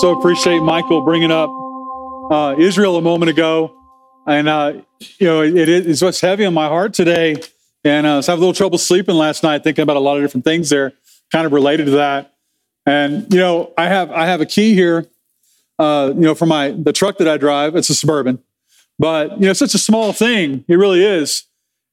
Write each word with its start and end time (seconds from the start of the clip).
So 0.00 0.18
appreciate 0.18 0.58
Michael 0.60 1.02
bringing 1.02 1.30
up 1.30 1.48
uh, 2.32 2.56
Israel 2.58 2.96
a 2.96 3.00
moment 3.00 3.30
ago. 3.30 3.72
And, 4.26 4.48
uh, 4.48 4.72
you 5.18 5.26
know, 5.26 5.42
it 5.42 5.68
is 5.68 6.02
what's 6.02 6.20
heavy 6.20 6.44
on 6.44 6.54
my 6.54 6.66
heart 6.66 6.92
today. 6.92 7.36
And 7.84 8.04
uh, 8.04 8.14
I 8.14 8.14
have 8.16 8.30
a 8.30 8.34
little 8.34 8.52
trouble 8.52 8.78
sleeping 8.78 9.14
last 9.14 9.44
night, 9.44 9.62
thinking 9.62 9.84
about 9.84 9.96
a 9.96 10.00
lot 10.00 10.16
of 10.16 10.24
different 10.24 10.44
things 10.44 10.70
there, 10.70 10.92
kind 11.30 11.46
of 11.46 11.52
related 11.52 11.84
to 11.86 11.92
that. 11.92 12.34
And, 12.84 13.32
you 13.32 13.38
know, 13.38 13.72
I 13.78 13.86
have, 13.86 14.10
I 14.10 14.26
have 14.26 14.40
a 14.40 14.46
key 14.46 14.74
here, 14.74 15.06
uh, 15.78 16.12
you 16.12 16.22
know, 16.22 16.34
for 16.34 16.46
my, 16.46 16.72
the 16.72 16.92
truck 16.92 17.18
that 17.18 17.28
I 17.28 17.36
drive. 17.36 17.76
It's 17.76 17.90
a 17.90 17.94
Suburban. 17.94 18.42
But, 18.98 19.40
you 19.40 19.46
know, 19.46 19.52
such 19.52 19.74
a 19.74 19.78
small 19.78 20.12
thing. 20.12 20.64
It 20.66 20.74
really 20.74 21.04
is. 21.04 21.44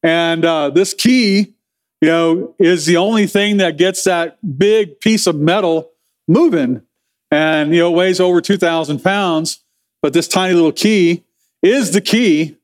And 0.01 0.43
uh, 0.43 0.71
this 0.71 0.95
key, 0.95 1.54
you 2.02 2.09
know, 2.09 2.55
is 2.59 2.86
the 2.86 2.98
only 2.98 3.27
thing 3.27 3.57
that 3.57 3.77
gets 3.77 4.04
that 4.04 4.38
big 4.57 5.00
piece 5.00 5.27
of 5.27 5.36
metal 5.36 5.91
moving. 6.27 6.82
And, 7.29 7.74
you 7.74 7.82
know, 7.82 7.92
weighs 7.92 8.19
over 8.19 8.39
2,000 8.39 9.04
pounds. 9.04 9.60
But 10.02 10.14
this 10.14 10.28
tiny 10.28 10.54
little 10.54 10.71
key 10.71 11.24
is 11.61 11.91
the 11.91 12.02
key 12.02 12.57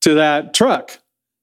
to 0.00 0.14
that 0.14 0.54
truck. 0.54 0.98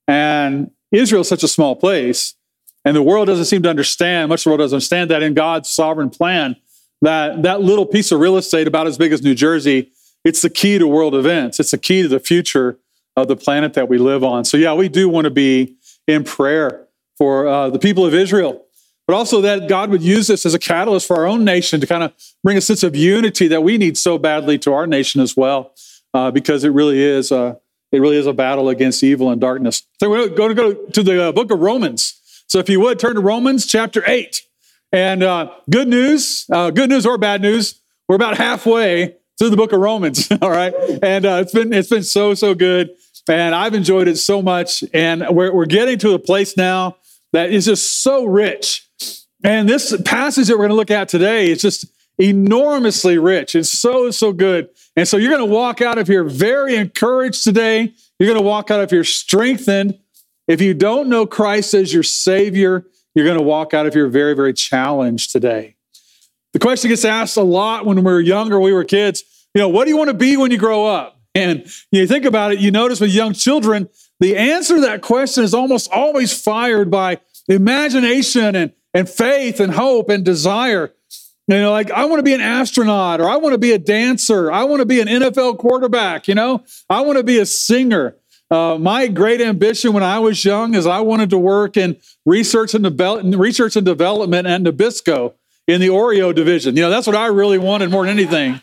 And 0.08 0.72
Israel 0.92 1.22
is 1.22 1.30
such 1.30 1.44
a 1.44 1.48
small 1.48 1.76
place. 1.76 2.36
And 2.84 2.96
the 2.96 3.04
world 3.04 3.28
doesn't 3.28 3.46
seem 3.46 3.64
to 3.64 3.70
understand, 3.70 4.30
much 4.30 4.42
of 4.42 4.44
the 4.46 4.50
world 4.50 4.60
doesn't 4.60 4.78
understand 4.78 5.12
that 5.12 5.24
in 5.24 5.34
God's 5.34 5.70
sovereign 5.70 6.10
plan, 6.10 6.56
that 7.02 7.44
that 7.44 7.62
little 7.62 7.86
piece 7.86 8.12
of 8.12 8.20
real 8.20 8.36
estate 8.36 8.68
about 8.68 8.88
as 8.88 8.98
big 8.98 9.14
as 9.14 9.22
New 9.22 9.36
Jersey 9.36 9.92
it's 10.24 10.42
the 10.42 10.50
key 10.50 10.78
to 10.78 10.88
world 10.88 11.16
events. 11.16 11.60
It's 11.60 11.72
the 11.72 11.78
key 11.78 12.02
to 12.02 12.08
the 12.08 12.20
future 12.20 12.78
of 13.16 13.28
the 13.28 13.36
planet 13.36 13.74
that 13.74 13.90
we 13.90 13.98
live 13.98 14.24
on. 14.24 14.46
So, 14.46 14.58
yeah, 14.58 14.74
we 14.74 14.90
do 14.90 15.10
want 15.10 15.26
to 15.26 15.32
be 15.32 15.78
in 16.08 16.24
prayer 16.24 16.86
for 17.20 17.48
uh, 17.48 17.70
the 17.70 17.78
people 17.78 18.04
of 18.04 18.16
Israel, 18.16 18.66
but 19.06 19.14
also 19.14 19.42
that 19.42 19.70
God 19.70 19.92
would 19.92 20.02
use 20.02 20.26
this 20.26 20.46
as 20.46 20.56
a 20.56 20.60
catalyst 20.60 21.06
for 21.06 21.18
our 21.18 21.28
own 21.28 21.44
nation 21.44 21.80
to 21.82 21.86
kind 21.86 22.02
of 22.02 22.14
bring 22.44 22.58
a 22.58 22.62
sense 22.62 22.82
of 22.82 22.96
unity 22.96 23.48
that 23.50 23.62
we 23.62 23.78
need 23.78 23.96
so 23.96 24.18
badly 24.18 24.58
to 24.60 24.74
our 24.74 24.88
nation 24.88 25.22
as 25.22 25.38
well, 25.38 25.76
uh, 26.16 26.32
because 26.32 26.64
it 26.64 26.70
really 26.70 27.00
is 27.00 27.32
a, 27.32 27.60
it 27.92 28.00
really 28.00 28.18
is 28.18 28.26
a 28.26 28.34
battle 28.34 28.70
against 28.70 29.04
evil 29.04 29.30
and 29.30 29.40
darkness. 29.40 29.84
So 30.00 30.10
we're 30.10 30.30
going 30.30 30.50
to 30.50 30.56
go 30.56 30.74
to 30.74 31.04
the 31.04 31.26
uh, 31.26 31.32
book 31.32 31.52
of 31.52 31.60
Romans. 31.60 32.20
So 32.48 32.58
if 32.58 32.70
you 32.70 32.80
would 32.80 32.98
turn 32.98 33.16
to 33.16 33.22
Romans 33.22 33.68
chapter 33.68 34.02
eight, 34.08 34.42
and 34.92 35.22
uh, 35.22 35.52
good 35.70 35.88
news, 35.88 36.48
uh, 36.52 36.72
good 36.72 36.90
news 36.90 37.06
or 37.06 37.18
bad 37.18 37.42
news, 37.42 37.80
we're 38.08 38.16
about 38.16 38.38
halfway 38.38 39.18
through 39.38 39.50
the 39.50 39.58
book 39.58 39.72
of 39.72 39.80
Romans. 39.80 40.30
All 40.42 40.50
right. 40.50 40.74
And 41.04 41.26
uh, 41.26 41.40
it's 41.42 41.54
been, 41.54 41.72
it's 41.74 41.90
been 41.90 42.04
so, 42.04 42.34
so 42.34 42.56
good. 42.56 42.92
And 43.28 43.54
I've 43.54 43.76
enjoyed 43.76 44.08
it 44.08 44.18
so 44.18 44.42
much. 44.42 44.84
And 44.94 45.26
we're, 45.30 45.54
we're 45.54 45.66
getting 45.68 46.00
to 46.00 46.14
a 46.14 46.20
place 46.20 46.58
now 46.58 46.98
that 47.34 47.52
is 47.52 47.66
just 47.66 48.02
so 48.02 48.26
rich. 48.26 48.88
And 49.44 49.70
this 49.70 50.00
passage 50.04 50.48
that 50.48 50.54
we're 50.54 50.68
going 50.68 50.70
to 50.70 50.76
look 50.76 50.92
at 50.92 51.08
today 51.08 51.50
is 51.50 51.62
just 51.62 51.86
enormously 52.18 53.18
rich. 53.18 53.56
It's 53.56 53.70
so, 53.70 54.12
so 54.12 54.34
good. 54.34 54.70
And 54.96 55.08
so 55.08 55.18
you're 55.18 55.32
going 55.32 55.48
to 55.48 55.54
walk 55.54 55.82
out 55.82 55.98
of 55.98 56.08
here 56.08 56.24
very 56.24 56.76
encouraged 56.76 57.44
today. 57.44 57.94
You're 58.20 58.28
going 58.28 58.40
to 58.40 58.46
walk 58.46 58.70
out 58.70 58.82
of 58.82 58.90
here 58.90 59.06
strengthened. 59.06 59.98
If 60.48 60.62
you 60.62 60.74
don't 60.74 61.08
know 61.08 61.26
Christ 61.26 61.74
as 61.74 61.94
your 61.94 62.04
Savior, 62.04 62.86
you're 63.16 63.26
going 63.26 63.38
to 63.38 63.44
walk 63.44 63.74
out 63.74 63.86
of 63.86 63.94
here 63.94 64.08
very, 64.08 64.36
very 64.36 64.54
challenged 64.54 65.32
today. 65.32 65.76
The 66.54 66.60
question 66.60 66.90
gets 66.90 67.06
asked 67.06 67.38
a 67.38 67.44
lot 67.44 67.86
when 67.86 67.98
we 67.98 68.04
were 68.04 68.20
younger, 68.20 68.60
we 68.60 68.74
were 68.74 68.84
kids, 68.84 69.24
you 69.54 69.62
know, 69.62 69.70
what 69.70 69.86
do 69.86 69.92
you 69.92 69.98
want 69.98 70.10
to 70.10 70.16
be 70.16 70.36
when 70.36 70.52
you 70.52 70.58
grow 70.58 70.86
up? 70.86 71.20
And 71.36 71.66
you 71.92 72.08
think 72.08 72.26
about 72.26 72.52
it, 72.52 72.60
you 72.60 72.72
notice 72.72 73.00
with 73.00 73.12
young 73.12 73.34
children, 73.34 73.88
the 74.20 74.36
answer 74.38 74.76
to 74.76 74.82
that 74.82 75.02
question 75.02 75.44
is 75.44 75.54
almost 75.54 75.92
always 75.92 76.40
fired 76.40 76.92
by 76.92 77.20
imagination 77.48 78.56
and, 78.56 78.74
and 78.94 79.10
faith 79.10 79.60
and 79.60 79.74
hope 79.74 80.10
and 80.10 80.24
desire. 80.24 80.94
You 81.48 81.62
know, 81.62 81.72
like 81.72 81.90
I 81.90 82.06
want 82.06 82.20
to 82.20 82.24
be 82.24 82.34
an 82.34 82.42
astronaut 82.42 83.22
or 83.22 83.28
I 83.28 83.38
want 83.38 83.54
to 83.54 83.58
be 83.58 83.72
a 83.72 83.80
dancer. 83.80 84.52
I 84.52 84.66
want 84.66 84.82
to 84.82 84.86
be 84.86 85.02
an 85.02 85.08
NFL 85.08 85.58
quarterback. 85.58 86.28
You 86.28 86.36
know, 86.36 86.64
I 86.90 87.02
want 87.02 87.18
to 87.18 87.24
be 87.24 87.40
a 87.40 87.46
singer. 87.46 88.16
Uh, 88.52 88.78
my 88.80 89.08
great 89.08 89.42
ambition 89.42 89.94
when 89.94 90.04
I 90.04 90.20
was 90.20 90.44
young 90.44 90.76
is 90.76 90.86
I 90.86 91.00
wanted 91.02 91.30
to 91.32 91.38
work 91.38 91.78
in 91.78 91.98
research 92.26 92.74
and, 92.74 92.84
develop, 92.84 93.24
research 93.36 93.76
and 93.76 93.86
development 93.86 94.48
at 94.48 94.62
Nabisco 94.62 95.34
in 95.68 95.82
the 95.82 95.88
Oreo 95.88 96.34
division. 96.34 96.76
You 96.76 96.84
know, 96.84 96.90
that's 96.90 97.08
what 97.08 97.16
I 97.16 97.28
really 97.28 97.60
wanted 97.60 97.92
more 97.92 98.06
than 98.06 98.18
anything. 98.18 98.60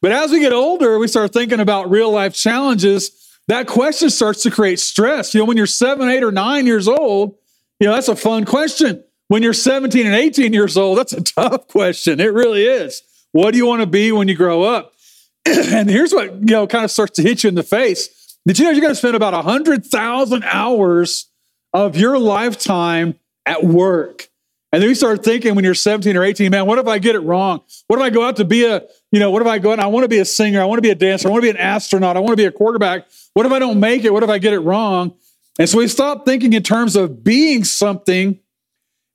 But 0.00 0.12
as 0.12 0.30
we 0.30 0.40
get 0.40 0.52
older, 0.52 0.98
we 0.98 1.08
start 1.08 1.32
thinking 1.32 1.60
about 1.60 1.90
real 1.90 2.10
life 2.10 2.34
challenges. 2.34 3.10
That 3.48 3.66
question 3.66 4.10
starts 4.10 4.42
to 4.42 4.50
create 4.50 4.78
stress. 4.78 5.34
You 5.34 5.40
know, 5.40 5.46
when 5.46 5.56
you're 5.56 5.66
seven, 5.66 6.08
eight, 6.08 6.22
or 6.22 6.30
nine 6.30 6.66
years 6.66 6.86
old, 6.86 7.36
you 7.80 7.88
know, 7.88 7.94
that's 7.94 8.08
a 8.08 8.16
fun 8.16 8.44
question. 8.44 9.02
When 9.28 9.42
you're 9.42 9.52
17 9.54 10.06
and 10.06 10.14
18 10.14 10.52
years 10.52 10.76
old, 10.76 10.98
that's 10.98 11.12
a 11.12 11.22
tough 11.22 11.68
question. 11.68 12.20
It 12.20 12.32
really 12.32 12.64
is. 12.64 13.02
What 13.32 13.52
do 13.52 13.58
you 13.58 13.66
want 13.66 13.80
to 13.80 13.86
be 13.86 14.12
when 14.12 14.28
you 14.28 14.34
grow 14.34 14.62
up? 14.62 14.92
and 15.46 15.88
here's 15.88 16.12
what, 16.12 16.34
you 16.34 16.46
know, 16.46 16.66
kind 16.66 16.84
of 16.84 16.90
starts 16.90 17.16
to 17.16 17.22
hit 17.22 17.42
you 17.42 17.48
in 17.48 17.54
the 17.54 17.62
face. 17.62 18.38
Did 18.46 18.58
you 18.58 18.64
know 18.64 18.70
you're 18.70 18.80
going 18.80 18.92
to 18.92 18.96
spend 18.96 19.16
about 19.16 19.34
100,000 19.34 20.44
hours 20.44 21.30
of 21.72 21.96
your 21.96 22.18
lifetime 22.18 23.18
at 23.44 23.64
work? 23.64 24.28
And 24.72 24.82
then 24.82 24.90
you 24.90 24.94
start 24.94 25.24
thinking 25.24 25.54
when 25.54 25.64
you're 25.64 25.74
17 25.74 26.16
or 26.16 26.22
18, 26.22 26.50
man, 26.50 26.66
what 26.66 26.78
if 26.78 26.86
I 26.86 26.98
get 26.98 27.14
it 27.14 27.20
wrong? 27.20 27.62
What 27.86 27.98
if 27.98 28.02
I 28.02 28.10
go 28.10 28.26
out 28.26 28.36
to 28.36 28.44
be 28.44 28.66
a, 28.66 28.82
you 29.10 29.20
know, 29.20 29.30
what 29.30 29.42
if 29.42 29.48
I 29.48 29.58
go 29.58 29.72
and 29.72 29.80
I 29.80 29.86
want 29.86 30.04
to 30.04 30.08
be 30.08 30.18
a 30.18 30.24
singer? 30.24 30.60
I 30.60 30.64
want 30.64 30.78
to 30.78 30.82
be 30.82 30.90
a 30.90 30.94
dancer. 30.94 31.28
I 31.28 31.30
want 31.30 31.42
to 31.42 31.46
be 31.46 31.50
an 31.50 31.56
astronaut. 31.56 32.16
I 32.16 32.20
want 32.20 32.32
to 32.32 32.36
be 32.36 32.44
a 32.44 32.52
quarterback. 32.52 33.06
What 33.34 33.46
if 33.46 33.52
I 33.52 33.58
don't 33.58 33.80
make 33.80 34.04
it? 34.04 34.12
What 34.12 34.22
if 34.22 34.30
I 34.30 34.38
get 34.38 34.52
it 34.52 34.60
wrong? 34.60 35.14
And 35.58 35.68
so 35.68 35.78
we 35.78 35.88
stop 35.88 36.24
thinking 36.24 36.52
in 36.52 36.62
terms 36.62 36.94
of 36.96 37.24
being 37.24 37.64
something 37.64 38.38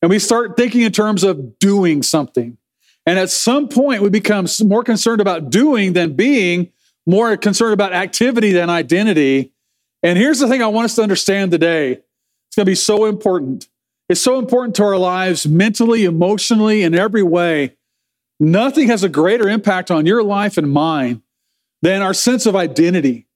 and 0.02 0.10
we 0.10 0.20
start 0.20 0.58
thinking 0.58 0.82
in 0.82 0.92
terms 0.92 1.24
of 1.24 1.60
doing 1.60 2.04
something. 2.04 2.58
And 3.06 3.20
at 3.20 3.30
some 3.30 3.68
point, 3.68 4.02
we 4.02 4.10
become 4.10 4.48
more 4.66 4.84
concerned 4.84 5.22
about 5.22 5.50
doing 5.50 5.94
than 5.94 6.16
being, 6.16 6.72
more 7.06 7.36
concerned 7.38 7.74
about 7.74 7.94
activity 7.94 8.52
than 8.52 8.70
identity. 8.70 9.54
And 10.02 10.18
here's 10.18 10.40
the 10.40 10.48
thing 10.48 10.62
I 10.62 10.68
want 10.68 10.86
us 10.86 10.96
to 10.96 11.04
understand 11.04 11.52
today 11.52 11.92
it's 11.92 12.56
going 12.56 12.66
to 12.66 12.72
be 12.72 12.76
so 12.76 13.06
important 13.06 13.68
It's 14.10 14.22
so 14.22 14.38
important 14.40 14.76
to 14.76 14.84
our 14.84 14.98
lives 14.98 15.48
mentally, 15.48 16.06
emotionally, 16.06 16.84
in 16.84 16.94
every 16.94 17.24
way. 17.24 17.78
Nothing 18.40 18.88
has 18.88 19.04
a 19.04 19.10
greater 19.10 19.48
impact 19.48 19.92
on 19.92 20.06
your 20.06 20.24
life 20.24 20.58
and 20.58 20.72
mine 20.72 21.22
than 21.82 22.02
our 22.02 22.14
sense 22.14 22.46
of 22.46 22.56
identity. 22.56 23.28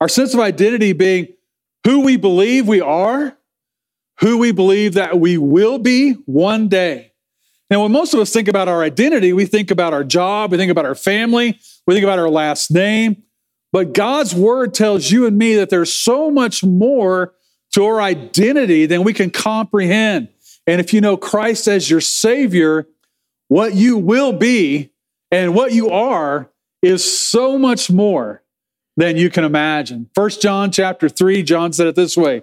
Our 0.00 0.08
sense 0.08 0.34
of 0.34 0.40
identity 0.40 0.92
being 0.92 1.28
who 1.84 2.00
we 2.00 2.16
believe 2.16 2.68
we 2.68 2.80
are, 2.80 3.36
who 4.20 4.38
we 4.38 4.52
believe 4.52 4.94
that 4.94 5.18
we 5.18 5.38
will 5.38 5.78
be 5.78 6.12
one 6.26 6.68
day. 6.68 7.12
Now, 7.70 7.82
when 7.82 7.92
most 7.92 8.14
of 8.14 8.20
us 8.20 8.32
think 8.32 8.48
about 8.48 8.68
our 8.68 8.82
identity, 8.82 9.32
we 9.32 9.44
think 9.44 9.70
about 9.70 9.92
our 9.92 10.04
job, 10.04 10.52
we 10.52 10.56
think 10.56 10.70
about 10.70 10.86
our 10.86 10.94
family, 10.94 11.58
we 11.86 11.94
think 11.94 12.04
about 12.04 12.18
our 12.18 12.30
last 12.30 12.70
name. 12.70 13.22
But 13.72 13.92
God's 13.92 14.34
word 14.34 14.72
tells 14.72 15.10
you 15.10 15.26
and 15.26 15.36
me 15.36 15.56
that 15.56 15.68
there's 15.68 15.92
so 15.92 16.30
much 16.30 16.64
more 16.64 17.34
to 17.72 17.84
our 17.84 18.00
identity 18.00 18.86
than 18.86 19.04
we 19.04 19.12
can 19.12 19.30
comprehend. 19.30 20.28
And 20.66 20.80
if 20.80 20.94
you 20.94 21.00
know 21.00 21.16
Christ 21.16 21.68
as 21.68 21.90
your 21.90 22.00
Savior, 22.00 22.86
what 23.48 23.74
you 23.74 23.98
will 23.98 24.32
be 24.32 24.90
and 25.30 25.54
what 25.54 25.72
you 25.72 25.90
are 25.90 26.48
is 26.82 27.04
so 27.04 27.58
much 27.58 27.90
more 27.90 28.42
than 28.96 29.16
you 29.16 29.30
can 29.30 29.44
imagine. 29.44 30.08
First 30.14 30.40
John 30.40 30.70
chapter 30.70 31.08
3, 31.08 31.42
John 31.42 31.72
said 31.72 31.86
it 31.86 31.96
this 31.96 32.16
way 32.16 32.42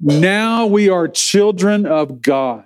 Now 0.00 0.66
we 0.66 0.88
are 0.88 1.08
children 1.08 1.86
of 1.86 2.22
God. 2.22 2.64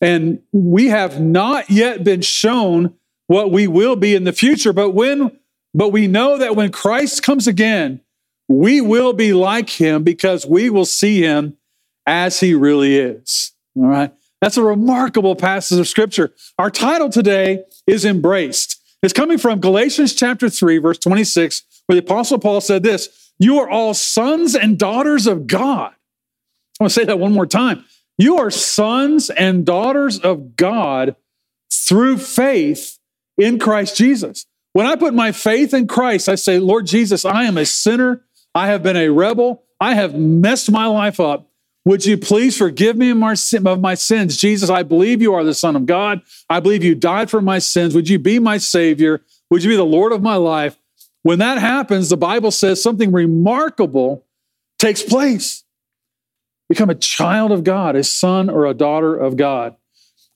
And 0.00 0.40
we 0.52 0.88
have 0.88 1.20
not 1.20 1.70
yet 1.70 2.04
been 2.04 2.20
shown 2.20 2.94
what 3.26 3.50
we 3.50 3.66
will 3.66 3.96
be 3.96 4.14
in 4.14 4.24
the 4.24 4.32
future, 4.32 4.72
but 4.72 4.90
when 4.90 5.38
but 5.72 5.90
we 5.90 6.06
know 6.06 6.38
that 6.38 6.54
when 6.54 6.70
Christ 6.70 7.22
comes 7.22 7.48
again, 7.48 8.00
we 8.48 8.80
will 8.80 9.12
be 9.12 9.32
like 9.32 9.68
him 9.70 10.04
because 10.04 10.46
we 10.46 10.70
will 10.70 10.84
see 10.84 11.20
him 11.20 11.56
as 12.06 12.38
he 12.38 12.54
really 12.54 12.96
is. 12.96 13.52
All 13.76 13.86
right. 13.86 14.12
That's 14.44 14.58
a 14.58 14.62
remarkable 14.62 15.36
passage 15.36 15.78
of 15.78 15.88
scripture. 15.88 16.34
Our 16.58 16.70
title 16.70 17.08
today 17.08 17.64
is 17.86 18.04
Embraced. 18.04 18.78
It's 19.02 19.14
coming 19.14 19.38
from 19.38 19.58
Galatians 19.58 20.14
chapter 20.14 20.50
3, 20.50 20.76
verse 20.76 20.98
26, 20.98 21.62
where 21.86 21.98
the 21.98 22.04
Apostle 22.04 22.38
Paul 22.38 22.60
said 22.60 22.82
this 22.82 23.32
You 23.38 23.58
are 23.60 23.70
all 23.70 23.94
sons 23.94 24.54
and 24.54 24.78
daughters 24.78 25.26
of 25.26 25.46
God. 25.46 25.92
I 26.78 26.82
want 26.84 26.92
to 26.92 27.00
say 27.00 27.06
that 27.06 27.18
one 27.18 27.32
more 27.32 27.46
time. 27.46 27.86
You 28.18 28.36
are 28.36 28.50
sons 28.50 29.30
and 29.30 29.64
daughters 29.64 30.18
of 30.18 30.56
God 30.56 31.16
through 31.72 32.18
faith 32.18 32.98
in 33.38 33.58
Christ 33.58 33.96
Jesus. 33.96 34.44
When 34.74 34.84
I 34.84 34.96
put 34.96 35.14
my 35.14 35.32
faith 35.32 35.72
in 35.72 35.88
Christ, 35.88 36.28
I 36.28 36.34
say, 36.34 36.58
Lord 36.58 36.84
Jesus, 36.84 37.24
I 37.24 37.44
am 37.44 37.56
a 37.56 37.64
sinner 37.64 38.26
I 38.54 38.66
have 38.66 38.82
been 38.82 38.96
a 38.96 39.08
rebel. 39.08 39.64
I 39.80 39.94
have 39.94 40.14
messed 40.14 40.70
my 40.70 40.84
life 40.84 41.18
up. 41.18 41.50
Would 41.84 42.06
you 42.06 42.16
please 42.16 42.56
forgive 42.56 42.96
me 42.96 43.10
of 43.10 43.16
my 43.16 43.94
sins? 43.94 44.36
Jesus, 44.38 44.70
I 44.70 44.82
believe 44.82 45.20
you 45.20 45.34
are 45.34 45.44
the 45.44 45.52
Son 45.52 45.76
of 45.76 45.84
God. 45.84 46.22
I 46.48 46.60
believe 46.60 46.82
you 46.82 46.94
died 46.94 47.30
for 47.30 47.42
my 47.42 47.58
sins. 47.58 47.94
Would 47.94 48.08
you 48.08 48.18
be 48.18 48.38
my 48.38 48.56
Savior? 48.56 49.20
Would 49.50 49.62
you 49.62 49.70
be 49.70 49.76
the 49.76 49.84
Lord 49.84 50.12
of 50.12 50.22
my 50.22 50.36
life? 50.36 50.78
When 51.22 51.38
that 51.40 51.58
happens, 51.58 52.08
the 52.08 52.16
Bible 52.16 52.50
says 52.50 52.82
something 52.82 53.12
remarkable 53.12 54.24
takes 54.78 55.02
place. 55.02 55.64
Become 56.68 56.88
a 56.88 56.94
child 56.94 57.52
of 57.52 57.64
God, 57.64 57.96
a 57.96 58.04
son 58.04 58.48
or 58.48 58.64
a 58.64 58.74
daughter 58.74 59.14
of 59.14 59.36
God. 59.36 59.76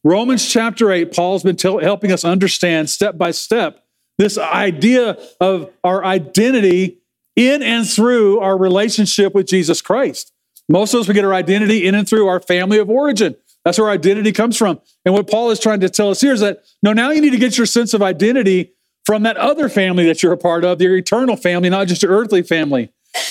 Romans 0.04 0.46
chapter 0.46 0.92
8, 0.92 1.14
Paul's 1.14 1.42
been 1.42 1.56
tell, 1.56 1.78
helping 1.78 2.12
us 2.12 2.24
understand 2.24 2.90
step 2.90 3.16
by 3.16 3.30
step 3.30 3.84
this 4.18 4.36
idea 4.36 5.16
of 5.40 5.70
our 5.82 6.04
identity 6.04 6.98
in 7.36 7.62
and 7.62 7.88
through 7.88 8.40
our 8.40 8.58
relationship 8.58 9.34
with 9.34 9.46
Jesus 9.46 9.80
Christ. 9.80 10.32
Most 10.68 10.92
of 10.94 11.00
us, 11.00 11.08
we 11.08 11.14
get 11.14 11.24
our 11.24 11.34
identity 11.34 11.86
in 11.86 11.94
and 11.94 12.08
through 12.08 12.28
our 12.28 12.40
family 12.40 12.78
of 12.78 12.90
origin. 12.90 13.36
That's 13.64 13.78
where 13.78 13.88
our 13.88 13.94
identity 13.94 14.32
comes 14.32 14.56
from. 14.56 14.80
And 15.04 15.14
what 15.14 15.28
Paul 15.28 15.50
is 15.50 15.60
trying 15.60 15.80
to 15.80 15.88
tell 15.88 16.10
us 16.10 16.20
here 16.20 16.32
is 16.32 16.40
that 16.40 16.64
no, 16.82 16.92
now 16.92 17.10
you 17.10 17.20
need 17.20 17.30
to 17.30 17.38
get 17.38 17.56
your 17.56 17.66
sense 17.66 17.94
of 17.94 18.02
identity 18.02 18.72
from 19.04 19.22
that 19.22 19.36
other 19.36 19.68
family 19.68 20.04
that 20.06 20.22
you're 20.22 20.32
a 20.32 20.38
part 20.38 20.64
of, 20.64 20.80
your 20.80 20.96
eternal 20.96 21.36
family, 21.36 21.70
not 21.70 21.86
just 21.86 22.02
your 22.02 22.12
earthly 22.12 22.42
family. 22.42 22.90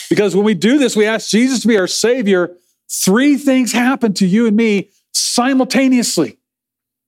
Because 0.09 0.35
when 0.35 0.45
we 0.45 0.53
do 0.53 0.77
this, 0.77 0.95
we 0.95 1.05
ask 1.05 1.29
Jesus 1.29 1.61
to 1.61 1.67
be 1.67 1.77
our 1.77 1.87
Savior. 1.87 2.55
Three 2.89 3.37
things 3.37 3.71
happen 3.71 4.13
to 4.15 4.25
you 4.25 4.47
and 4.47 4.55
me 4.55 4.89
simultaneously. 5.13 6.39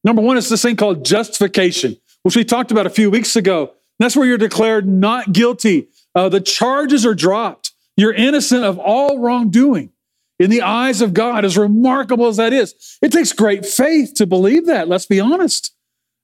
Number 0.04 0.22
one 0.22 0.38
is 0.38 0.50
this 0.50 0.62
thing 0.62 0.76
called 0.76 1.04
justification, 1.04 1.98
which 2.24 2.36
we 2.36 2.44
talked 2.44 2.72
about 2.72 2.86
a 2.86 2.92
few 2.92 3.10
weeks 3.10 3.36
ago. 3.36 3.74
That's 3.98 4.16
where 4.16 4.28
you're 4.28 4.38
declared 4.38 4.88
not 4.88 5.34
guilty. 5.34 5.90
Uh, 6.16 6.30
the 6.30 6.40
charges 6.40 7.06
are 7.06 7.16
dropped. 7.16 7.72
You're 7.98 8.14
innocent 8.14 8.64
of 8.64 8.80
all 8.80 9.20
wrongdoing 9.20 9.92
in 10.40 10.50
the 10.50 10.62
eyes 10.62 11.02
of 11.02 11.14
God, 11.14 11.44
as 11.44 11.58
remarkable 11.58 12.28
as 12.28 12.38
that 12.38 12.54
is. 12.54 12.98
It 13.02 13.12
takes 13.12 13.34
great 13.34 13.66
faith 13.66 14.14
to 14.16 14.26
believe 14.26 14.66
that, 14.68 14.88
let's 14.88 15.06
be 15.06 15.20
honest. 15.20 15.76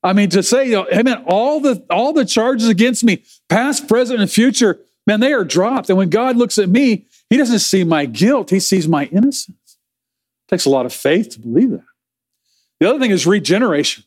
I 0.01 0.13
mean, 0.13 0.29
to 0.29 0.43
say, 0.43 0.67
you 0.67 0.73
know, 0.73 0.87
hey 0.89 1.03
man, 1.03 1.23
all 1.25 1.59
the 1.59 1.83
all 1.89 2.13
the 2.13 2.25
charges 2.25 2.69
against 2.69 3.03
me, 3.03 3.23
past, 3.49 3.87
present, 3.87 4.21
and 4.21 4.29
future, 4.29 4.79
man, 5.07 5.19
they 5.19 5.33
are 5.33 5.43
dropped. 5.43 5.89
And 5.89 5.97
when 5.97 6.09
God 6.09 6.37
looks 6.37 6.57
at 6.57 6.69
me, 6.69 7.07
he 7.29 7.37
doesn't 7.37 7.59
see 7.59 7.83
my 7.83 8.05
guilt, 8.05 8.51
he 8.51 8.59
sees 8.59 8.87
my 8.87 9.05
innocence. 9.05 9.57
It 9.57 10.51
takes 10.51 10.65
a 10.65 10.69
lot 10.69 10.85
of 10.85 10.93
faith 10.93 11.31
to 11.31 11.39
believe 11.39 11.71
that. 11.71 11.83
The 12.79 12.89
other 12.89 12.99
thing 12.99 13.11
is 13.11 13.25
regeneration. 13.25 14.03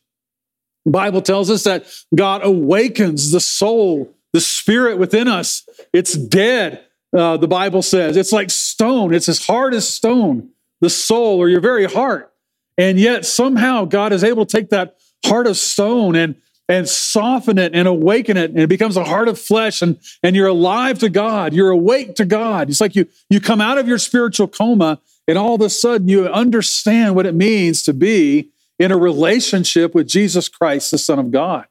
The 0.85 0.91
Bible 0.91 1.21
tells 1.21 1.51
us 1.51 1.63
that 1.63 1.85
God 2.15 2.45
awakens 2.45 3.31
the 3.31 3.41
soul, 3.41 4.15
the 4.31 4.39
spirit 4.39 4.97
within 4.97 5.27
us. 5.27 5.67
It's 5.91 6.13
dead, 6.13 6.83
uh, 7.15 7.37
the 7.37 7.47
Bible 7.47 7.81
says. 7.81 8.15
It's 8.15 8.31
like 8.31 8.49
stone, 8.79 9.13
it's 9.13 9.27
as 9.27 9.45
hard 9.45 9.73
as 9.73 9.85
stone, 9.85 10.51
the 10.79 10.89
soul 10.89 11.37
or 11.37 11.49
your 11.49 11.59
very 11.59 11.83
heart. 11.83 12.31
And 12.77 12.97
yet 12.97 13.25
somehow 13.25 13.83
God 13.83 14.13
is 14.13 14.23
able 14.23 14.45
to 14.45 14.57
take 14.57 14.69
that 14.69 14.95
heart 15.25 15.47
of 15.47 15.57
stone 15.57 16.15
and 16.15 16.35
and 16.69 16.87
soften 16.87 17.57
it 17.57 17.73
and 17.75 17.87
awaken 17.89 18.37
it 18.37 18.51
and 18.51 18.59
it 18.59 18.67
becomes 18.67 18.95
a 18.95 19.03
heart 19.03 19.27
of 19.27 19.37
flesh 19.37 19.81
and 19.81 19.99
and 20.23 20.33
you're 20.33 20.47
alive 20.47 20.97
to 20.99 21.09
god. 21.09 21.53
You're 21.53 21.71
awake 21.71 22.15
to 22.15 22.25
god. 22.25 22.69
It's 22.69 22.79
like 22.79 22.95
you 22.95 23.05
you 23.29 23.41
come 23.41 23.59
out 23.59 23.77
of 23.77 23.85
your 23.85 23.97
spiritual 23.97 24.47
coma 24.47 25.01
and 25.27 25.37
all 25.37 25.55
of 25.55 25.61
a 25.61 25.69
sudden 25.69 26.07
you 26.07 26.27
understand 26.27 27.15
what 27.15 27.25
it 27.25 27.35
means 27.35 27.83
to 27.83 27.93
be 27.93 28.51
in 28.77 28.93
a 28.93 28.97
relationship 28.97 29.93
with 29.93 30.07
jesus 30.07 30.47
christ 30.47 30.91
the 30.91 30.97
son 30.97 31.19
of 31.19 31.31
god. 31.31 31.65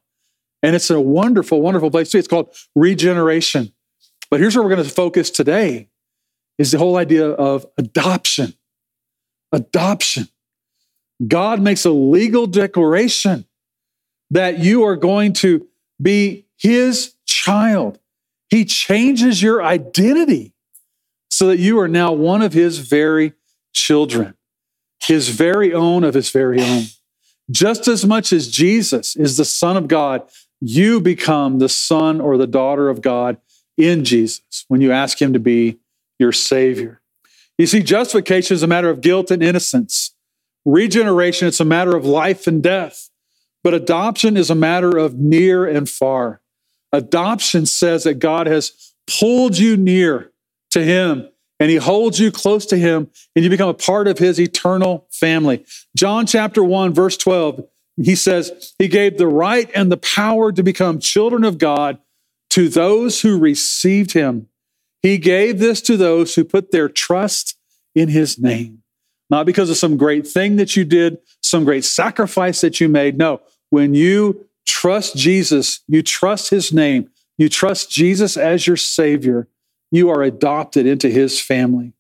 And 0.63 0.77
it's 0.77 0.91
a 0.91 1.01
wonderful 1.01 1.63
wonderful 1.63 1.91
place 1.91 2.15
it's 2.15 2.29
called 2.29 2.55
regeneration. 2.75 3.73
But 4.31 4.41
here's 4.41 4.55
where 4.55 4.63
we're 4.63 4.75
going 4.75 4.87
to 4.87 4.95
focus 4.95 5.31
today 5.31 5.89
is 6.59 6.73
the 6.73 6.79
whole 6.79 6.97
idea 6.97 7.29
of 7.29 7.67
adoption 7.79 8.55
adoption 9.53 10.29
God 11.27 11.61
makes 11.61 11.85
a 11.85 11.91
legal 11.91 12.47
declaration 12.47 13.45
that 14.31 14.59
you 14.59 14.85
are 14.85 14.97
going 14.97 15.33
to 15.35 15.67
be 16.01 16.47
his 16.57 17.15
child. 17.27 17.99
He 18.51 18.65
changes 18.65 19.43
your 19.43 19.63
identity 19.63 20.55
so 21.31 21.49
that 21.49 21.59
you 21.59 21.79
are 21.81 21.89
now 21.89 22.13
one 22.13 22.43
of 22.43 22.53
his 22.53 22.79
very 22.79 23.33
children, 23.75 24.35
his 25.03 25.29
very 25.31 25.73
own 25.73 26.05
of 26.05 26.15
his 26.15 26.31
very 26.31 26.63
own. 26.63 26.85
Just 27.51 27.89
as 27.89 28.07
much 28.07 28.33
as 28.33 28.49
Jesus 28.49 29.17
is 29.17 29.37
the 29.37 29.45
Son 29.45 29.77
of 29.77 29.89
God, 29.89 30.29
you 30.61 31.01
become 31.01 31.59
the 31.59 31.69
son 31.69 32.21
or 32.21 32.37
the 32.37 32.47
daughter 32.47 32.89
of 32.89 33.01
God 33.01 33.39
in 33.77 34.05
Jesus 34.05 34.65
when 34.69 34.81
you 34.81 34.93
ask 34.93 35.21
him 35.21 35.33
to 35.33 35.39
be 35.39 35.79
your 36.19 36.33
Savior. 36.33 37.01
You 37.57 37.67
see, 37.67 37.83
justification 37.83 38.55
is 38.55 38.63
a 38.63 38.69
matter 38.69 38.89
of 38.89 39.01
guilt 39.01 39.31
and 39.31 39.43
innocence. 39.43 40.15
Regeneration, 40.65 41.49
it's 41.49 41.61
a 41.61 41.65
matter 41.65 41.97
of 41.97 42.05
life 42.05 42.47
and 42.47 42.63
death. 42.63 43.11
But 43.65 43.75
adoption 43.75 44.37
is 44.37 44.51
a 44.51 44.55
matter 44.55 44.97
of 44.97 45.19
near 45.19 45.67
and 45.67 45.89
far. 45.89 46.41
Adoption 46.93 47.67
says 47.67 48.05
that 48.05 48.15
God 48.15 48.47
has 48.47 48.95
pulled 49.19 49.59
you 49.59 49.77
near 49.77 50.33
to 50.71 50.83
Him 50.83 51.29
and 51.61 51.71
He 51.71 51.77
holds 51.77 52.21
you 52.21 52.31
close 52.31 52.67
to 52.67 52.77
Him 52.77 53.11
and 53.35 53.45
you 53.45 53.51
become 53.51 53.69
a 53.69 53.75
part 53.75 54.07
of 54.07 54.19
His 54.19 54.41
eternal 54.41 55.07
family. 55.11 55.65
John 55.97 56.27
chapter 56.27 56.63
1, 56.63 56.95
verse 56.95 57.17
12, 57.17 57.65
He 57.97 58.15
says, 58.15 58.75
He 58.79 58.89
gave 58.89 59.19
the 59.19 59.27
right 59.27 59.71
and 59.75 59.91
the 59.91 59.97
power 59.97 60.53
to 60.53 60.63
become 60.63 61.01
children 61.01 61.45
of 61.45 61.59
God 61.59 61.99
to 62.51 62.69
those 62.69 63.21
who 63.21 63.39
received 63.39 64.13
Him. 64.13 64.49
He 65.03 65.19
gave 65.19 65.59
this 65.59 65.81
to 65.83 65.97
those 65.97 66.35
who 66.35 66.45
put 66.45 66.71
their 66.71 66.89
trust 66.89 67.57
in 67.95 68.09
His 68.09 68.39
name 68.39 68.83
not 69.31 69.47
because 69.47 69.71
of 69.71 69.77
some 69.77 69.97
great 69.97 70.27
thing 70.27 70.57
that 70.57 70.77
you 70.77 70.85
did, 70.85 71.19
some 71.43 71.65
great 71.65 71.85
sacrifice 71.85 72.61
that 72.61 72.81
you 72.81 72.89
made. 72.89 73.19
No, 73.19 73.41
when 73.71 73.95
you 73.95 74.47
trust 74.67 75.17
Jesus, 75.17 75.81
you 75.87 76.03
trust 76.03 76.51
his 76.51 76.73
name, 76.73 77.11
you 77.37 77.49
trust 77.49 77.91
Jesus 77.91 78.37
as 78.37 78.67
your 78.67 78.77
Savior, 78.77 79.49
you 79.91 80.11
are 80.11 80.23
adopted 80.23 80.87
into 80.87 81.09
his 81.09 81.41
family. 81.41 81.93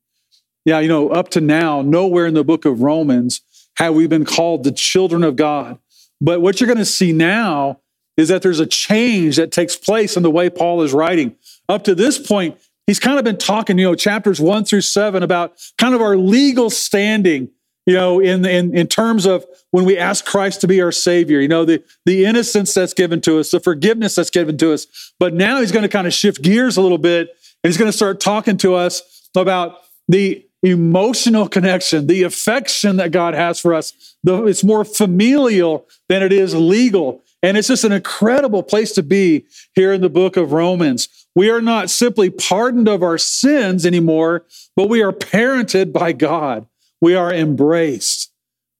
Yeah, 0.64 0.80
you 0.80 0.88
know, 0.88 1.08
up 1.10 1.30
to 1.30 1.40
now, 1.40 1.82
nowhere 1.82 2.26
in 2.26 2.34
the 2.34 2.44
book 2.44 2.64
of 2.64 2.82
Romans 2.82 3.40
have 3.76 3.94
we 3.94 4.06
been 4.06 4.24
called 4.24 4.64
the 4.64 4.72
children 4.72 5.22
of 5.22 5.36
God. 5.36 5.78
But 6.20 6.40
what 6.40 6.60
you're 6.60 6.66
going 6.66 6.78
to 6.78 6.84
see 6.84 7.12
now 7.12 7.80
is 8.16 8.28
that 8.28 8.42
there's 8.42 8.60
a 8.60 8.66
change 8.66 9.36
that 9.36 9.52
takes 9.52 9.76
place 9.76 10.16
in 10.16 10.22
the 10.22 10.30
way 10.30 10.50
Paul 10.50 10.82
is 10.82 10.92
writing. 10.92 11.36
Up 11.68 11.84
to 11.84 11.94
this 11.94 12.18
point, 12.18 12.58
he's 12.88 12.98
kind 12.98 13.18
of 13.18 13.24
been 13.24 13.36
talking, 13.36 13.78
you 13.78 13.84
know, 13.84 13.94
chapters 13.94 14.40
one 14.40 14.64
through 14.64 14.80
seven 14.80 15.22
about 15.22 15.60
kind 15.76 15.94
of 15.94 16.00
our 16.00 16.16
legal 16.16 16.70
standing, 16.70 17.50
you 17.86 17.94
know, 17.94 18.18
in, 18.18 18.44
in, 18.44 18.76
in 18.76 18.88
terms 18.88 19.26
of 19.26 19.44
when 19.70 19.84
we 19.84 19.96
ask 19.96 20.24
Christ 20.24 20.62
to 20.62 20.66
be 20.66 20.80
our 20.80 20.90
Savior, 20.90 21.38
you 21.38 21.48
know, 21.48 21.64
the, 21.64 21.84
the 22.06 22.24
innocence 22.24 22.74
that's 22.74 22.94
given 22.94 23.20
to 23.20 23.38
us, 23.38 23.50
the 23.50 23.60
forgiveness 23.60 24.14
that's 24.14 24.30
given 24.30 24.56
to 24.58 24.72
us. 24.72 25.12
But 25.20 25.34
now 25.34 25.60
he's 25.60 25.70
going 25.70 25.82
to 25.82 25.88
kind 25.88 26.06
of 26.06 26.14
shift 26.14 26.42
gears 26.42 26.76
a 26.76 26.82
little 26.82 26.98
bit 26.98 27.28
and 27.62 27.70
he's 27.70 27.76
going 27.76 27.90
to 27.90 27.96
start 27.96 28.20
talking 28.20 28.56
to 28.58 28.74
us 28.74 29.28
about 29.36 29.76
the 30.08 30.44
emotional 30.62 31.46
connection, 31.46 32.06
the 32.06 32.22
affection 32.22 32.96
that 32.96 33.12
God 33.12 33.34
has 33.34 33.60
for 33.60 33.74
us. 33.74 34.16
The, 34.24 34.44
it's 34.46 34.64
more 34.64 34.84
familial 34.84 35.86
than 36.08 36.22
it 36.22 36.32
is 36.32 36.54
legal. 36.54 37.22
And 37.42 37.56
it's 37.56 37.68
just 37.68 37.84
an 37.84 37.92
incredible 37.92 38.62
place 38.62 38.92
to 38.92 39.02
be 39.02 39.46
here 39.74 39.92
in 39.92 40.00
the 40.00 40.08
book 40.08 40.36
of 40.36 40.52
Romans. 40.52 41.08
We 41.38 41.50
are 41.50 41.60
not 41.60 41.88
simply 41.88 42.30
pardoned 42.30 42.88
of 42.88 43.04
our 43.04 43.16
sins 43.16 43.86
anymore, 43.86 44.44
but 44.74 44.88
we 44.88 45.02
are 45.04 45.12
parented 45.12 45.92
by 45.92 46.10
God. 46.10 46.66
We 47.00 47.14
are 47.14 47.32
embraced 47.32 48.32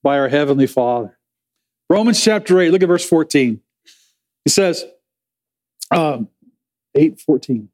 by 0.02 0.18
our 0.18 0.26
Heavenly 0.26 0.66
Father. 0.66 1.20
Romans 1.88 2.20
chapter 2.20 2.58
8, 2.58 2.72
look 2.72 2.82
at 2.82 2.88
verse 2.88 3.08
14. 3.08 3.60
He 4.44 4.50
says, 4.50 4.84
um, 5.92 6.30
8 6.96 7.20
14. 7.20 7.68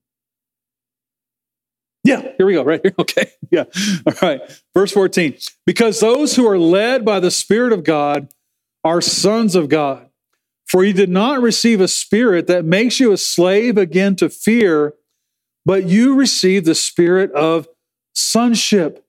Yeah, 2.03 2.21
here 2.37 2.45
we 2.45 2.53
go, 2.53 2.63
right 2.63 2.83
here. 2.83 2.93
Okay. 2.99 3.31
Yeah. 3.51 3.65
All 4.07 4.13
right. 4.21 4.43
Verse 4.75 4.93
14. 4.93 5.39
Because 5.65 6.01
those 6.01 6.37
who 6.37 6.47
are 6.47 6.59
led 6.59 7.07
by 7.07 7.21
the 7.21 7.31
Spirit 7.31 7.73
of 7.73 7.85
God 7.85 8.29
are 8.85 9.01
sons 9.01 9.55
of 9.55 9.71
God. 9.71 10.11
For 10.67 10.85
you 10.85 10.93
did 10.93 11.11
not 11.11 11.43
receive 11.43 11.81
a 11.81 11.89
spirit 11.89 12.47
that 12.47 12.65
makes 12.65 12.99
you 12.99 13.13
a 13.13 13.17
slave 13.17 13.77
again 13.77 14.17
to 14.17 14.29
fear, 14.29 14.95
but 15.65 15.85
you 15.85 16.15
received 16.15 16.67
the 16.67 16.75
spirit 16.75 17.31
of 17.33 17.69
sonship. 18.15 19.05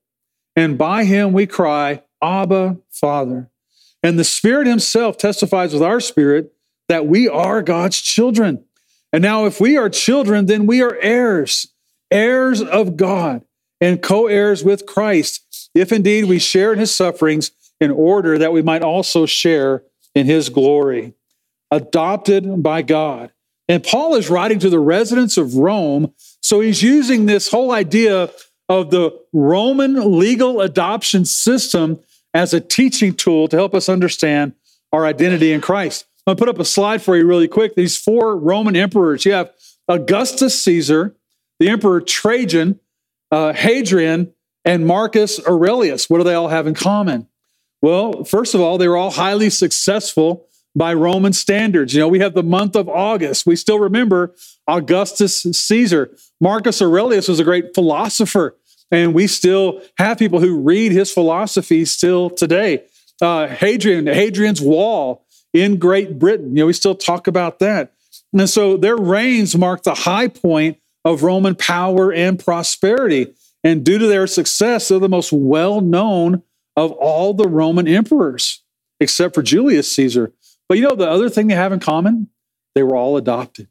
And 0.56 0.78
by 0.78 1.06
him 1.06 1.34
we 1.34 1.48
cry, 1.48 2.04
Abba, 2.22 2.78
Father. 2.90 3.50
And 4.04 4.20
the 4.20 4.24
Spirit 4.24 4.68
Himself 4.68 5.18
testifies 5.18 5.74
with 5.74 5.82
our 5.82 6.00
spirit 6.00 6.54
that 6.88 7.08
we 7.08 7.28
are 7.28 7.64
God's 7.64 8.00
children. 8.00 8.64
And 9.12 9.24
now, 9.24 9.46
if 9.46 9.60
we 9.60 9.78
are 9.78 9.90
children, 9.90 10.46
then 10.46 10.68
we 10.68 10.82
are 10.84 10.96
heirs, 11.02 11.74
heirs 12.12 12.62
of 12.62 12.98
God, 12.98 13.44
and 13.82 14.04
co 14.04 14.28
heirs 14.28 14.64
with 14.64 14.86
Christ, 14.86 15.72
if 15.74 15.92
indeed 15.92 16.26
we 16.26 16.38
share 16.38 16.72
in 16.72 16.78
His 16.78 16.94
sufferings, 16.94 17.50
in 17.82 17.90
order 17.90 18.38
that 18.38 18.54
we 18.54 18.62
might 18.62 18.84
also 18.84 19.26
share 19.26 19.84
in 20.14 20.28
His 20.28 20.50
glory 20.50 21.16
adopted 21.76 22.64
by 22.64 22.82
God. 22.82 23.32
And 23.68 23.84
Paul 23.84 24.16
is 24.16 24.30
writing 24.30 24.60
to 24.60 24.70
the 24.70 24.80
residents 24.80 25.38
of 25.38 25.56
Rome, 25.56 26.14
so 26.42 26.62
he's 26.62 26.82
using 26.82 27.26
this 27.26 27.50
whole 27.50 27.72
idea 27.72 28.30
of 28.70 28.92
the 28.92 29.12
Roman 29.34 30.20
legal 30.20 30.62
adoption 30.62 31.26
system 31.26 32.00
as 32.34 32.54
a 32.54 32.62
teaching 32.62 33.14
tool 33.14 33.48
to 33.48 33.56
help 33.56 33.76
us 33.76 33.90
understand 33.90 34.54
our 34.94 35.06
identity 35.06 35.52
in 35.52 35.62
Christ. 35.62 36.06
I'm 36.26 36.32
going 36.32 36.38
to 36.38 36.42
put 36.42 36.50
up 36.50 36.60
a 36.60 36.66
slide 36.66 37.02
for 37.02 37.18
you 37.18 37.28
really 37.28 37.48
quick. 37.48 37.76
These 37.76 37.98
four 37.98 38.38
Roman 38.38 38.76
emperors 38.76 39.26
you 39.26 39.34
have 39.34 39.52
Augustus 39.88 40.60
Caesar, 40.64 41.16
the 41.60 41.70
Emperor 41.70 42.02
Trajan, 42.02 42.80
uh, 43.32 43.54
Hadrian, 43.54 44.34
and 44.64 44.88
Marcus 44.88 45.40
Aurelius. 45.46 46.10
What 46.10 46.20
do 46.20 46.24
they 46.24 46.34
all 46.34 46.48
have 46.48 46.68
in 46.68 46.74
common? 46.74 47.28
Well, 47.82 48.24
first 48.24 48.56
of 48.56 48.62
all, 48.62 48.78
they 48.78 48.88
were 48.88 48.98
all 48.98 49.12
highly 49.12 49.50
successful 49.50 50.45
by 50.76 50.94
Roman 50.94 51.34
standards. 51.34 51.94
You 51.94 52.02
know, 52.02 52.08
we 52.08 52.20
have 52.20 52.34
the 52.34 52.44
month 52.44 52.76
of 52.76 52.90
August. 52.90 53.46
We 53.46 53.56
still 53.56 53.80
remember 53.80 54.36
Augustus 54.68 55.42
Caesar. 55.42 56.16
Marcus 56.42 56.82
Aurelius 56.82 57.28
was 57.28 57.40
a 57.40 57.44
great 57.44 57.74
philosopher, 57.74 58.56
and 58.92 59.14
we 59.14 59.28
still 59.28 59.82
have 59.98 60.20
people 60.20 60.40
who 60.40 60.60
read 60.60 60.92
his 60.92 61.12
philosophy 61.12 61.86
still 61.86 62.30
today. 62.30 62.84
Uh, 63.22 63.48
Hadrian, 63.48 64.08
Hadrian's 64.08 64.62
Wall 64.62 65.26
in 65.54 65.78
Great 65.78 66.20
Britain, 66.20 66.50
you 66.50 66.64
know, 66.64 66.66
we 66.66 66.74
still 66.74 66.96
talk 66.96 67.28
about 67.28 67.60
that. 67.60 67.94
And 68.34 68.50
so 68.50 68.76
their 68.76 68.98
reigns 68.98 69.56
marked 69.56 69.86
the 69.86 69.94
high 69.94 70.28
point 70.28 70.78
of 71.06 71.24
Roman 71.24 71.56
power 71.56 72.12
and 72.12 72.38
prosperity. 72.38 73.34
And 73.64 73.86
due 73.86 73.98
to 73.98 74.08
their 74.08 74.28
success, 74.28 74.90
they're 74.90 75.00
the 75.00 75.08
most 75.08 75.32
well 75.32 75.80
known 75.80 76.44
of 76.76 76.92
all 76.92 77.34
the 77.34 77.48
Roman 77.48 77.88
emperors, 77.88 78.62
except 79.00 79.34
for 79.34 79.42
Julius 79.42 79.90
Caesar. 79.96 80.34
But 80.68 80.78
you 80.78 80.84
know, 80.88 80.96
the 80.96 81.10
other 81.10 81.30
thing 81.30 81.48
they 81.48 81.56
have 81.56 81.74
in 81.74 81.80
common? 81.80 82.30
They 82.74 82.84
were 82.84 82.96
all 82.96 83.18
adopted. 83.18 83.68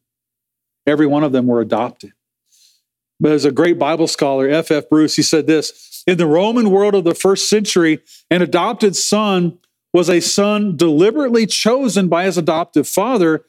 Every 0.87 1.07
one 1.07 1.25
of 1.25 1.33
them 1.33 1.47
were 1.47 1.61
adopted. 1.61 2.13
But 3.21 3.33
as 3.33 3.45
a 3.45 3.53
great 3.53 3.79
Bible 3.79 4.07
scholar, 4.07 4.49
F.F. 4.49 4.85
F. 4.85 4.89
Bruce, 4.89 5.17
he 5.17 5.23
said 5.23 5.47
this 5.47 6.03
In 6.07 6.19
the 6.19 6.27
Roman 6.27 6.71
world 6.71 6.95
of 6.95 7.05
the 7.05 7.15
first 7.15 7.49
century, 7.49 8.01
an 8.31 8.43
adopted 8.43 8.97
son 8.97 9.59
was 9.93 10.11
a 10.11 10.21
son 10.21 10.77
deliberately 10.77 11.47
chosen 11.47 12.09
by 12.09 12.25
his 12.25 12.37
adoptive 12.37 12.89
father, 12.89 13.45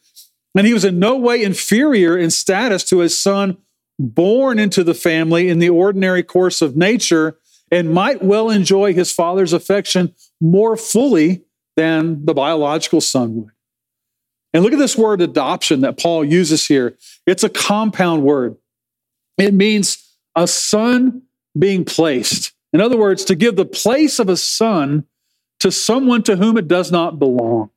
and 0.56 0.68
he 0.68 0.74
was 0.74 0.86
in 0.86 1.00
no 1.00 1.18
way 1.18 1.44
inferior 1.44 2.18
in 2.18 2.30
status 2.30 2.84
to 2.86 3.00
his 3.00 3.18
son 3.18 3.58
born 3.98 4.60
into 4.60 4.84
the 4.84 4.94
family 4.94 5.50
in 5.50 5.60
the 5.60 5.70
ordinary 5.70 6.22
course 6.22 6.62
of 6.62 6.76
nature 6.76 7.38
and 7.72 7.94
might 7.94 8.22
well 8.24 8.50
enjoy 8.50 8.94
his 8.94 9.12
father's 9.12 9.54
affection 9.54 10.14
more 10.40 10.78
fully 10.78 11.44
than 11.76 12.26
the 12.26 12.34
biological 12.34 13.02
son 13.02 13.36
would. 13.36 13.52
And 14.54 14.64
look 14.64 14.74
at 14.74 14.80
this 14.80 14.98
word 14.98 15.22
adoption 15.22 15.82
that 15.82 16.00
Paul 16.00 16.24
uses 16.24 16.66
here. 16.66 16.98
It's 17.28 17.44
a 17.44 17.50
compound 17.50 18.24
word. 18.24 18.56
It 19.38 19.54
means 19.54 20.18
a 20.36 20.48
son 20.48 21.24
being 21.58 21.84
placed. 21.84 22.54
In 22.72 22.82
other 22.82 22.98
words, 22.98 23.26
to 23.26 23.36
give 23.36 23.56
the 23.56 23.66
place 23.66 24.20
of 24.20 24.30
a 24.30 24.38
son 24.38 25.06
to 25.60 25.72
someone 25.72 26.24
to 26.24 26.36
whom 26.38 26.58
it 26.58 26.68
does 26.68 26.92
not 26.92 27.20
belong. 27.20 27.70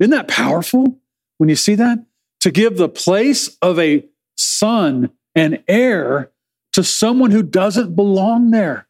Isn't 0.00 0.10
that 0.10 0.28
powerful 0.28 0.98
when 1.38 1.48
you 1.48 1.56
see 1.56 1.76
that? 1.76 2.04
To 2.40 2.50
give 2.50 2.76
the 2.76 2.88
place 2.88 3.56
of 3.62 3.78
a 3.78 4.04
son 4.36 5.10
and 5.34 5.62
heir 5.68 6.30
to 6.72 6.82
someone 6.82 7.30
who 7.30 7.42
doesn't 7.42 7.94
belong 7.94 8.50
there. 8.50 8.88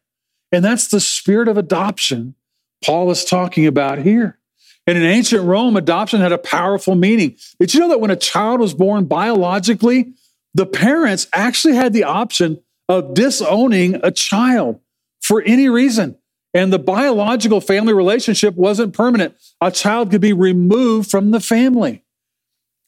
And 0.51 0.63
that's 0.63 0.87
the 0.87 0.99
spirit 0.99 1.47
of 1.47 1.57
adoption 1.57 2.35
Paul 2.83 3.11
is 3.11 3.25
talking 3.25 3.65
about 3.65 3.99
here. 3.99 4.37
And 4.85 4.97
in 4.97 5.03
ancient 5.03 5.43
Rome, 5.43 5.77
adoption 5.77 6.19
had 6.19 6.33
a 6.33 6.37
powerful 6.37 6.95
meaning. 6.95 7.37
Did 7.59 7.73
you 7.73 7.79
know 7.79 7.89
that 7.89 8.01
when 8.01 8.11
a 8.11 8.15
child 8.15 8.59
was 8.59 8.73
born 8.73 9.05
biologically, 9.05 10.13
the 10.53 10.65
parents 10.65 11.27
actually 11.33 11.75
had 11.75 11.93
the 11.93 12.03
option 12.03 12.61
of 12.89 13.13
disowning 13.13 13.99
a 14.03 14.11
child 14.11 14.81
for 15.21 15.41
any 15.41 15.69
reason? 15.69 16.17
And 16.53 16.71
the 16.71 16.79
biological 16.79 17.61
family 17.61 17.93
relationship 17.93 18.55
wasn't 18.55 18.93
permanent. 18.93 19.35
A 19.59 19.71
child 19.71 20.11
could 20.11 20.21
be 20.21 20.33
removed 20.33 21.09
from 21.09 21.31
the 21.31 21.39
family. 21.39 22.03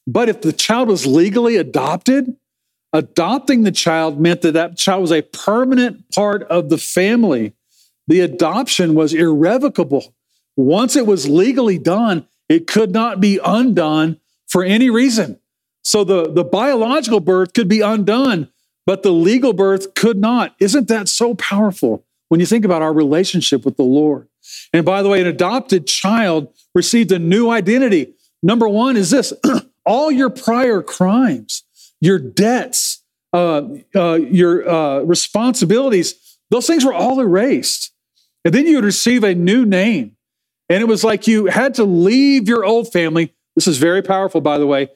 But 0.06 0.28
if 0.28 0.42
the 0.42 0.52
child 0.52 0.88
was 0.88 1.04
legally 1.04 1.56
adopted, 1.56 2.36
adopting 2.92 3.64
the 3.64 3.72
child 3.72 4.20
meant 4.20 4.42
that 4.42 4.52
that 4.52 4.76
child 4.76 5.00
was 5.00 5.12
a 5.12 5.22
permanent 5.22 6.08
part 6.14 6.44
of 6.44 6.68
the 6.68 6.78
family. 6.78 7.54
The 8.06 8.20
adoption 8.20 8.94
was 8.94 9.12
irrevocable. 9.12 10.14
Once 10.56 10.96
it 10.96 11.06
was 11.06 11.28
legally 11.28 11.78
done, 11.78 12.26
it 12.48 12.66
could 12.66 12.92
not 12.92 13.20
be 13.20 13.40
undone 13.44 14.20
for 14.46 14.64
any 14.64 14.90
reason. 14.90 15.38
So 15.82 16.04
the, 16.04 16.32
the 16.32 16.44
biological 16.44 17.20
birth 17.20 17.52
could 17.52 17.68
be 17.68 17.80
undone, 17.80 18.48
but 18.86 19.02
the 19.02 19.12
legal 19.12 19.52
birth 19.52 19.94
could 19.94 20.18
not. 20.18 20.54
Isn't 20.58 20.88
that 20.88 21.08
so 21.08 21.34
powerful 21.34 22.04
when 22.28 22.40
you 22.40 22.46
think 22.46 22.64
about 22.64 22.82
our 22.82 22.92
relationship 22.92 23.64
with 23.64 23.76
the 23.76 23.82
Lord? 23.82 24.28
And 24.72 24.84
by 24.84 25.02
the 25.02 25.08
way, 25.08 25.20
an 25.20 25.26
adopted 25.26 25.86
child 25.86 26.52
received 26.74 27.12
a 27.12 27.18
new 27.18 27.50
identity. 27.50 28.14
Number 28.42 28.68
one 28.68 28.96
is 28.96 29.10
this 29.10 29.32
all 29.86 30.10
your 30.10 30.30
prior 30.30 30.82
crimes, 30.82 31.64
your 32.00 32.18
debts, 32.18 33.02
uh, 33.32 33.62
uh, 33.94 34.14
your 34.14 34.68
uh, 34.68 35.00
responsibilities, 35.00 36.38
those 36.50 36.66
things 36.66 36.84
were 36.84 36.94
all 36.94 37.20
erased. 37.20 37.92
And 38.46 38.54
then 38.54 38.68
you 38.68 38.76
would 38.76 38.84
receive 38.84 39.24
a 39.24 39.34
new 39.34 39.66
name. 39.66 40.16
And 40.68 40.80
it 40.80 40.86
was 40.86 41.02
like 41.02 41.26
you 41.26 41.46
had 41.46 41.74
to 41.74 41.84
leave 41.84 42.48
your 42.48 42.64
old 42.64 42.92
family. 42.92 43.34
This 43.56 43.66
is 43.66 43.78
very 43.78 44.02
powerful, 44.02 44.40
by 44.40 44.56
the 44.56 44.68
way. 44.68 44.88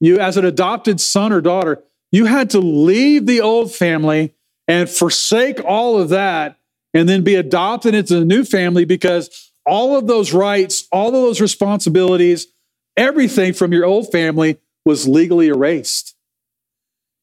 You, 0.00 0.18
as 0.18 0.36
an 0.36 0.44
adopted 0.44 1.00
son 1.00 1.32
or 1.32 1.40
daughter, 1.40 1.84
you 2.10 2.24
had 2.24 2.50
to 2.50 2.58
leave 2.58 3.26
the 3.26 3.40
old 3.40 3.72
family 3.72 4.34
and 4.66 4.90
forsake 4.90 5.64
all 5.64 6.00
of 6.00 6.08
that 6.08 6.58
and 6.94 7.08
then 7.08 7.22
be 7.22 7.36
adopted 7.36 7.94
into 7.94 8.18
the 8.18 8.24
new 8.24 8.44
family 8.44 8.84
because 8.84 9.52
all 9.64 9.96
of 9.96 10.08
those 10.08 10.32
rights, 10.32 10.88
all 10.90 11.06
of 11.06 11.14
those 11.14 11.40
responsibilities, 11.40 12.48
everything 12.96 13.52
from 13.52 13.72
your 13.72 13.84
old 13.84 14.10
family 14.10 14.58
was 14.84 15.06
legally 15.06 15.46
erased. 15.46 16.16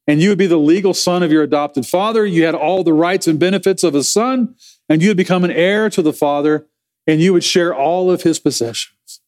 And 0.08 0.22
you 0.22 0.30
would 0.30 0.38
be 0.38 0.48
the 0.48 0.58
legal 0.58 0.94
son 0.94 1.24
of 1.24 1.32
your 1.32 1.44
adopted 1.44 1.86
father. 1.86 2.26
You 2.26 2.46
had 2.46 2.56
all 2.56 2.86
the 2.86 2.94
rights 2.94 3.28
and 3.28 3.38
benefits 3.38 3.84
of 3.84 3.96
a 3.96 4.04
son, 4.04 4.56
and 4.90 5.02
you 5.02 5.10
would 5.10 5.18
become 5.18 5.44
an 5.44 5.52
heir 5.52 5.90
to 5.90 6.02
the 6.02 6.14
Father, 6.14 6.68
and 7.08 7.22
you 7.22 7.34
would 7.34 7.44
share 7.44 7.74
all 7.74 8.12
of 8.12 8.24
his 8.24 8.40
possessions. 8.40 9.22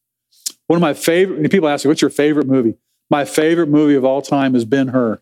One 0.68 0.78
of 0.78 0.82
my 0.82 0.94
favorite, 0.94 1.50
people 1.52 1.70
ask 1.70 1.86
me, 1.86 1.90
what's 1.90 2.02
your 2.02 2.10
favorite 2.10 2.48
movie? 2.48 2.76
My 3.10 3.26
favorite 3.26 3.70
movie 3.70 3.96
of 3.96 4.04
all 4.04 4.22
time 4.22 4.56
is 4.56 4.66
Ben 4.66 4.90
Hur. 4.90 5.22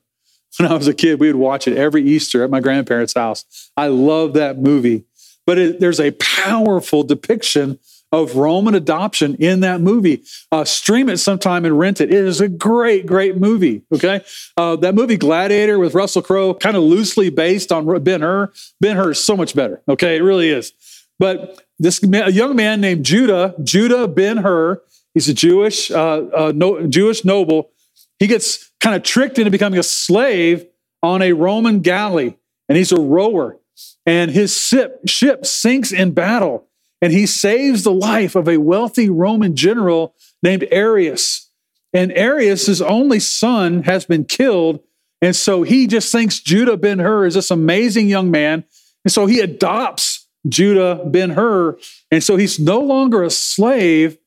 When 0.58 0.72
I 0.72 0.76
was 0.76 0.88
a 0.88 0.94
kid, 0.94 1.20
we 1.20 1.28
would 1.28 1.40
watch 1.40 1.68
it 1.68 1.78
every 1.78 2.04
Easter 2.04 2.44
at 2.44 2.50
my 2.50 2.60
grandparents' 2.60 3.16
house. 3.16 3.72
I 3.76 3.88
love 3.88 4.34
that 4.34 4.60
movie. 4.60 5.06
But 5.46 5.58
it, 5.58 5.80
there's 5.80 6.00
a 6.00 6.12
powerful 6.12 7.04
depiction 7.04 7.80
of 8.14 8.36
Roman 8.36 8.76
adoption 8.76 9.36
in 9.36 9.62
that 9.62 9.82
movie. 9.82 10.24
Uh, 10.52 10.64
stream 10.64 11.10
it 11.10 11.18
sometime 11.18 11.66
and 11.66 11.78
rent 11.78 12.00
it. 12.00 12.14
It 12.14 12.24
is 12.26 12.40
a 12.40 12.48
great, 12.48 13.08
great 13.08 13.38
movie. 13.38 13.82
Okay. 13.92 14.24
Uh, 14.56 14.76
that 14.78 14.94
movie 14.94 15.18
Gladiator 15.18 15.80
with 15.80 15.96
Russell 15.96 16.22
Crowe, 16.22 16.54
kind 16.54 16.78
of 16.78 16.84
loosely 16.84 17.32
based 17.32 17.72
on 17.72 18.04
Ben 18.04 18.22
Hur. 18.22 18.54
Ben 18.80 18.98
Hur 18.98 19.12
is 19.12 19.22
so 19.22 19.36
much 19.36 19.56
better. 19.56 19.82
Okay. 19.90 20.18
It 20.18 20.22
really 20.22 20.50
is. 20.50 20.74
But 21.18 21.64
this 21.80 22.02
a 22.04 22.32
young 22.32 22.56
man 22.56 22.82
named 22.82 23.04
Judah, 23.04 23.56
Judah 23.64 24.08
Ben 24.08 24.38
Hur, 24.38 24.82
he's 25.16 25.28
a 25.28 25.34
Jewish, 25.34 25.90
uh, 25.90 26.28
uh 26.36 26.54
no, 26.56 26.86
Jewish 26.86 27.26
noble. 27.26 27.72
He 28.20 28.28
gets 28.28 28.72
kind 28.80 28.96
of 28.96 29.02
tricked 29.02 29.40
into 29.40 29.50
becoming 29.50 29.80
a 29.80 29.84
slave 29.84 30.68
on 31.02 31.24
a 31.24 31.34
Roman 31.34 31.80
galley, 31.80 32.38
and 32.70 32.78
he's 32.78 32.92
a 32.92 33.00
rower. 33.00 33.58
And 34.06 34.30
his 34.30 34.56
ship, 34.56 35.02
ship 35.08 35.46
sinks 35.48 35.92
in 35.92 36.12
battle 36.12 36.68
and 37.04 37.12
he 37.12 37.26
saves 37.26 37.84
the 37.84 37.92
life 37.92 38.34
of 38.34 38.48
a 38.48 38.56
wealthy 38.56 39.10
Roman 39.10 39.58
general 39.58 40.16
named 40.42 40.62
Arrius. 40.72 41.50
And 41.92 42.14
Arrius' 42.14 42.82
only 42.82 43.20
son 43.20 43.84
has 43.84 44.06
been 44.06 44.24
killed. 44.24 44.80
And 45.22 45.36
so 45.36 45.64
he 45.64 45.86
just 45.86 46.14
thinks 46.14 46.40
Judah 46.40 46.78
ben 46.78 47.00
Hur 47.00 47.26
is 47.26 47.34
this 47.34 47.52
amazing 47.52 48.08
young 48.08 48.32
man. 48.32 48.64
And 49.04 49.12
so 49.12 49.26
he 49.26 49.42
adopts 49.42 50.30
Judah 50.48 51.04
ben 51.06 51.32
Hur. 51.32 51.78
And 52.10 52.24
so 52.24 52.38
he's 52.38 52.58
no 52.58 52.80
longer 52.80 53.22
a 53.22 53.30
slave, 53.30 54.18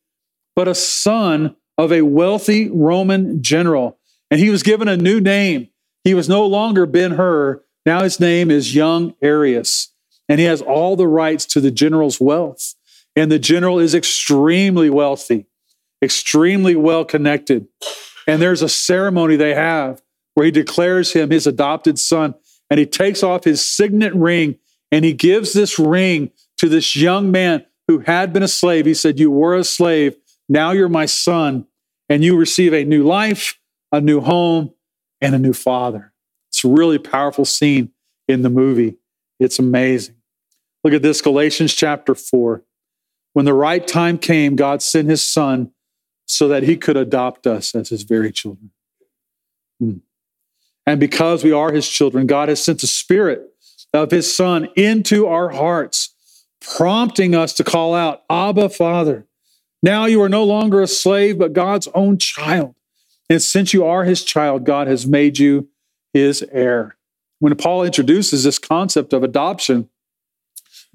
but 0.54 0.68
a 0.68 0.75
son 0.75 1.56
of 1.78 1.90
a 1.90 2.02
wealthy 2.02 2.68
Roman 2.68 3.42
general. 3.42 3.99
And 4.30 4.38
he 4.38 4.50
was 4.50 4.62
given 4.62 4.87
a 4.87 4.99
new 4.99 5.18
name. 5.18 5.68
He 6.04 6.12
was 6.12 6.28
no 6.28 6.45
longer 6.45 6.85
Ben 6.85 7.12
Hur. 7.12 7.64
Now 7.87 8.02
his 8.02 8.21
name 8.21 8.50
is 8.50 8.75
young 8.75 9.14
Arrius 9.23 9.92
and 10.28 10.40
he 10.40 10.47
has 10.47 10.62
all 10.62 10.97
the 10.97 11.06
rights 11.06 11.47
to 11.47 11.61
the 11.61 11.71
general's 11.71 12.21
wealth. 12.21 12.75
And 13.14 13.30
the 13.30 13.38
general 13.38 13.78
is 13.78 13.95
extremely 13.95 14.90
wealthy, 14.90 15.47
extremely 16.02 16.76
well 16.76 17.04
connected. 17.04 17.66
And 18.26 18.42
there's 18.42 18.62
a 18.62 18.68
ceremony 18.68 19.37
they 19.37 19.54
have 19.54 20.02
where 20.35 20.45
he 20.45 20.52
declares 20.52 21.12
him 21.12 21.30
his 21.30 21.47
adopted 21.47 21.99
son, 21.99 22.35
and 22.68 22.78
he 22.78 22.87
takes 22.87 23.23
off 23.23 23.45
his 23.45 23.64
signet 23.64 24.14
ring 24.14 24.59
and 24.92 25.04
he 25.04 25.12
gives 25.12 25.52
this 25.52 25.78
ring 25.78 26.30
to 26.59 26.68
this 26.68 26.97
young 26.97 27.30
man 27.30 27.64
who 27.88 28.00
had 28.00 28.33
been 28.33 28.42
a 28.42 28.49
slave. 28.49 28.87
He 28.87 28.95
said, 28.95 29.18
You 29.18 29.30
were 29.30 29.56
a 29.56 29.64
slave, 29.64 30.16
now 30.49 30.73
you're 30.73 30.88
my 30.88 31.06
son, 31.06 31.66
and 32.09 32.23
you 32.23 32.37
receive 32.37 32.73
a 32.73 32.85
new 32.85 33.04
life, 33.04 33.59
a 33.92 34.00
new 34.00 34.21
home, 34.21 34.73
and 35.21 35.35
a 35.35 35.38
new 35.38 35.52
father. 35.52 36.12
It's 36.49 36.64
a 36.64 36.68
really 36.68 36.99
powerful 36.99 37.45
scene 37.45 37.92
in 38.28 38.42
the 38.42 38.50
movie. 38.50 38.97
It's 39.40 39.59
amazing. 39.59 40.15
Look 40.86 40.94
at 40.94 41.02
this 41.02 41.20
Galatians 41.20 41.74
chapter 41.74 42.14
4. 42.14 42.62
When 43.32 43.44
the 43.44 43.52
right 43.52 43.84
time 43.84 44.18
came, 44.18 44.54
God 44.54 44.80
sent 44.82 45.08
his 45.08 45.24
son 45.24 45.72
so 46.26 46.46
that 46.46 46.62
he 46.62 46.76
could 46.76 46.96
adopt 46.96 47.44
us 47.44 47.74
as 47.74 47.88
his 47.88 48.04
very 48.04 48.30
children. 48.30 48.70
Hmm. 49.80 49.96
And 50.86 51.00
because 51.00 51.42
we 51.42 51.50
are 51.50 51.72
his 51.72 51.88
children, 51.88 52.28
God 52.28 52.48
has 52.48 52.62
sent 52.62 52.82
the 52.82 52.86
spirit 52.86 53.52
of 53.92 54.12
his 54.12 54.32
son 54.32 54.68
into 54.76 55.26
our 55.26 55.48
hearts, 55.48 56.14
prompting 56.60 57.34
us 57.34 57.52
to 57.54 57.64
call 57.64 57.92
out, 57.92 58.22
Abba, 58.30 58.68
Father. 58.68 59.26
Now 59.82 60.04
you 60.04 60.22
are 60.22 60.28
no 60.28 60.44
longer 60.44 60.82
a 60.82 60.86
slave, 60.86 61.36
but 61.36 61.52
God's 61.52 61.88
own 61.96 62.16
child. 62.16 62.76
And 63.28 63.42
since 63.42 63.74
you 63.74 63.84
are 63.84 64.04
his 64.04 64.22
child, 64.22 64.62
God 64.62 64.86
has 64.86 65.04
made 65.04 65.40
you 65.40 65.68
his 66.12 66.44
heir. 66.52 66.96
When 67.40 67.56
Paul 67.56 67.82
introduces 67.82 68.44
this 68.44 68.60
concept 68.60 69.12
of 69.12 69.24
adoption, 69.24 69.90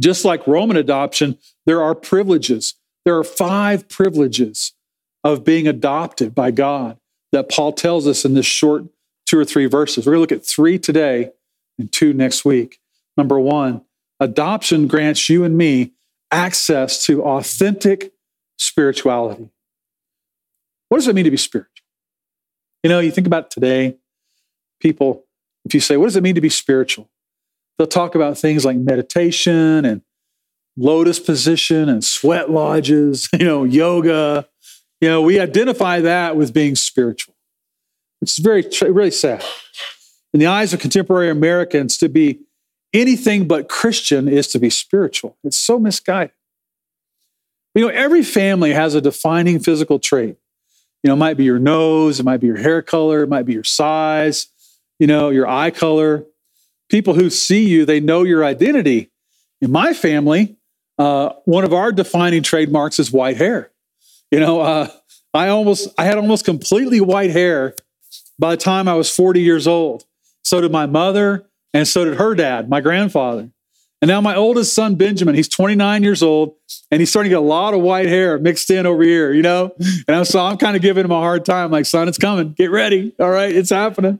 just 0.01 0.25
like 0.25 0.46
Roman 0.48 0.77
adoption, 0.77 1.38
there 1.65 1.81
are 1.81 1.96
privileges. 1.96 2.75
There 3.05 3.17
are 3.17 3.24
five 3.24 3.88
privileges 3.88 4.74
of 5.24 5.43
being 5.43 5.67
adopted 5.67 6.34
by 6.34 6.51
God 6.51 6.98
that 7.31 7.50
Paul 7.50 7.72
tells 7.74 8.08
us 8.08 8.25
in 8.25 8.34
this 8.34 8.46
short 8.46 8.86
two 9.25 9.38
or 9.38 9.46
three 9.46 9.67
verses. 9.67 10.05
We're 10.05 10.13
going 10.13 10.27
to 10.27 10.36
look 10.36 10.41
at 10.41 10.46
three 10.46 10.77
today 10.77 11.31
and 11.79 11.91
two 11.91 12.13
next 12.13 12.43
week. 12.43 12.79
Number 13.15 13.39
one, 13.39 13.81
adoption 14.20 14.88
grants 14.88 15.29
you 15.29 15.43
and 15.43 15.58
me 15.58 15.93
access 16.31 17.03
to 17.05 17.24
authentic 17.24 18.13
spirituality. 18.58 19.50
What 20.89 20.98
does 20.98 21.08
it 21.08 21.15
mean 21.15 21.25
to 21.25 21.31
be 21.31 21.38
spiritual? 21.38 21.70
You 22.84 22.89
know, 22.89 23.00
you 23.00 23.12
think 23.12 23.27
about 23.27 23.51
today, 23.51 23.98
people, 24.79 25.25
if 25.65 25.74
you 25.74 25.79
say, 25.79 25.96
What 25.98 26.05
does 26.05 26.15
it 26.15 26.24
mean 26.24 26.36
to 26.36 26.41
be 26.41 26.50
spiritual? 26.50 27.10
They'll 27.82 27.88
talk 27.88 28.14
about 28.14 28.38
things 28.38 28.64
like 28.64 28.78
meditation 28.78 29.86
and 29.86 30.04
lotus 30.78 31.20
position 31.20 31.90
and 31.90 32.04
sweat 32.04 32.52
lodges, 32.52 33.28
you 33.34 33.44
know, 33.44 33.64
yoga. 33.64 34.48
You 35.02 35.10
know, 35.10 35.24
we 35.24 35.40
identify 35.40 36.00
that 36.02 36.36
with 36.38 36.54
being 36.54 36.76
spiritual. 36.76 37.34
It's 38.22 38.38
very, 38.38 38.70
really 38.84 39.10
sad. 39.10 39.44
In 40.32 40.40
the 40.40 40.46
eyes 40.46 40.76
of 40.76 40.80
contemporary 40.80 41.32
Americans, 41.32 41.98
to 41.98 42.08
be 42.08 42.42
anything 42.94 43.48
but 43.48 43.68
Christian 43.68 44.28
is 44.28 44.48
to 44.50 44.60
be 44.60 44.70
spiritual. 44.70 45.36
It's 45.44 45.58
so 45.58 45.80
misguided. 45.80 46.36
You 47.74 47.88
know, 47.88 47.92
every 47.92 48.22
family 48.22 48.74
has 48.74 48.94
a 48.94 49.02
defining 49.02 49.60
physical 49.60 49.98
trait. 49.98 50.38
You 51.02 51.08
know, 51.08 51.14
it 51.14 51.18
might 51.18 51.36
be 51.36 51.46
your 51.46 51.58
nose, 51.58 52.20
it 52.20 52.24
might 52.28 52.42
be 52.42 52.46
your 52.46 52.60
hair 52.60 52.84
color, 52.84 53.24
it 53.24 53.30
might 53.30 53.48
be 53.48 53.54
your 53.54 53.64
size, 53.64 54.50
you 55.00 55.08
know, 55.08 55.32
your 55.32 55.48
eye 55.48 55.72
color. 55.72 56.28
People 56.91 57.13
who 57.13 57.29
see 57.29 57.65
you, 57.69 57.86
they 57.86 58.01
know 58.01 58.24
your 58.24 58.43
identity. 58.43 59.10
In 59.62 59.71
my 59.71 59.93
family, 59.93 60.57
uh, 61.00 61.29
one 61.45 61.63
of 61.63 61.74
our 61.74 61.93
defining 61.93 62.43
trademarks 62.43 63.00
is 63.00 63.13
white 63.13 63.38
hair. 63.38 63.71
You 64.29 64.41
know, 64.41 64.60
uh, 64.60 64.89
I 65.33 65.48
almost, 65.48 65.88
I 65.98 66.03
had 66.03 66.17
almost 66.17 66.43
completely 66.43 67.00
white 67.00 67.29
hair 67.29 67.75
by 68.38 68.51
the 68.51 68.62
time 68.62 68.89
I 68.89 68.95
was 68.95 69.10
40 69.10 69.41
years 69.41 69.67
old. 69.67 70.03
So 70.43 70.60
did 70.60 70.74
my 70.74 70.86
mother, 70.86 71.48
and 71.74 71.88
so 71.88 72.03
did 72.03 72.17
her 72.17 72.36
dad, 72.36 72.67
my 72.69 72.81
grandfather. 72.81 73.50
And 74.01 74.10
now 74.10 74.19
my 74.19 74.36
oldest 74.36 74.74
son, 74.74 74.95
Benjamin, 74.95 75.33
he's 75.36 75.48
29 75.48 76.03
years 76.03 76.21
old 76.21 76.55
and 76.89 77.00
he's 77.00 77.10
starting 77.10 77.29
to 77.29 77.36
get 77.36 77.39
a 77.39 77.45
lot 77.45 77.74
of 77.74 77.79
white 77.79 78.07
hair 78.07 78.38
mixed 78.38 78.69
in 78.69 78.86
over 78.86 79.03
here, 79.03 79.31
you 79.31 79.43
know? 79.43 79.74
And 80.07 80.17
I'm, 80.17 80.25
so 80.25 80.43
I'm 80.43 80.57
kind 80.57 80.75
of 80.75 80.81
giving 80.81 81.05
him 81.05 81.12
a 81.12 81.19
hard 81.19 81.45
time, 81.45 81.71
like, 81.71 81.86
son, 81.86 82.10
it's 82.10 82.17
coming. 82.17 82.51
Get 82.53 82.71
ready. 82.71 83.13
All 83.17 83.29
right, 83.29 83.55
it's 83.55 83.69
happening. 83.69 84.19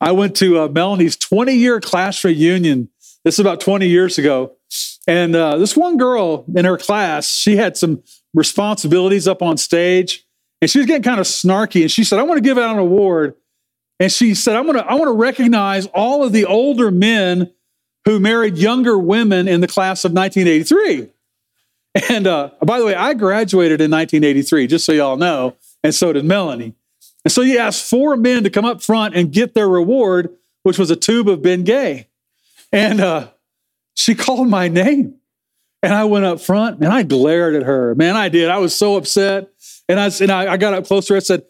I 0.00 0.12
went 0.12 0.36
to 0.36 0.60
uh, 0.60 0.68
Melanie's 0.68 1.16
20 1.16 1.54
year 1.54 1.80
class 1.80 2.22
reunion. 2.24 2.88
This 3.24 3.34
is 3.34 3.40
about 3.40 3.60
20 3.60 3.86
years 3.86 4.18
ago. 4.18 4.52
And 5.06 5.34
uh, 5.34 5.56
this 5.56 5.76
one 5.76 5.96
girl 5.96 6.44
in 6.54 6.64
her 6.64 6.78
class, 6.78 7.28
she 7.28 7.56
had 7.56 7.76
some 7.76 8.02
responsibilities 8.32 9.26
up 9.26 9.42
on 9.42 9.56
stage 9.56 10.24
and 10.60 10.70
she 10.70 10.78
was 10.78 10.86
getting 10.86 11.02
kind 11.02 11.20
of 11.20 11.26
snarky. 11.26 11.82
And 11.82 11.90
she 11.90 12.04
said, 12.04 12.18
I 12.18 12.22
want 12.22 12.38
to 12.38 12.42
give 12.42 12.58
out 12.58 12.74
an 12.74 12.78
award. 12.78 13.34
And 13.98 14.10
she 14.10 14.34
said, 14.34 14.56
I'm 14.56 14.64
going 14.64 14.78
to, 14.78 14.84
I 14.84 14.94
want 14.94 15.08
to 15.08 15.16
recognize 15.16 15.86
all 15.86 16.24
of 16.24 16.32
the 16.32 16.46
older 16.46 16.90
men 16.90 17.52
who 18.04 18.20
married 18.20 18.56
younger 18.56 18.98
women 18.98 19.48
in 19.48 19.60
the 19.60 19.68
class 19.68 20.04
of 20.04 20.12
1983. 20.12 21.08
And 22.08 22.26
uh, 22.26 22.50
by 22.64 22.78
the 22.78 22.86
way, 22.86 22.94
I 22.94 23.14
graduated 23.14 23.80
in 23.80 23.90
1983, 23.90 24.68
just 24.68 24.84
so 24.84 24.92
y'all 24.92 25.16
know, 25.16 25.56
and 25.82 25.92
so 25.92 26.12
did 26.12 26.24
Melanie. 26.24 26.74
And 27.24 27.32
so 27.32 27.42
he 27.42 27.58
asked 27.58 27.88
four 27.88 28.16
men 28.16 28.44
to 28.44 28.50
come 28.50 28.64
up 28.64 28.82
front 28.82 29.14
and 29.14 29.32
get 29.32 29.54
their 29.54 29.68
reward, 29.68 30.30
which 30.62 30.78
was 30.78 30.90
a 30.90 30.96
tube 30.96 31.28
of 31.28 31.40
Bengay. 31.40 32.06
And 32.72 33.00
uh, 33.00 33.28
she 33.94 34.14
called 34.16 34.48
my 34.48 34.68
name. 34.68 35.16
And 35.82 35.94
I 35.94 36.04
went 36.04 36.26
up 36.26 36.40
front 36.40 36.80
and 36.80 36.88
I 36.92 37.02
glared 37.04 37.54
at 37.54 37.62
her. 37.62 37.94
Man, 37.94 38.14
I 38.14 38.28
did. 38.28 38.50
I 38.50 38.58
was 38.58 38.74
so 38.74 38.96
upset. 38.96 39.50
And 39.88 39.98
I, 39.98 40.10
and 40.20 40.30
I, 40.30 40.52
I 40.52 40.56
got 40.58 40.74
up 40.74 40.86
closer. 40.86 41.16
I 41.16 41.20
said, 41.20 41.42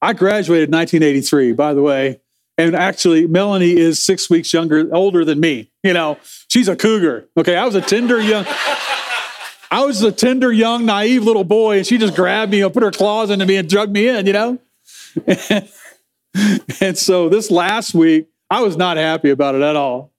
I 0.00 0.12
graduated 0.12 0.68
in 0.68 0.74
1983, 0.74 1.52
by 1.52 1.74
the 1.74 1.82
way. 1.82 2.20
And 2.58 2.76
actually, 2.76 3.26
Melanie 3.26 3.76
is 3.76 4.00
six 4.00 4.30
weeks 4.30 4.52
younger, 4.52 4.88
older 4.94 5.24
than 5.24 5.40
me. 5.40 5.70
You 5.82 5.94
know, 5.94 6.18
she's 6.48 6.68
a 6.68 6.76
cougar. 6.76 7.28
Okay, 7.36 7.56
I 7.56 7.64
was 7.64 7.74
a 7.74 7.80
tender 7.80 8.20
young. 8.20 8.46
I 9.70 9.84
was 9.84 10.02
a 10.02 10.12
tender, 10.12 10.52
young, 10.52 10.84
naive 10.84 11.24
little 11.24 11.44
boy, 11.44 11.78
and 11.78 11.86
she 11.86 11.96
just 11.96 12.14
grabbed 12.14 12.52
me 12.52 12.60
and 12.60 12.72
put 12.72 12.82
her 12.82 12.90
claws 12.90 13.30
into 13.30 13.46
me 13.46 13.56
and 13.56 13.68
drug 13.68 13.90
me 13.90 14.06
in, 14.06 14.26
you 14.26 14.34
know? 14.34 14.58
And, 16.80 16.96
so 16.96 17.28
this 17.28 17.50
last 17.50 17.94
week, 17.94 18.28
I 18.48 18.62
was 18.62 18.76
not 18.76 18.96
happy 18.96 19.28
about 19.28 19.54
it 19.54 19.60
at 19.60 19.76
all. 19.76 20.12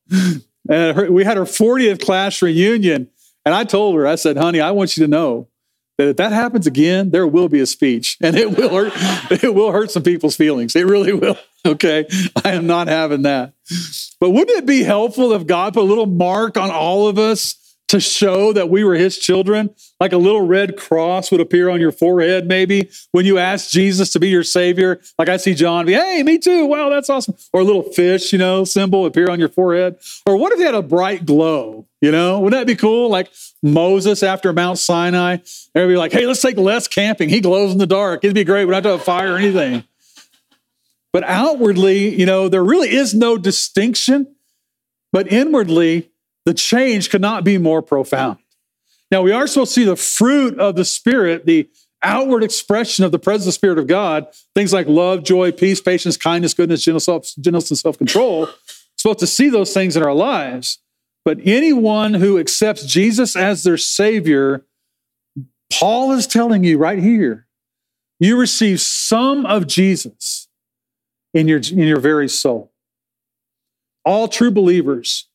And 0.69 1.09
we 1.09 1.23
had 1.23 1.37
her 1.37 1.43
40th 1.43 2.05
class 2.05 2.41
reunion, 2.41 3.09
and 3.45 3.55
I 3.55 3.63
told 3.63 3.95
her, 3.95 4.07
I 4.07 4.15
said, 4.15 4.37
honey, 4.37 4.61
I 4.61 4.71
want 4.71 4.95
you 4.95 5.03
to 5.03 5.07
know 5.07 5.47
that 5.97 6.07
if 6.09 6.17
that 6.17 6.31
happens 6.31 6.67
again, 6.67 7.11
there 7.11 7.27
will 7.27 7.49
be 7.49 7.59
a 7.59 7.65
speech, 7.65 8.17
and 8.21 8.35
it 8.35 8.57
will 8.57 8.69
hurt, 8.69 8.93
it 9.43 9.53
will 9.53 9.71
hurt 9.71 9.91
some 9.91 10.03
people's 10.03 10.35
feelings. 10.35 10.75
It 10.75 10.85
really 10.85 11.13
will. 11.13 11.37
Okay. 11.65 12.05
I 12.43 12.51
am 12.51 12.67
not 12.67 12.89
having 12.89 13.21
that. 13.21 13.53
But 14.19 14.31
wouldn't 14.31 14.57
it 14.57 14.65
be 14.65 14.83
helpful 14.83 15.31
if 15.31 15.47
God 15.47 15.73
put 15.73 15.83
a 15.83 15.87
little 15.87 16.07
mark 16.07 16.57
on 16.57 16.69
all 16.69 17.07
of 17.07 17.17
us 17.17 17.55
to 17.93 17.99
show 17.99 18.51
that 18.53 18.69
we 18.69 18.83
were 18.83 18.95
his 18.95 19.17
children? 19.17 19.73
Like 19.99 20.13
a 20.13 20.17
little 20.17 20.41
red 20.41 20.77
cross 20.77 21.31
would 21.31 21.39
appear 21.39 21.69
on 21.69 21.79
your 21.79 21.91
forehead, 21.91 22.47
maybe 22.47 22.89
when 23.11 23.25
you 23.25 23.37
ask 23.37 23.69
Jesus 23.69 24.11
to 24.11 24.19
be 24.19 24.29
your 24.29 24.43
savior. 24.43 24.99
Like 25.17 25.29
I 25.29 25.37
see 25.37 25.53
John 25.53 25.85
be, 25.85 25.93
hey, 25.93 26.23
me 26.23 26.39
too. 26.39 26.65
Wow, 26.65 26.89
that's 26.89 27.09
awesome. 27.09 27.35
Or 27.53 27.61
a 27.61 27.63
little 27.63 27.83
fish, 27.83 28.33
you 28.33 28.39
know, 28.39 28.63
symbol 28.63 29.05
appear 29.05 29.29
on 29.29 29.39
your 29.39 29.49
forehead. 29.49 29.97
Or 30.25 30.35
what 30.35 30.51
if 30.51 30.59
you 30.59 30.65
had 30.65 30.75
a 30.75 30.81
bright 30.81 31.25
glow? 31.25 31.87
You 32.01 32.11
know, 32.11 32.39
wouldn't 32.39 32.59
that 32.59 32.67
be 32.67 32.75
cool? 32.75 33.09
Like 33.09 33.31
Moses 33.61 34.23
after 34.23 34.51
Mount 34.51 34.79
Sinai, 34.79 35.37
everybody 35.73 35.97
like, 35.97 36.11
hey, 36.11 36.25
let's 36.25 36.41
take 36.41 36.57
Les 36.57 36.87
camping. 36.87 37.29
He 37.29 37.39
glows 37.39 37.71
in 37.71 37.77
the 37.77 37.87
dark. 37.87 38.23
It'd 38.23 38.35
be 38.35 38.43
great. 38.43 38.65
We 38.65 38.71
don't 38.71 38.83
have 38.83 38.91
to 38.91 38.97
have 38.97 39.03
fire 39.03 39.33
or 39.33 39.37
anything. 39.37 39.85
But 41.13 41.23
outwardly, 41.25 42.19
you 42.19 42.25
know, 42.25 42.49
there 42.49 42.63
really 42.63 42.89
is 42.89 43.13
no 43.13 43.37
distinction. 43.37 44.35
But 45.11 45.31
inwardly, 45.31 46.09
the 46.45 46.53
change 46.53 47.09
could 47.09 47.21
not 47.21 47.43
be 47.43 47.57
more 47.57 47.81
profound. 47.81 48.39
Now, 49.11 49.21
we 49.21 49.31
are 49.31 49.47
supposed 49.47 49.75
to 49.75 49.81
see 49.81 49.85
the 49.85 49.95
fruit 49.95 50.59
of 50.59 50.75
the 50.75 50.85
Spirit, 50.85 51.45
the 51.45 51.69
outward 52.01 52.43
expression 52.43 53.05
of 53.05 53.11
the 53.11 53.19
presence 53.19 53.43
of 53.43 53.47
the 53.49 53.51
Spirit 53.53 53.77
of 53.77 53.87
God, 53.87 54.27
things 54.55 54.73
like 54.73 54.87
love, 54.87 55.23
joy, 55.23 55.51
peace, 55.51 55.79
patience, 55.79 56.17
kindness, 56.17 56.53
goodness, 56.53 56.83
gentleness, 56.83 57.69
and 57.69 57.77
self 57.77 57.97
control. 57.97 58.49
Supposed 58.97 59.19
to 59.19 59.27
see 59.27 59.49
those 59.49 59.73
things 59.73 59.95
in 59.95 60.03
our 60.03 60.13
lives. 60.13 60.79
But 61.25 61.39
anyone 61.43 62.15
who 62.15 62.37
accepts 62.37 62.85
Jesus 62.85 63.35
as 63.35 63.63
their 63.63 63.77
Savior, 63.77 64.65
Paul 65.71 66.11
is 66.11 66.27
telling 66.27 66.63
you 66.63 66.77
right 66.77 66.99
here, 66.99 67.47
you 68.19 68.37
receive 68.37 68.81
some 68.81 69.45
of 69.45 69.67
Jesus 69.67 70.47
in 71.33 71.47
your, 71.47 71.59
in 71.59 71.79
your 71.79 71.99
very 71.99 72.29
soul. 72.29 72.71
All 74.05 74.27
true 74.27 74.51
believers 74.51 75.27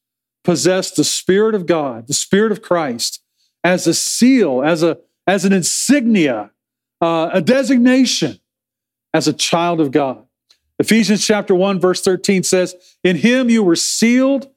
possess 0.44 0.90
the 0.90 1.04
Spirit 1.04 1.54
of 1.54 1.66
God, 1.66 2.06
the 2.06 2.14
Spirit 2.14 2.52
of 2.52 2.62
Christ, 2.62 3.22
as 3.64 3.86
a 3.86 3.94
seal, 3.94 4.62
as, 4.62 4.82
a, 4.82 4.98
as 5.26 5.44
an 5.44 5.52
insignia, 5.52 6.50
uh, 7.00 7.30
a 7.32 7.40
designation 7.40 8.38
as 9.12 9.28
a 9.28 9.32
child 9.32 9.80
of 9.80 9.90
God. 9.90 10.24
Ephesians 10.78 11.26
chapter 11.26 11.54
1, 11.54 11.80
verse 11.80 12.00
13 12.02 12.42
says, 12.44 12.76
In 13.02 13.16
him 13.16 13.50
you 13.50 13.62
were 13.62 13.76
sealed 13.76 14.48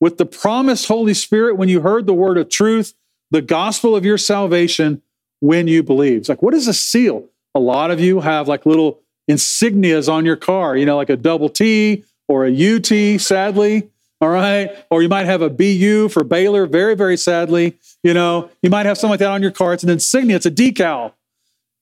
with 0.00 0.16
the 0.16 0.26
promised 0.26 0.88
Holy 0.88 1.14
Spirit 1.14 1.56
when 1.56 1.68
you 1.68 1.82
heard 1.82 2.06
the 2.06 2.14
word 2.14 2.38
of 2.38 2.48
truth, 2.48 2.94
the 3.30 3.42
gospel 3.42 3.94
of 3.94 4.04
your 4.04 4.18
salvation 4.18 5.02
when 5.40 5.68
you 5.68 5.82
believed. 5.82 6.20
It's 6.20 6.28
like, 6.28 6.42
what 6.42 6.54
is 6.54 6.66
a 6.66 6.74
seal? 6.74 7.28
A 7.54 7.60
lot 7.60 7.90
of 7.90 8.00
you 8.00 8.20
have 8.20 8.48
like 8.48 8.64
little 8.64 9.00
insignias 9.30 10.10
on 10.10 10.24
your 10.24 10.36
car, 10.36 10.76
you 10.76 10.86
know, 10.86 10.96
like 10.96 11.10
a 11.10 11.16
double 11.16 11.48
T 11.48 12.04
or 12.26 12.46
a 12.46 12.76
UT, 12.76 13.20
sadly. 13.20 13.89
All 14.20 14.28
right. 14.28 14.70
Or 14.90 15.02
you 15.02 15.08
might 15.08 15.26
have 15.26 15.40
a 15.40 15.48
BU 15.48 16.10
for 16.10 16.24
Baylor, 16.24 16.66
very, 16.66 16.94
very 16.94 17.16
sadly. 17.16 17.78
You 18.02 18.12
know, 18.12 18.50
you 18.62 18.68
might 18.68 18.86
have 18.86 18.98
something 18.98 19.12
like 19.12 19.20
that 19.20 19.30
on 19.30 19.42
your 19.42 19.50
car. 19.50 19.72
It's 19.72 19.82
an 19.82 19.90
insignia, 19.90 20.36
it's 20.36 20.46
a 20.46 20.50
decal. 20.50 21.12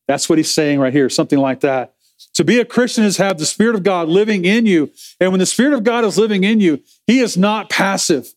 That's 0.06 0.28
what 0.28 0.38
he's 0.38 0.50
saying 0.50 0.80
right 0.80 0.92
here, 0.92 1.10
something 1.10 1.38
like 1.38 1.60
that. 1.60 1.94
To 2.34 2.44
be 2.44 2.60
a 2.60 2.64
Christian 2.64 3.04
is 3.04 3.16
have 3.18 3.38
the 3.38 3.46
Spirit 3.46 3.74
of 3.74 3.82
God 3.82 4.08
living 4.08 4.44
in 4.44 4.66
you. 4.66 4.90
And 5.20 5.32
when 5.32 5.40
the 5.40 5.46
Spirit 5.46 5.74
of 5.74 5.84
God 5.84 6.04
is 6.04 6.16
living 6.16 6.44
in 6.44 6.60
you, 6.60 6.80
He 7.06 7.20
is 7.20 7.36
not 7.36 7.68
passive. 7.68 8.32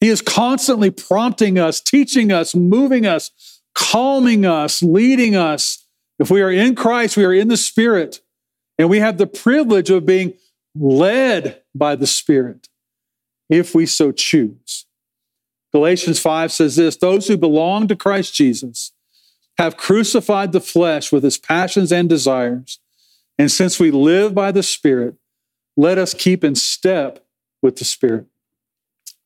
He 0.00 0.08
is 0.08 0.22
constantly 0.22 0.90
prompting 0.90 1.58
us, 1.58 1.80
teaching 1.80 2.32
us, 2.32 2.54
moving 2.54 3.06
us, 3.06 3.60
calming 3.74 4.46
us, 4.46 4.82
leading 4.82 5.36
us. 5.36 5.86
If 6.18 6.30
we 6.30 6.40
are 6.42 6.50
in 6.50 6.74
Christ, 6.74 7.16
we 7.16 7.24
are 7.24 7.34
in 7.34 7.48
the 7.48 7.56
Spirit. 7.56 8.20
And 8.78 8.88
we 8.88 9.00
have 9.00 9.18
the 9.18 9.26
privilege 9.26 9.90
of 9.90 10.06
being 10.06 10.34
led 10.74 11.60
by 11.74 11.96
the 11.96 12.06
Spirit 12.06 12.69
if 13.50 13.74
we 13.74 13.84
so 13.84 14.12
choose. 14.12 14.86
Galatians 15.72 16.18
5 16.18 16.52
says 16.52 16.76
this 16.76 16.96
Those 16.96 17.28
who 17.28 17.36
belong 17.36 17.88
to 17.88 17.96
Christ 17.96 18.34
Jesus 18.34 18.92
have 19.58 19.76
crucified 19.76 20.52
the 20.52 20.60
flesh 20.60 21.12
with 21.12 21.24
its 21.24 21.36
passions 21.36 21.92
and 21.92 22.08
desires. 22.08 22.78
And 23.38 23.50
since 23.50 23.78
we 23.78 23.90
live 23.90 24.34
by 24.34 24.52
the 24.52 24.62
Spirit, 24.62 25.16
let 25.76 25.98
us 25.98 26.14
keep 26.14 26.44
in 26.44 26.54
step 26.54 27.24
with 27.62 27.76
the 27.76 27.84
Spirit. 27.84 28.26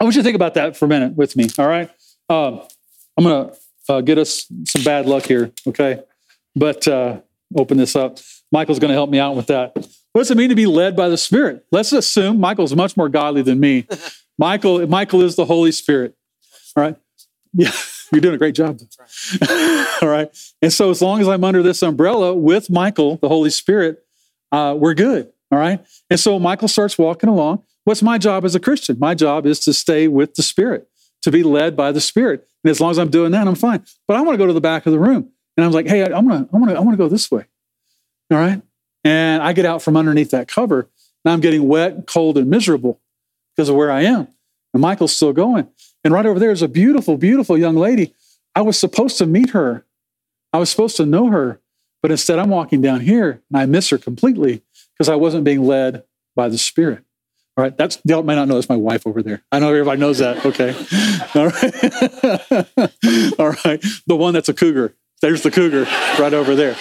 I 0.01 0.05
want 0.05 0.17
you 0.17 0.23
to 0.23 0.25
think 0.25 0.37
about 0.37 0.55
that 0.55 0.77
for 0.77 0.87
a 0.87 0.89
minute 0.89 1.15
with 1.15 1.37
me, 1.37 1.49
all 1.59 1.69
right? 1.69 1.91
Um, 2.29 2.63
I'm 3.17 3.25
going 3.25 3.51
to 3.51 3.93
uh, 3.93 4.01
get 4.01 4.19
us 4.19 4.47
some 4.67 4.83
bad 4.83 5.07
luck 5.07 5.25
here, 5.25 5.53
okay? 5.69 6.03
But 6.57 6.87
uh, 6.89 7.21
open 7.57 7.77
this 7.77 7.95
up. 7.97 8.19
Michael's 8.55 8.79
going 8.79 8.91
to 8.91 8.95
help 8.95 9.11
me 9.11 9.19
out 9.19 9.35
with 9.35 9.49
that. 9.49 9.75
What 10.13 10.21
does 10.21 10.31
it 10.31 10.37
mean 10.37 10.51
to 10.51 10.55
be 10.55 10.67
led 10.67 10.95
by 10.95 11.09
the 11.09 11.19
Spirit? 11.19 11.67
Let's 11.73 11.93
assume 11.93 12.39
Michael's 12.39 12.75
much 12.77 12.97
more 12.97 13.09
godly 13.09 13.43
than 13.43 13.59
me. 13.59 13.89
Michael, 14.39 14.87
Michael 14.87 15.23
is 15.23 15.35
the 15.35 15.45
Holy 15.45 15.73
Spirit. 15.73 16.15
All 16.77 16.85
right. 16.85 16.97
Yeah, 17.53 17.73
you're 18.13 18.21
doing 18.21 18.37
a 18.37 18.39
great 18.39 18.55
job. 18.55 18.79
All 20.01 20.09
right. 20.09 20.31
And 20.63 20.73
so, 20.73 20.91
as 20.91 21.03
long 21.03 21.21
as 21.21 21.27
I'm 21.27 21.43
under 21.43 21.65
this 21.65 21.83
umbrella 21.83 22.33
with 22.33 22.71
Michael, 22.71 23.17
the 23.17 23.29
Holy 23.29 23.51
Spirit, 23.51 24.05
uh, 24.53 24.77
we're 24.79 24.95
good. 24.95 25.33
All 25.51 25.59
right. 25.59 25.85
And 26.09 26.21
so, 26.21 26.39
Michael 26.39 26.69
starts 26.69 26.97
walking 26.97 27.29
along. 27.29 27.65
What's 27.83 28.05
my 28.05 28.19
job 28.19 28.45
as 28.45 28.55
a 28.55 28.61
Christian? 28.61 29.01
My 29.01 29.17
job 29.17 29.47
is 29.47 29.59
to 29.61 29.73
stay 29.73 30.07
with 30.07 30.35
the 30.37 30.45
Spirit, 30.45 30.89
to 31.23 31.33
be 31.33 31.43
led 31.43 31.77
by 31.77 31.91
the 31.91 32.01
Spirit. 32.01 32.47
And 32.63 32.71
as 32.71 32.81
long 32.81 32.93
as 32.93 32.99
I'm 32.99 33.11
doing 33.11 33.33
that, 33.33 33.49
I'm 33.49 33.57
fine. 33.57 33.85
But 34.07 34.17
I 34.17 34.21
want 34.21 34.35
to 34.35 34.39
go 34.39 34.47
to 34.47 34.53
the 34.53 34.61
back 34.61 34.87
of 34.87 34.93
the 34.93 35.01
room. 35.01 35.31
And 35.57 35.67
I'm 35.67 35.73
like, 35.73 35.89
hey, 35.89 36.05
I'm 36.05 36.29
gonna, 36.29 36.49
I 36.53 36.57
want 36.57 36.71
to, 36.71 36.77
I 36.77 36.81
want 36.81 36.93
to 36.93 36.97
go 36.97 37.09
this 37.09 37.33
way. 37.33 37.47
All 38.31 38.39
right. 38.39 38.63
And 39.05 39.43
I 39.43 39.53
get 39.53 39.67
out 39.67 39.83
from 39.83 39.97
underneath 39.97 40.31
that 40.31 40.49
cover. 40.49 40.89
and 41.25 41.33
I'm 41.33 41.41
getting 41.41 41.69
wet, 41.69 42.07
cold, 42.07 42.39
and 42.39 42.49
miserable 42.49 43.01
because 43.55 43.69
of 43.69 43.77
where 43.77 43.91
I 43.91 44.03
am. 44.03 44.29
And 44.73 44.81
Michael's 44.81 45.15
still 45.15 45.33
going. 45.33 45.69
And 46.03 46.13
right 46.13 46.27
over 46.27 46.39
there 46.39 46.51
is 46.51 46.63
a 46.63 46.69
beautiful, 46.69 47.17
beautiful 47.17 47.57
young 47.57 47.77
lady. 47.77 48.15
I 48.55 48.63
was 48.63 48.79
supposed 48.79 49.19
to 49.19 49.27
meet 49.27 49.51
her. 49.51 49.85
I 50.53 50.59
was 50.59 50.71
supposed 50.71 50.97
to 50.97 51.07
know 51.07 51.29
her. 51.29 51.61
But 52.03 52.11
instead, 52.11 52.39
I'm 52.39 52.51
walking 52.51 52.83
down 52.83 53.01
here 53.01 53.43
and 53.51 53.59
I 53.61 53.67
miss 53.67 53.89
her 53.89 53.99
completely 53.99 54.63
because 54.93 55.09
I 55.09 55.15
wasn't 55.15 55.45
being 55.45 55.65
led 55.65 56.05
by 56.37 56.49
the 56.49 56.59
Spirit. 56.59 57.03
All 57.57 57.63
right, 57.63 57.77
that's 57.77 57.99
y'all 58.05 58.25
might 58.25 58.35
not 58.35 58.49
know 58.49 58.55
that's 58.55 58.69
my 58.69 58.77
wife 58.77 59.07
over 59.07 59.23
there. 59.23 59.43
I 59.53 59.61
know 59.61 59.69
everybody 59.69 60.01
knows 60.01 60.19
that. 60.19 60.45
Okay, 60.45 60.75
all 61.35 61.47
right, 61.47 63.39
all 63.39 63.51
right. 63.65 63.81
The 64.09 64.17
one 64.17 64.35
that's 64.35 64.49
a 64.49 64.55
cougar. 64.55 64.95
There's 65.21 65.43
the 65.43 65.51
cougar 65.51 65.85
right 66.19 66.35
over 66.35 66.55
there. 66.55 66.77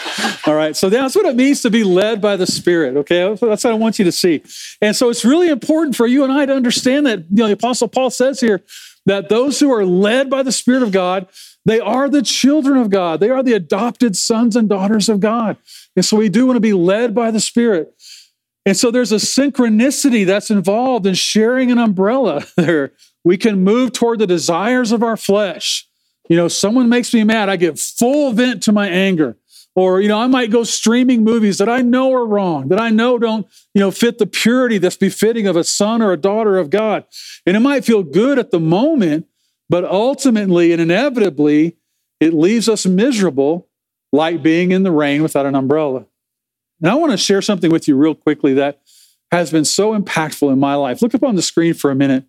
All 0.46 0.56
right. 0.56 0.76
So 0.76 0.89
that's 0.89 1.15
what 1.15 1.26
it 1.26 1.36
means 1.36 1.62
to 1.62 1.69
be 1.69 1.84
led 1.84 2.22
by 2.22 2.36
the 2.36 2.46
Spirit. 2.46 2.98
Okay. 2.98 3.30
That's 3.30 3.63
what 3.63 3.65
I 3.65 3.74
want 3.74 4.00
you 4.00 4.06
to 4.06 4.12
see. 4.12 4.43
And 4.82 4.96
so 4.96 5.10
it's 5.10 5.24
really 5.24 5.50
important 5.50 5.96
for 5.96 6.08
you 6.08 6.24
and 6.24 6.34
I 6.34 6.46
to 6.46 6.54
understand 6.54 7.06
that, 7.06 7.19
you 7.19 7.38
know, 7.38 7.48
the 7.48 7.54
Apostle 7.54 7.88
Paul 7.88 8.10
says 8.10 8.41
here 8.41 8.62
that 9.06 9.30
those 9.30 9.60
who 9.60 9.72
are 9.72 9.86
led 9.86 10.30
by 10.30 10.43
the 10.43 10.52
Spirit 10.52 10.84
of 10.84 10.91
God, 10.91 11.28
they 11.65 11.80
are 11.80 12.10
the 12.10 12.22
children 12.22 12.78
of 12.78 12.89
God. 12.89 13.19
They 13.19 13.30
are 13.30 13.43
the 13.43 13.54
adopted 13.54 14.17
sons 14.17 14.56
and 14.56 14.67
daughters 14.67 15.08
of 15.08 15.19
God. 15.19 15.58
And 15.96 16.04
so 16.04 16.17
we 16.17 16.28
do 16.28 16.46
want 16.46 16.58
to 16.58 16.62
be 16.62 16.74
led 16.74 17.15
by 17.15 17.32
the 17.32 17.39
Spirit. 17.39 17.96
And 18.65 18.76
so 18.76 18.91
there's 18.91 19.12
a 19.12 19.15
synchronicity 19.15 20.26
that's 20.26 20.50
involved 20.50 21.06
in 21.06 21.15
sharing 21.15 21.72
an 21.72 21.78
umbrella 21.78 22.46
there. 22.58 22.91
We 23.24 23.38
can 23.38 23.63
move 23.63 23.93
toward 23.93 24.19
the 24.19 24.28
desires 24.28 24.91
of 24.91 25.02
our 25.02 25.15
flesh 25.15 25.88
you 26.34 26.38
know, 26.38 26.48
someone 26.48 26.89
makes 26.89 27.13
me 27.13 27.24
mad, 27.24 27.48
I 27.48 27.58
give 27.58 27.80
full 27.80 28.34
vent 28.34 28.63
to 28.63 28.72
my 28.72 28.89
anger. 28.89 29.38
Or, 29.76 30.02
you 30.02 30.08
know, 30.08 30.17
I 30.17 30.26
might 30.26 30.50
go 30.50 30.63
streaming 30.63 31.24
movies 31.24 31.60
that 31.60 31.69
I 31.69 31.82
know 31.82 32.12
are 32.12 32.26
wrong, 32.26 32.69
that 32.69 32.82
I 32.82 32.89
know 32.89 33.19
don't, 33.19 33.46
you 33.76 33.80
know, 33.80 33.91
fit 33.91 34.17
the 34.17 34.26
purity 34.26 34.80
that's 34.80 34.98
befitting 34.98 35.46
of 35.46 35.56
a 35.56 35.63
son 35.63 36.02
or 36.02 36.12
a 36.12 36.17
daughter 36.17 36.58
of 36.58 36.72
God. 36.72 37.06
And 37.46 37.56
it 37.56 37.60
might 37.60 37.86
feel 37.86 38.02
good 38.02 38.39
at 38.39 38.50
the 38.50 38.60
moment, 38.60 39.28
but 39.69 39.86
ultimately 39.86 40.72
and 40.72 40.82
inevitably, 40.82 41.78
it 42.19 42.34
leaves 42.34 42.67
us 42.67 42.88
miserable, 42.88 43.69
like 44.12 44.41
being 44.41 44.72
in 44.72 44.82
the 44.82 44.91
rain 44.91 45.22
without 45.22 45.46
an 45.46 45.54
umbrella. 45.54 46.08
And 46.82 46.89
I 46.89 46.96
want 46.96 47.12
to 47.12 47.17
share 47.17 47.43
something 47.43 47.69
with 47.69 47.88
you 47.88 47.96
real 47.96 48.15
quickly 48.15 48.56
that 48.56 48.82
has 49.32 49.52
been 49.52 49.65
so 49.65 49.96
impactful 49.96 50.52
in 50.52 50.60
my 50.60 50.74
life. 50.74 51.04
Look 51.04 51.13
up 51.13 51.24
on 51.24 51.36
the 51.36 51.43
screen 51.43 51.76
for 51.76 51.91
a 51.91 51.96
minute. 51.96 52.26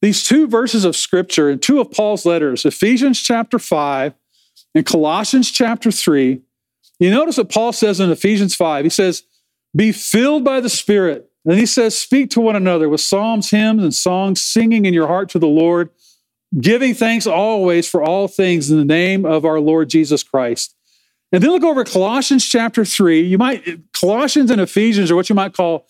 These 0.00 0.24
two 0.24 0.46
verses 0.46 0.84
of 0.84 0.96
scripture 0.96 1.48
and 1.48 1.60
two 1.60 1.80
of 1.80 1.90
Paul's 1.90 2.24
letters, 2.24 2.64
Ephesians 2.64 3.20
chapter 3.20 3.58
5 3.58 4.14
and 4.74 4.86
Colossians 4.86 5.50
chapter 5.50 5.90
3, 5.90 6.40
you 7.00 7.10
notice 7.10 7.38
what 7.38 7.50
Paul 7.50 7.72
says 7.72 8.00
in 8.00 8.10
Ephesians 8.10 8.54
5. 8.54 8.84
He 8.84 8.90
says, 8.90 9.24
Be 9.74 9.92
filled 9.92 10.44
by 10.44 10.60
the 10.60 10.68
Spirit. 10.68 11.30
And 11.44 11.58
he 11.58 11.66
says, 11.66 11.96
Speak 11.96 12.30
to 12.30 12.40
one 12.40 12.56
another 12.56 12.88
with 12.88 13.00
psalms, 13.00 13.50
hymns, 13.50 13.82
and 13.82 13.94
songs, 13.94 14.40
singing 14.40 14.84
in 14.84 14.94
your 14.94 15.06
heart 15.06 15.28
to 15.30 15.38
the 15.38 15.46
Lord, 15.46 15.90
giving 16.60 16.94
thanks 16.94 17.26
always 17.26 17.88
for 17.88 18.02
all 18.02 18.28
things 18.28 18.70
in 18.70 18.78
the 18.78 18.84
name 18.84 19.24
of 19.24 19.44
our 19.44 19.60
Lord 19.60 19.90
Jesus 19.90 20.22
Christ. 20.22 20.74
And 21.30 21.42
then 21.42 21.50
look 21.50 21.62
over 21.62 21.84
Colossians 21.84 22.44
chapter 22.44 22.84
3. 22.84 23.20
You 23.20 23.38
might, 23.38 23.92
Colossians 23.92 24.50
and 24.50 24.60
Ephesians 24.60 25.10
are 25.10 25.16
what 25.16 25.28
you 25.28 25.34
might 25.34 25.52
call 25.52 25.86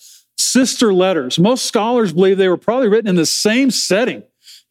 sister 0.50 0.92
letters. 0.92 1.38
Most 1.38 1.66
scholars 1.66 2.12
believe 2.12 2.38
they 2.38 2.48
were 2.48 2.56
probably 2.56 2.88
written 2.88 3.08
in 3.08 3.16
the 3.16 3.26
same 3.26 3.70
setting. 3.70 4.22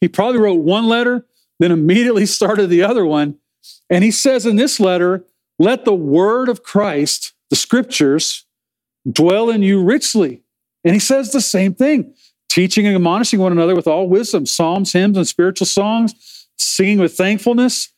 He 0.02 0.08
probably 0.08 0.40
wrote 0.40 0.60
one 0.60 0.88
letter, 0.88 1.26
then 1.60 1.72
immediately 1.72 2.26
started 2.38 2.68
the 2.68 2.84
other 2.84 3.06
one. 3.06 3.38
And 3.90 4.04
he 4.04 4.12
says 4.12 4.46
in 4.46 4.56
this 4.56 4.80
letter, 4.80 5.24
let 5.60 5.86
the 5.86 5.94
word 5.94 6.50
of 6.50 6.64
Christ, 6.64 7.34
the 7.50 7.56
scriptures, 7.56 8.46
dwell 9.10 9.50
in 9.50 9.64
you 9.64 9.84
richly. 9.84 10.44
And 10.84 10.94
he 10.94 11.00
says 11.00 11.32
the 11.32 11.42
same 11.42 11.74
thing 11.74 12.14
teaching 12.50 12.88
and 12.88 12.96
admonishing 12.96 13.40
one 13.40 13.52
another 13.52 13.76
with 13.76 13.88
all 13.88 14.08
wisdom, 14.08 14.46
psalms, 14.46 14.94
hymns, 14.94 15.18
and 15.18 15.28
spiritual 15.28 15.68
songs, 15.68 16.48
singing 16.58 16.98
with 16.98 17.16
thankfulness, 17.16 17.94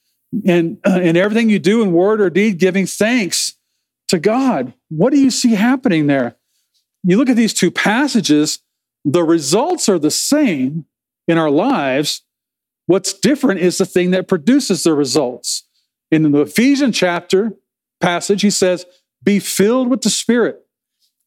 and 0.46 0.78
uh, 0.86 1.00
in 1.00 1.15
everything 1.15 1.50
you 1.50 1.60
do 1.60 1.82
in 1.82 1.94
word 1.94 2.20
or 2.20 2.30
deed, 2.30 2.58
giving 2.58 2.86
thanks 2.86 3.56
to 4.08 4.20
God. 4.20 4.74
What 4.89 5.12
do 5.12 5.20
you 5.20 5.32
see 5.32 5.54
happening 5.54 6.08
there? 6.08 6.36
You 7.04 7.18
look 7.18 7.30
at 7.30 7.36
these 7.36 7.54
two 7.54 7.72
passages, 7.72 8.60
the 9.06 9.24
results 9.24 9.88
are 9.88 10.00
the 10.00 10.12
same 10.12 10.86
in 11.28 11.38
our 11.38 11.50
lives. 11.50 12.24
What's 12.86 13.14
different 13.14 13.62
is 13.62 13.78
the 13.78 13.86
thing 13.86 14.12
that 14.12 14.28
produces 14.28 14.84
the 14.84 14.94
results. 14.94 15.64
In 16.12 16.32
the 16.32 16.42
Ephesians 16.42 16.98
chapter 16.98 17.54
passage, 18.02 18.42
he 18.42 18.50
says, 18.50 18.86
Be 19.24 19.40
filled 19.40 19.90
with 19.90 20.02
the 20.02 20.10
Spirit. 20.10 20.66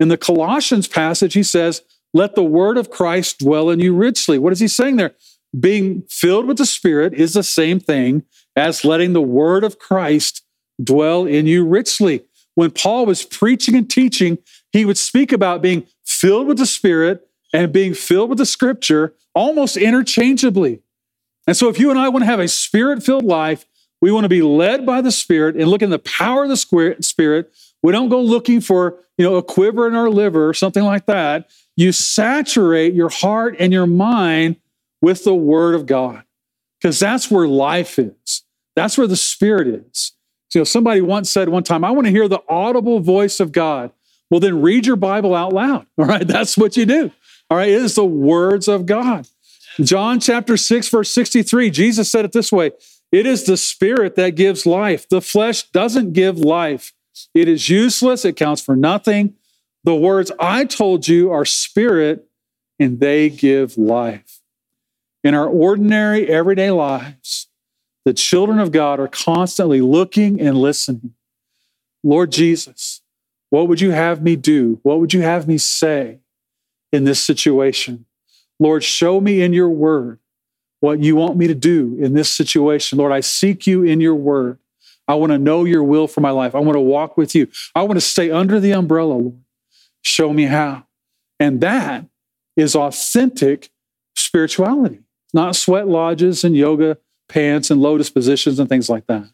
In 0.01 0.09
the 0.09 0.19
Colossians 0.19 0.89
passage, 0.89 1.35
he 1.35 1.43
says, 1.43 1.83
Let 2.13 2.35
the 2.35 2.43
word 2.43 2.77
of 2.77 2.91
Christ 2.91 3.39
dwell 3.39 3.71
in 3.71 3.81
you 3.81 3.95
richly. 3.95 4.39
What 4.39 4.53
is 4.53 4.61
he 4.61 4.69
saying 4.69 4.97
there? 4.97 5.15
Being 5.59 6.03
filled 6.09 6.47
with 6.47 6.59
the 6.59 6.67
Spirit 6.67 7.15
is 7.15 7.35
the 7.35 7.43
same 7.43 7.79
thing 7.79 8.25
as 8.57 8.85
letting 8.85 9.13
the 9.13 9.23
word 9.23 9.65
of 9.65 9.79
Christ 9.79 10.43
dwell 10.83 11.27
in 11.27 11.47
you 11.47 11.65
richly. 11.65 12.25
When 12.55 12.71
Paul 12.71 13.07
was 13.07 13.23
preaching 13.23 13.77
and 13.77 13.89
teaching, 13.89 14.39
he 14.73 14.85
would 14.85 14.99
speak 14.99 15.33
about 15.33 15.63
being 15.63 15.87
filled 16.05 16.47
with 16.47 16.59
the 16.59 16.67
Spirit 16.67 17.29
and 17.53 17.73
being 17.73 17.95
filled 17.95 18.31
with 18.31 18.39
the 18.39 18.47
Scripture 18.47 19.15
almost 19.35 19.77
interchangeably. 19.77 20.81
And 21.47 21.57
so, 21.57 21.69
if 21.69 21.79
you 21.79 21.91
and 21.91 21.99
I 21.99 22.09
want 22.09 22.23
to 22.23 22.27
have 22.27 22.41
a 22.41 22.49
spirit 22.49 23.03
filled 23.03 23.25
life, 23.25 23.67
we 24.01 24.11
want 24.11 24.25
to 24.25 24.29
be 24.29 24.43
led 24.43 24.87
by 24.87 25.01
the 25.01 25.13
Spirit 25.13 25.57
and 25.57 25.69
look 25.69 25.83
in 25.83 25.91
the 25.91 25.99
power 25.99 26.45
of 26.45 26.49
the 26.49 26.57
Spirit. 26.57 27.53
We 27.83 27.93
don't 27.93 28.09
go 28.09 28.21
looking 28.21 28.61
for, 28.61 28.99
you 29.19 29.25
know, 29.25 29.37
a 29.37 29.43
quiver 29.43 29.87
in 29.87 29.95
our 29.95 30.11
liver 30.11 30.49
or 30.49 30.55
something 30.55 30.85
like 30.85 31.07
that. 31.07 31.51
You 31.77 31.93
saturate 31.93 32.95
your 32.95 33.09
heart 33.09 33.57
and 33.59 33.73
your 33.73 33.87
mind 33.87 34.57
with 35.01 35.25
the 35.25 35.35
Word 35.35 35.75
of 35.75 35.87
God 35.87 36.23
because 36.81 36.99
that's 36.99 37.31
where 37.31 37.47
life 37.47 37.99
is. 37.99 38.43
That's 38.77 38.97
where 38.97 39.07
the 39.07 39.17
Spirit 39.17 39.69
is. 39.69 40.13
You 40.55 40.61
know, 40.61 40.65
somebody 40.65 41.01
once 41.01 41.31
said 41.31 41.49
one 41.49 41.63
time, 41.63 41.85
I 41.85 41.91
want 41.93 42.07
to 42.07 42.11
hear 42.11 42.29
the 42.29 42.43
audible 42.49 43.01
voice 43.01 43.41
of 43.41 43.53
God. 43.53 43.91
Well, 44.33 44.40
then 44.40 44.62
read 44.62 44.87
your 44.87 44.97
Bible 44.97 45.35
out 45.35 45.53
loud. 45.53 45.87
All 45.99 46.07
right. 46.07 46.27
That's 46.27 46.57
what 46.57 46.75
you 46.75 46.87
do. 46.87 47.12
All 47.51 47.59
right. 47.59 47.68
It 47.68 47.83
is 47.83 47.95
the 47.95 48.05
words 48.05 48.66
of 48.66 48.87
God. 48.87 49.29
John 49.79 50.21
chapter 50.21 50.57
6, 50.57 50.88
verse 50.88 51.11
63, 51.11 51.68
Jesus 51.68 52.11
said 52.11 52.25
it 52.25 52.33
this 52.33 52.51
way 52.51 52.73
It 53.12 53.27
is 53.27 53.45
the 53.45 53.59
spirit 53.59 54.16
that 54.16 54.31
gives 54.31 54.64
life. 54.64 55.07
The 55.07 55.21
flesh 55.21 55.64
doesn't 55.71 56.14
give 56.14 56.38
life. 56.38 56.95
It 57.35 57.47
is 57.47 57.68
useless. 57.68 58.25
It 58.25 58.37
counts 58.37 58.62
for 58.62 58.75
nothing. 58.75 59.35
The 59.85 59.95
words 59.95 60.33
I 60.40 60.64
told 60.64 61.09
you 61.09 61.31
are 61.31 61.45
spirit 61.45 62.27
and 62.79 63.01
they 63.01 63.29
give 63.29 63.77
life. 63.77 64.40
In 65.23 65.35
our 65.35 65.47
ordinary, 65.47 66.27
everyday 66.27 66.71
lives, 66.71 67.49
the 68.07 68.14
children 68.14 68.59
of 68.61 68.73
God 68.73 68.99
are 68.99 69.09
constantly 69.09 69.83
looking 69.83 70.40
and 70.40 70.57
listening. 70.57 71.12
Lord 72.03 72.33
Jesus, 72.33 73.02
what 73.53 73.69
would 73.69 73.83
you 73.83 73.91
have 73.91 74.23
me 74.23 74.35
do? 74.35 74.81
What 74.83 74.99
would 74.99 75.12
you 75.12 75.21
have 75.21 75.47
me 75.47 75.59
say 75.59 76.21
in 76.91 77.05
this 77.05 77.23
situation? 77.23 78.07
Lord, 78.59 78.83
show 78.83 79.21
me 79.21 79.43
in 79.43 79.53
your 79.53 79.69
word 79.69 80.21
what 80.81 81.01
you 81.01 81.17
want 81.17 81.37
me 81.37 81.49
to 81.49 81.55
do 81.55 81.99
in 82.01 82.15
this 82.15 82.33
situation. 82.33 82.97
Lord, 82.97 83.12
I 83.12 83.21
seek 83.21 83.67
you 83.67 83.83
in 83.83 84.01
your 84.01 84.15
word. 84.15 84.59
I 85.07 85.17
want 85.17 85.33
to 85.33 85.38
know 85.38 85.67
your 85.67 85.85
will 85.85 86.09
for 86.09 86.23
my 86.23 86.31
life. 86.31 86.55
I 86.55 86.61
want 86.61 86.77
to 86.77 86.81
walk 86.81 87.19
with 87.19 87.35
you. 87.35 87.47
I 87.75 87.83
want 87.83 87.99
to 87.99 88.01
stay 88.01 88.31
under 88.31 88.59
the 88.59 88.73
umbrella, 88.73 89.12
Lord. 89.12 89.43
Show 90.01 90.33
me 90.33 90.45
how. 90.45 90.87
And 91.38 91.61
that 91.61 92.07
is 92.57 92.75
authentic 92.75 93.71
spirituality. 94.17 95.01
not 95.35 95.57
sweat 95.57 95.88
lodges 95.88 96.43
and 96.43 96.57
yoga 96.57 96.97
pants 97.29 97.71
and 97.71 97.83
lotus 97.83 98.09
positions 98.09 98.59
and 98.59 98.71
things 98.71 98.88
like 98.88 99.07
that. 99.09 99.29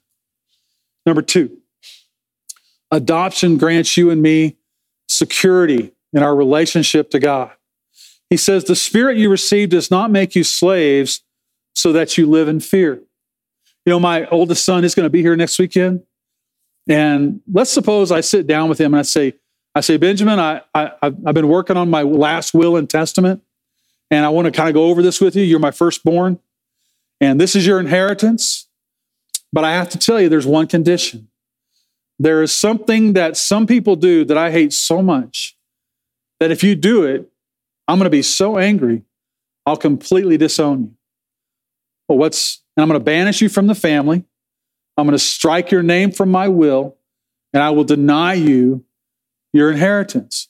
Number 1.07 1.23
two, 1.23 1.59
adoption 2.91 3.59
grants 3.59 3.97
you 3.97 4.11
and 4.11 4.23
me 4.23 4.57
security 5.09 5.93
in 6.13 6.23
our 6.23 6.35
relationship 6.35 7.11
to 7.11 7.19
God. 7.19 7.51
He 8.31 8.37
says, 8.37 8.65
The 8.65 8.77
spirit 8.77 9.17
you 9.17 9.31
received 9.31 9.73
does 9.73 9.91
not 9.91 10.11
make 10.11 10.35
you 10.35 10.45
slaves 10.45 11.23
so 11.75 11.93
that 11.93 12.19
you 12.19 12.27
live 12.27 12.49
in 12.49 12.61
fear. 12.61 12.95
You 13.87 13.91
know, 13.91 14.01
my 14.01 14.27
oldest 14.27 14.65
son 14.65 14.85
is 14.85 14.95
going 14.95 15.07
to 15.07 15.11
be 15.11 15.23
here 15.23 15.37
next 15.37 15.59
weekend. 15.59 16.03
And 16.89 17.41
let's 17.53 17.71
suppose 17.71 18.11
I 18.11 18.21
sit 18.21 18.47
down 18.47 18.69
with 18.69 18.81
him 18.81 18.95
and 18.95 19.01
I 19.01 19.03
say, 19.03 19.35
I 19.75 19.81
say, 19.81 19.97
Benjamin, 19.97 20.41
I, 20.41 20.63
I, 20.75 20.93
I've 21.03 21.35
been 21.35 21.49
working 21.49 21.77
on 21.77 21.89
my 21.89 22.03
last 22.03 22.53
will 22.53 22.77
and 22.77 22.89
testament, 22.89 23.43
and 24.11 24.27
I 24.27 24.31
want 24.31 24.47
to 24.47 24.51
kind 24.51 24.69
of 24.69 24.75
go 24.75 24.87
over 24.87 25.03
this 25.03 25.21
with 25.21 25.37
you. 25.37 25.45
You're 25.45 25.61
my 25.61 25.71
firstborn, 25.71 26.41
and 27.21 27.41
this 27.41 27.55
is 27.55 27.67
your 27.67 27.79
inheritance. 27.79 28.67
But 29.53 29.65
I 29.65 29.73
have 29.73 29.89
to 29.91 29.99
tell 29.99 30.21
you, 30.21 30.29
there's 30.29 30.47
one 30.47 30.67
condition. 30.67 31.28
There 32.19 32.43
is 32.43 32.53
something 32.53 33.13
that 33.13 33.37
some 33.37 33.67
people 33.67 33.97
do 33.97 34.25
that 34.25 34.37
I 34.37 34.51
hate 34.51 34.73
so 34.73 35.03
much 35.03 35.57
that 36.41 36.51
if 36.51 36.63
you 36.63 36.75
do 36.75 37.05
it, 37.05 37.31
I'm 37.87 37.99
going 37.99 38.07
to 38.07 38.11
be 38.11 38.23
so 38.23 38.59
angry, 38.59 39.03
I'll 39.65 39.77
completely 39.77 40.37
disown 40.37 40.83
you. 40.83 40.95
Well, 42.09 42.19
what's, 42.19 42.63
and 42.77 42.83
I'm 42.83 42.89
going 42.89 43.01
to 43.01 43.05
banish 43.05 43.41
you 43.41 43.49
from 43.49 43.67
the 43.67 43.75
family. 43.75 44.25
I'm 44.97 45.07
going 45.07 45.13
to 45.13 45.19
strike 45.19 45.71
your 45.71 45.83
name 45.83 46.11
from 46.11 46.31
my 46.31 46.49
will, 46.49 46.97
and 47.53 47.63
I 47.63 47.71
will 47.71 47.85
deny 47.85 48.35
you 48.35 48.85
your 49.53 49.71
inheritance. 49.71 50.49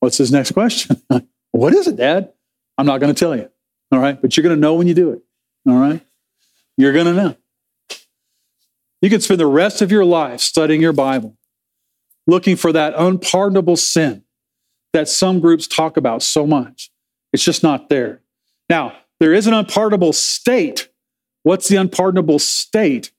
What's 0.00 0.18
his 0.18 0.32
next 0.32 0.52
question? 0.52 1.00
what 1.52 1.74
is 1.74 1.86
it, 1.86 1.96
Dad? 1.96 2.32
I'm 2.78 2.86
not 2.86 2.98
going 2.98 3.14
to 3.14 3.18
tell 3.18 3.36
you. 3.36 3.48
All 3.92 3.98
right. 3.98 4.20
But 4.20 4.36
you're 4.36 4.42
going 4.42 4.56
to 4.56 4.60
know 4.60 4.74
when 4.74 4.88
you 4.88 4.94
do 4.94 5.12
it. 5.12 5.22
All 5.68 5.78
right. 5.78 6.04
You're 6.76 6.92
going 6.92 7.06
to 7.06 7.12
know. 7.12 7.36
You 9.02 9.10
can 9.10 9.20
spend 9.20 9.40
the 9.40 9.46
rest 9.46 9.82
of 9.82 9.90
your 9.90 10.04
life 10.04 10.40
studying 10.40 10.80
your 10.80 10.92
Bible, 10.92 11.36
looking 12.26 12.56
for 12.56 12.72
that 12.72 12.94
unpardonable 12.96 13.76
sin 13.76 14.24
that 14.92 15.08
some 15.08 15.40
groups 15.40 15.66
talk 15.66 15.96
about 15.96 16.22
so 16.22 16.46
much. 16.46 16.90
It's 17.32 17.42
just 17.42 17.62
not 17.62 17.88
there. 17.88 18.20
Now, 18.70 18.96
there 19.18 19.34
is 19.34 19.46
an 19.46 19.54
unpardonable 19.54 20.12
state. 20.12 20.88
What's 21.42 21.68
the 21.68 21.76
unpardonable 21.76 22.38
state? 22.38 23.10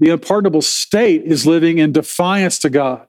The 0.00 0.10
unpardonable 0.10 0.62
state 0.62 1.22
is 1.24 1.46
living 1.46 1.78
in 1.78 1.92
defiance 1.92 2.58
to 2.60 2.70
God, 2.70 3.06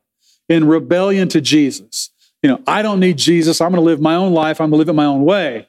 in 0.49 0.67
rebellion 0.67 1.29
to 1.29 1.41
Jesus. 1.41 2.11
You 2.43 2.49
know, 2.49 2.61
I 2.67 2.81
don't 2.81 2.99
need 2.99 3.17
Jesus. 3.17 3.61
I'm 3.61 3.71
going 3.71 3.81
to 3.81 3.85
live 3.85 4.01
my 4.01 4.15
own 4.15 4.33
life. 4.33 4.59
I'm 4.59 4.69
going 4.69 4.77
to 4.77 4.77
live 4.77 4.89
it 4.89 4.93
my 4.93 5.05
own 5.05 5.23
way. 5.23 5.67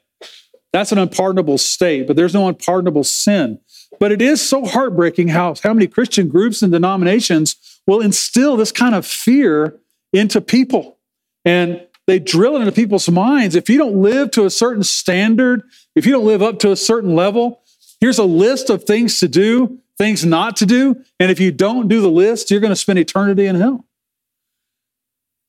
That's 0.73 0.93
an 0.93 0.99
unpardonable 0.99 1.59
state, 1.59 2.07
but 2.07 2.17
there's 2.17 2.35
no 2.35 2.49
unpardonable 2.49 3.05
sin. 3.05 3.61
But 4.01 4.13
it 4.13 4.23
is 4.23 4.41
so 4.41 4.65
heartbreaking 4.65 5.29
how, 5.29 5.55
how 5.63 5.75
many 5.75 5.87
Christian 5.87 6.29
groups 6.29 6.63
and 6.63 6.73
denominations 6.73 7.81
will 7.87 8.01
instill 8.01 8.57
this 8.57 8.73
kind 8.73 8.95
of 8.95 9.07
fear 9.07 9.79
into 10.13 10.41
people. 10.41 10.99
And 11.45 11.85
they 12.07 12.19
drill 12.19 12.57
it 12.57 12.61
into 12.61 12.73
people's 12.73 13.09
minds. 13.09 13.55
If 13.55 13.69
you 13.69 13.79
don't 13.79 14.01
live 14.01 14.31
to 14.33 14.45
a 14.45 14.51
certain 14.51 14.83
standard, 14.83 15.63
if 15.95 16.07
you 16.07 16.13
don't 16.13 16.27
live 16.27 16.43
up 16.43 16.59
to 16.61 16.71
a 16.71 16.77
certain 16.77 17.15
level, 17.15 17.63
here's 18.01 18.19
a 18.19 18.25
list 18.25 18.71
of 18.71 18.85
things 18.85 19.19
to 19.21 19.29
do, 19.29 19.79
things 19.99 20.25
not 20.25 20.57
to 20.57 20.67
do. 20.67 21.03
And 21.19 21.31
if 21.31 21.41
you 21.41 21.51
don't 21.51 21.89
do 21.89 22.01
the 22.01 22.11
list, 22.11 22.51
you're 22.51 22.61
going 22.61 22.73
to 22.73 22.77
spend 22.77 22.99
eternity 22.99 23.47
in 23.47 23.57
hell. 23.57 23.85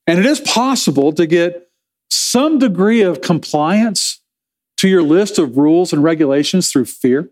And 0.07 0.19
it 0.19 0.25
is 0.25 0.39
possible 0.39 1.13
to 1.13 1.27
get 1.27 1.69
some 2.09 2.57
degree 2.57 3.01
of 3.01 3.21
compliance 3.21 4.19
to 4.77 4.89
your 4.89 5.03
list 5.03 5.37
of 5.37 5.57
rules 5.57 5.93
and 5.93 6.03
regulations 6.03 6.71
through 6.71 6.85
fear. 6.85 7.29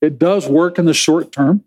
It 0.00 0.18
does 0.18 0.48
work 0.48 0.78
in 0.78 0.84
the 0.84 0.94
short 0.94 1.32
term. 1.32 1.64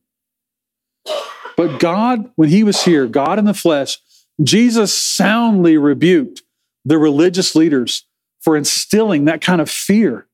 But 1.57 1.79
God, 1.79 2.31
when 2.35 2.49
he 2.49 2.63
was 2.63 2.83
here, 2.83 3.07
God 3.07 3.37
in 3.37 3.45
the 3.45 3.53
flesh, 3.53 3.99
Jesus 4.41 4.93
soundly 4.93 5.77
rebuked 5.77 6.43
the 6.85 6.97
religious 6.97 7.55
leaders 7.55 8.05
for 8.39 8.57
instilling 8.57 9.25
that 9.25 9.41
kind 9.41 9.61
of 9.61 9.69
fear 9.69 10.27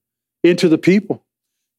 into 0.43 0.69
the 0.69 0.77
people. 0.77 1.25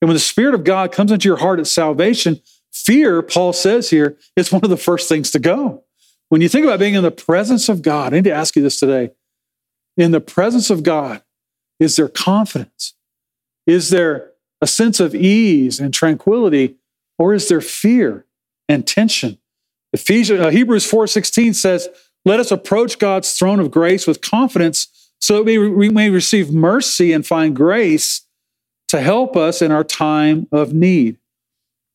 And 0.00 0.08
when 0.08 0.14
the 0.14 0.20
Spirit 0.20 0.54
of 0.54 0.64
God 0.64 0.92
comes 0.92 1.10
into 1.10 1.28
your 1.28 1.38
heart 1.38 1.58
at 1.58 1.66
salvation, 1.66 2.40
fear, 2.72 3.22
Paul 3.22 3.52
says 3.52 3.90
here, 3.90 4.16
is 4.36 4.52
one 4.52 4.62
of 4.62 4.70
the 4.70 4.76
first 4.76 5.08
things 5.08 5.30
to 5.30 5.38
go. 5.38 5.84
When 6.28 6.40
you 6.40 6.48
think 6.48 6.64
about 6.64 6.78
being 6.78 6.94
in 6.94 7.02
the 7.02 7.10
presence 7.10 7.68
of 7.68 7.80
God, 7.82 8.12
I 8.12 8.16
need 8.16 8.24
to 8.24 8.32
ask 8.32 8.54
you 8.54 8.62
this 8.62 8.78
today. 8.78 9.12
In 9.96 10.10
the 10.10 10.20
presence 10.20 10.70
of 10.70 10.82
God, 10.82 11.22
is 11.80 11.96
there 11.96 12.08
confidence? 12.08 12.94
Is 13.66 13.90
there 13.90 14.27
a 14.60 14.66
sense 14.66 15.00
of 15.00 15.14
ease 15.14 15.80
and 15.80 15.92
tranquility, 15.92 16.76
or 17.18 17.34
is 17.34 17.48
there 17.48 17.60
fear 17.60 18.26
and 18.68 18.86
tension? 18.86 19.38
Ephesians, 19.92 20.40
uh, 20.40 20.50
Hebrews 20.50 20.84
4:16 20.84 21.54
says, 21.54 21.88
"Let 22.24 22.40
us 22.40 22.50
approach 22.50 22.98
God's 22.98 23.32
throne 23.32 23.60
of 23.60 23.70
grace 23.70 24.06
with 24.06 24.20
confidence, 24.20 24.88
so 25.20 25.36
that 25.36 25.44
we, 25.44 25.58
we 25.58 25.88
may 25.88 26.10
receive 26.10 26.52
mercy 26.52 27.12
and 27.12 27.26
find 27.26 27.54
grace 27.56 28.22
to 28.88 29.00
help 29.00 29.36
us 29.36 29.62
in 29.62 29.70
our 29.72 29.84
time 29.84 30.46
of 30.52 30.74
need." 30.74 31.18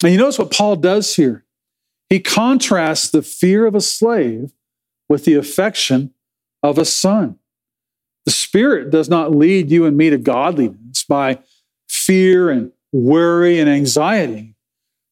And 0.04 0.12
you 0.12 0.18
notice 0.18 0.40
what 0.40 0.52
Paul 0.52 0.76
does 0.76 1.16
here. 1.16 1.46
He 2.10 2.20
contrasts 2.20 3.10
the 3.10 3.22
fear 3.22 3.66
of 3.66 3.76
a 3.76 3.82
slave 3.82 4.52
with 5.10 5.26
the 5.26 5.34
affection 5.36 6.14
of 6.62 6.78
a 6.78 6.86
son. 6.86 7.40
The 8.26 8.32
Spirit 8.32 8.90
does 8.90 9.10
not 9.10 9.36
lead 9.36 9.70
you 9.70 9.86
and 9.86 9.98
me 9.98 10.10
to 10.10 10.18
godliness 10.18 11.04
by 11.04 11.40
fear 11.88 12.50
and 12.50 12.72
worry 12.92 13.60
and 13.60 13.70
anxiety. 13.70 14.56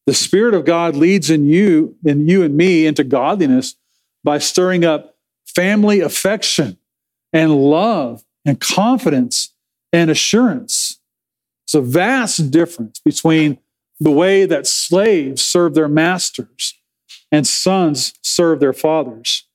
The 0.08 0.14
Spirit 0.14 0.54
of 0.54 0.66
God 0.66 0.96
leads 0.96 1.30
in 1.30 1.46
you, 1.46 1.96
in 2.04 2.28
you 2.28 2.44
and 2.44 2.56
me 2.56 2.86
into 2.86 3.04
godliness 3.04 3.76
by 4.24 4.40
stirring 4.40 4.84
up 4.84 5.16
family 5.46 6.00
affection 6.00 6.78
and 7.34 7.56
love 7.56 8.24
and 8.46 8.60
confidence 8.60 9.54
and 9.94 10.10
assurance. 10.10 11.00
It's 11.66 11.76
a 11.76 11.82
vast 11.82 12.52
difference 12.52 13.00
between 13.00 13.60
the 14.00 14.12
way 14.12 14.46
that 14.46 14.68
slaves 14.68 15.42
serve 15.42 15.76
their 15.76 15.88
masters 15.88 16.74
and 17.32 17.46
sons 17.48 18.14
serve 18.22 18.60
their 18.60 18.74
fathers. 18.74 19.48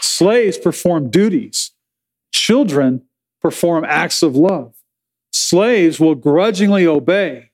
Slaves 0.00 0.56
perform 0.56 1.10
duties, 1.10 1.72
children 2.32 3.02
perform 3.42 3.84
acts 3.84 4.22
of 4.22 4.36
love. 4.36 4.74
Slaves 5.48 5.98
will 5.98 6.14
grudgingly 6.14 6.86
obey, 6.86 7.52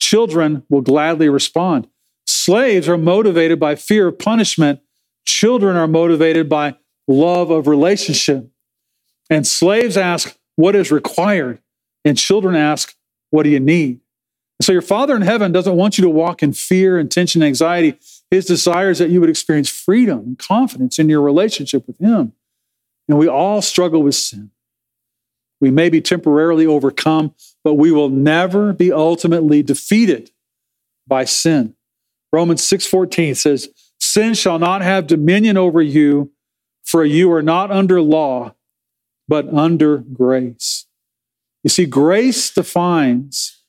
children 0.00 0.62
will 0.68 0.80
gladly 0.80 1.28
respond. 1.28 1.88
Slaves 2.24 2.88
are 2.88 2.96
motivated 2.96 3.58
by 3.58 3.74
fear 3.74 4.06
of 4.06 4.20
punishment, 4.20 4.78
children 5.26 5.76
are 5.76 5.88
motivated 5.88 6.48
by 6.48 6.76
love 7.08 7.50
of 7.50 7.66
relationship. 7.66 8.48
And 9.28 9.44
slaves 9.44 9.96
ask, 9.96 10.38
What 10.54 10.76
is 10.76 10.92
required? 10.92 11.58
And 12.04 12.16
children 12.16 12.54
ask, 12.54 12.94
What 13.30 13.42
do 13.42 13.50
you 13.50 13.58
need? 13.58 13.98
so 14.60 14.70
your 14.70 14.80
Father 14.80 15.16
in 15.16 15.22
heaven 15.22 15.50
doesn't 15.50 15.74
want 15.74 15.98
you 15.98 16.02
to 16.02 16.10
walk 16.10 16.44
in 16.44 16.52
fear 16.52 16.96
and 16.96 17.10
tension 17.10 17.42
and 17.42 17.48
anxiety. 17.48 17.98
His 18.30 18.44
desire 18.44 18.90
is 18.90 19.00
that 19.00 19.10
you 19.10 19.20
would 19.20 19.30
experience 19.30 19.68
freedom 19.68 20.20
and 20.20 20.38
confidence 20.38 21.00
in 21.00 21.08
your 21.08 21.20
relationship 21.20 21.88
with 21.88 21.98
Him. 21.98 22.34
And 23.08 23.18
we 23.18 23.26
all 23.26 23.60
struggle 23.62 24.00
with 24.00 24.14
sin. 24.14 24.51
We 25.62 25.70
may 25.70 25.88
be 25.88 26.00
temporarily 26.00 26.66
overcome, 26.66 27.34
but 27.62 27.74
we 27.74 27.92
will 27.92 28.08
never 28.08 28.72
be 28.72 28.92
ultimately 28.92 29.62
defeated 29.62 30.32
by 31.06 31.24
sin. 31.24 31.76
Romans 32.32 32.64
6:14 32.64 33.36
says, 33.36 33.68
"Sin 34.00 34.34
shall 34.34 34.58
not 34.58 34.82
have 34.82 35.06
dominion 35.06 35.56
over 35.56 35.80
you, 35.80 36.32
for 36.82 37.04
you 37.04 37.30
are 37.30 37.42
not 37.42 37.70
under 37.70 38.02
law, 38.02 38.56
but 39.28 39.48
under 39.54 39.98
grace." 39.98 40.86
You 41.62 41.70
see, 41.70 41.86
grace 41.86 42.52
defines 42.52 43.62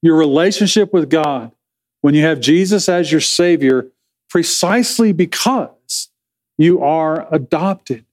your 0.00 0.16
relationship 0.16 0.94
with 0.94 1.10
God 1.10 1.52
when 2.00 2.14
you 2.14 2.22
have 2.22 2.40
Jesus 2.40 2.88
as 2.88 3.12
your 3.12 3.20
Savior 3.20 3.92
precisely 4.30 5.12
because 5.12 6.08
you 6.56 6.80
are 6.80 7.28
adopted. 7.30 8.06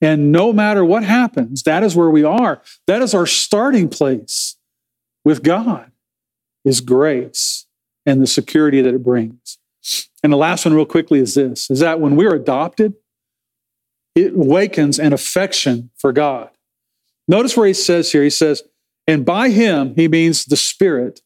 And 0.00 0.32
no 0.32 0.52
matter 0.52 0.84
what 0.84 1.04
happens, 1.04 1.62
that 1.64 1.82
is 1.82 1.94
where 1.94 2.10
we 2.10 2.24
are. 2.24 2.62
That 2.86 3.02
is 3.02 3.14
our 3.14 3.26
starting 3.26 3.88
place 3.88 4.56
with 5.24 5.42
God, 5.42 5.90
is 6.64 6.80
grace 6.80 7.66
and 8.06 8.22
the 8.22 8.26
security 8.26 8.80
that 8.80 8.94
it 8.94 9.02
brings. 9.02 9.58
And 10.22 10.32
the 10.32 10.38
last 10.38 10.64
one, 10.64 10.74
real 10.74 10.86
quickly, 10.86 11.18
is 11.18 11.34
this 11.34 11.70
is 11.70 11.80
that 11.80 12.00
when 12.00 12.16
we're 12.16 12.34
adopted, 12.34 12.94
it 14.14 14.34
awakens 14.34 14.98
an 14.98 15.12
affection 15.12 15.90
for 15.96 16.12
God. 16.12 16.50
Notice 17.28 17.56
where 17.56 17.66
he 17.66 17.74
says 17.74 18.10
here, 18.10 18.22
he 18.22 18.30
says, 18.30 18.62
and 19.06 19.24
by 19.24 19.50
him, 19.50 19.94
he 19.94 20.08
means 20.08 20.44
the 20.44 20.56
Spirit, 20.56 21.20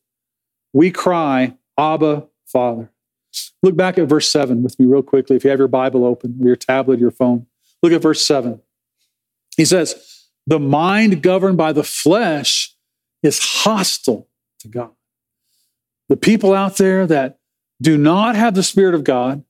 we 0.72 0.90
cry, 0.90 1.54
Abba, 1.78 2.26
Father. 2.46 2.90
Look 3.62 3.76
back 3.76 3.98
at 3.98 4.08
verse 4.08 4.28
7 4.28 4.62
with 4.62 4.78
me, 4.78 4.87
real 4.87 5.02
quickly, 5.02 5.37
if 5.37 5.44
you 5.44 5.50
have 5.50 5.58
your 5.58 5.68
Bible 5.68 6.04
open, 6.04 6.38
or 6.40 6.46
your 6.46 6.56
tablet, 6.56 7.00
your 7.00 7.10
phone. 7.10 7.46
Look 7.82 7.92
at 7.92 8.02
verse 8.02 8.24
7. 8.24 8.60
He 9.57 9.64
says, 9.64 10.27
The 10.47 10.59
mind 10.59 11.23
governed 11.23 11.57
by 11.57 11.73
the 11.73 11.85
flesh 11.85 12.75
is 13.23 13.38
hostile 13.38 14.29
to 14.61 14.69
God. 14.69 14.90
The 16.09 16.17
people 16.17 16.53
out 16.53 16.77
there 16.77 17.07
that 17.07 17.38
do 17.81 17.97
not 17.97 18.37
have 18.37 18.55
the 18.55 18.62
Spirit 18.62 18.95
of 18.95 19.05
God, 19.05 19.45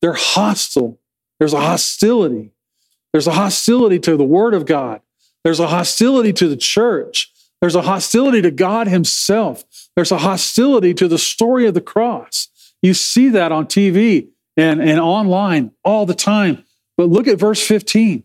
they're 0.00 0.12
hostile. 0.14 0.98
There's 1.38 1.52
a 1.52 1.60
hostility. 1.60 2.52
There's 3.12 3.26
a 3.26 3.32
hostility 3.32 3.98
to 4.00 4.16
the 4.16 4.24
Word 4.24 4.54
of 4.54 4.66
God. 4.66 5.00
There's 5.44 5.60
a 5.60 5.68
hostility 5.68 6.32
to 6.34 6.48
the 6.48 6.56
church. 6.56 7.32
There's 7.60 7.74
a 7.74 7.82
hostility 7.82 8.42
to 8.42 8.50
God 8.50 8.88
Himself. 8.88 9.64
There's 9.94 10.12
a 10.12 10.18
hostility 10.18 10.94
to 10.94 11.08
the 11.08 11.18
story 11.18 11.66
of 11.66 11.74
the 11.74 11.80
cross. 11.80 12.48
You 12.82 12.94
see 12.94 13.28
that 13.30 13.52
on 13.52 13.66
TV 13.66 14.28
and, 14.56 14.80
and 14.82 15.00
online 15.00 15.72
all 15.84 16.06
the 16.06 16.14
time. 16.14 16.64
But 16.96 17.08
look 17.08 17.28
at 17.28 17.38
verse 17.38 17.64
15. 17.64 18.24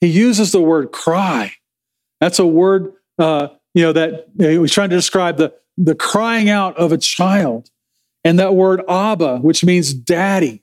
He 0.00 0.06
uses 0.06 0.52
the 0.52 0.60
word 0.60 0.92
cry. 0.92 1.52
That's 2.20 2.38
a 2.38 2.46
word, 2.46 2.92
uh, 3.18 3.48
you 3.74 3.82
know, 3.82 3.92
that 3.92 4.28
you 4.36 4.44
know, 4.44 4.50
he 4.50 4.58
was 4.58 4.72
trying 4.72 4.90
to 4.90 4.96
describe 4.96 5.36
the, 5.36 5.54
the 5.76 5.94
crying 5.94 6.48
out 6.48 6.76
of 6.76 6.92
a 6.92 6.98
child. 6.98 7.70
And 8.24 8.38
that 8.38 8.54
word 8.54 8.82
Abba, 8.88 9.38
which 9.38 9.64
means 9.64 9.94
daddy 9.94 10.62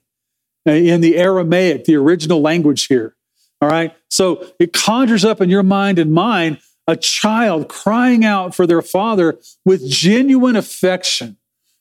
uh, 0.66 0.72
in 0.72 1.00
the 1.00 1.16
Aramaic, 1.16 1.84
the 1.84 1.96
original 1.96 2.40
language 2.40 2.86
here. 2.86 3.16
All 3.60 3.68
right. 3.68 3.94
So 4.10 4.46
it 4.58 4.72
conjures 4.72 5.24
up 5.24 5.40
in 5.40 5.48
your 5.48 5.62
mind 5.62 5.98
and 5.98 6.12
mine 6.12 6.58
a 6.86 6.96
child 6.96 7.68
crying 7.68 8.24
out 8.24 8.54
for 8.54 8.66
their 8.66 8.82
father 8.82 9.38
with 9.64 9.88
genuine 9.88 10.56
affection, 10.56 11.38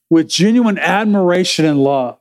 with 0.09 0.27
genuine 0.27 0.79
admiration 0.79 1.65
and 1.65 1.83
love. 1.83 2.17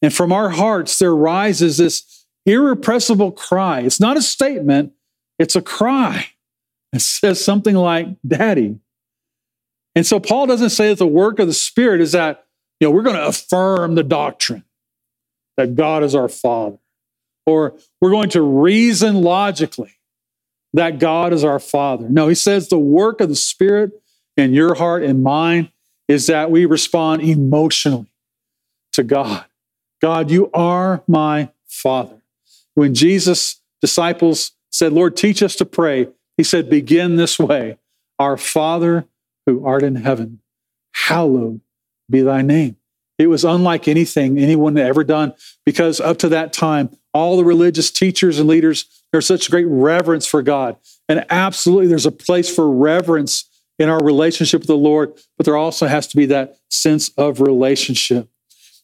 And 0.00 0.14
from 0.14 0.32
our 0.32 0.50
hearts, 0.50 0.98
there 0.98 1.14
rises 1.14 1.78
this 1.78 2.17
irrepressible 2.46 3.32
cry. 3.32 3.80
It's 3.80 4.00
not 4.00 4.16
a 4.16 4.22
statement, 4.22 4.92
it's 5.38 5.56
a 5.56 5.62
cry. 5.62 6.26
It 6.92 7.00
says 7.00 7.44
something 7.44 7.74
like, 7.74 8.08
Daddy. 8.26 8.78
And 9.94 10.06
so 10.06 10.20
Paul 10.20 10.46
doesn't 10.46 10.70
say 10.70 10.88
that 10.88 10.98
the 10.98 11.06
work 11.06 11.38
of 11.38 11.46
the 11.46 11.52
Spirit 11.52 12.00
is 12.00 12.12
that, 12.12 12.46
you 12.80 12.86
know, 12.86 12.92
we're 12.92 13.02
going 13.02 13.16
to 13.16 13.26
affirm 13.26 13.94
the 13.94 14.02
doctrine 14.02 14.64
that 15.56 15.74
God 15.74 16.04
is 16.04 16.14
our 16.14 16.28
Father, 16.28 16.78
or 17.46 17.74
we're 18.00 18.10
going 18.10 18.30
to 18.30 18.42
reason 18.42 19.22
logically 19.22 19.94
that 20.72 20.98
God 20.98 21.32
is 21.32 21.44
our 21.44 21.58
Father. 21.58 22.08
No, 22.08 22.28
he 22.28 22.34
says 22.34 22.68
the 22.68 22.78
work 22.78 23.20
of 23.20 23.28
the 23.28 23.34
Spirit 23.34 23.92
in 24.36 24.54
your 24.54 24.74
heart 24.74 25.02
and 25.02 25.22
mine 25.22 25.72
is 26.06 26.28
that 26.28 26.50
we 26.50 26.64
respond 26.64 27.22
emotionally 27.22 28.12
to 28.92 29.02
God. 29.02 29.44
God, 30.00 30.30
you 30.30 30.50
are 30.54 31.02
my 31.08 31.50
Father. 31.66 32.17
When 32.78 32.94
Jesus' 32.94 33.60
disciples 33.80 34.52
said, 34.70 34.92
Lord, 34.92 35.16
teach 35.16 35.42
us 35.42 35.56
to 35.56 35.66
pray, 35.66 36.06
he 36.36 36.44
said, 36.44 36.70
begin 36.70 37.16
this 37.16 37.36
way 37.36 37.76
Our 38.20 38.36
Father 38.36 39.04
who 39.46 39.66
art 39.66 39.82
in 39.82 39.96
heaven, 39.96 40.42
hallowed 40.94 41.60
be 42.08 42.20
thy 42.20 42.42
name. 42.42 42.76
It 43.18 43.26
was 43.26 43.44
unlike 43.44 43.88
anything 43.88 44.38
anyone 44.38 44.76
had 44.76 44.86
ever 44.86 45.02
done 45.02 45.34
because 45.66 46.00
up 46.00 46.18
to 46.18 46.28
that 46.28 46.52
time, 46.52 46.96
all 47.12 47.36
the 47.36 47.44
religious 47.44 47.90
teachers 47.90 48.38
and 48.38 48.48
leaders, 48.48 48.84
there's 49.10 49.26
such 49.26 49.50
great 49.50 49.66
reverence 49.66 50.24
for 50.24 50.40
God. 50.40 50.76
And 51.08 51.26
absolutely, 51.30 51.88
there's 51.88 52.06
a 52.06 52.12
place 52.12 52.54
for 52.54 52.70
reverence 52.70 53.50
in 53.80 53.88
our 53.88 54.00
relationship 54.04 54.60
with 54.60 54.68
the 54.68 54.76
Lord, 54.76 55.14
but 55.36 55.46
there 55.46 55.56
also 55.56 55.88
has 55.88 56.06
to 56.06 56.16
be 56.16 56.26
that 56.26 56.58
sense 56.70 57.08
of 57.18 57.40
relationship. 57.40 58.28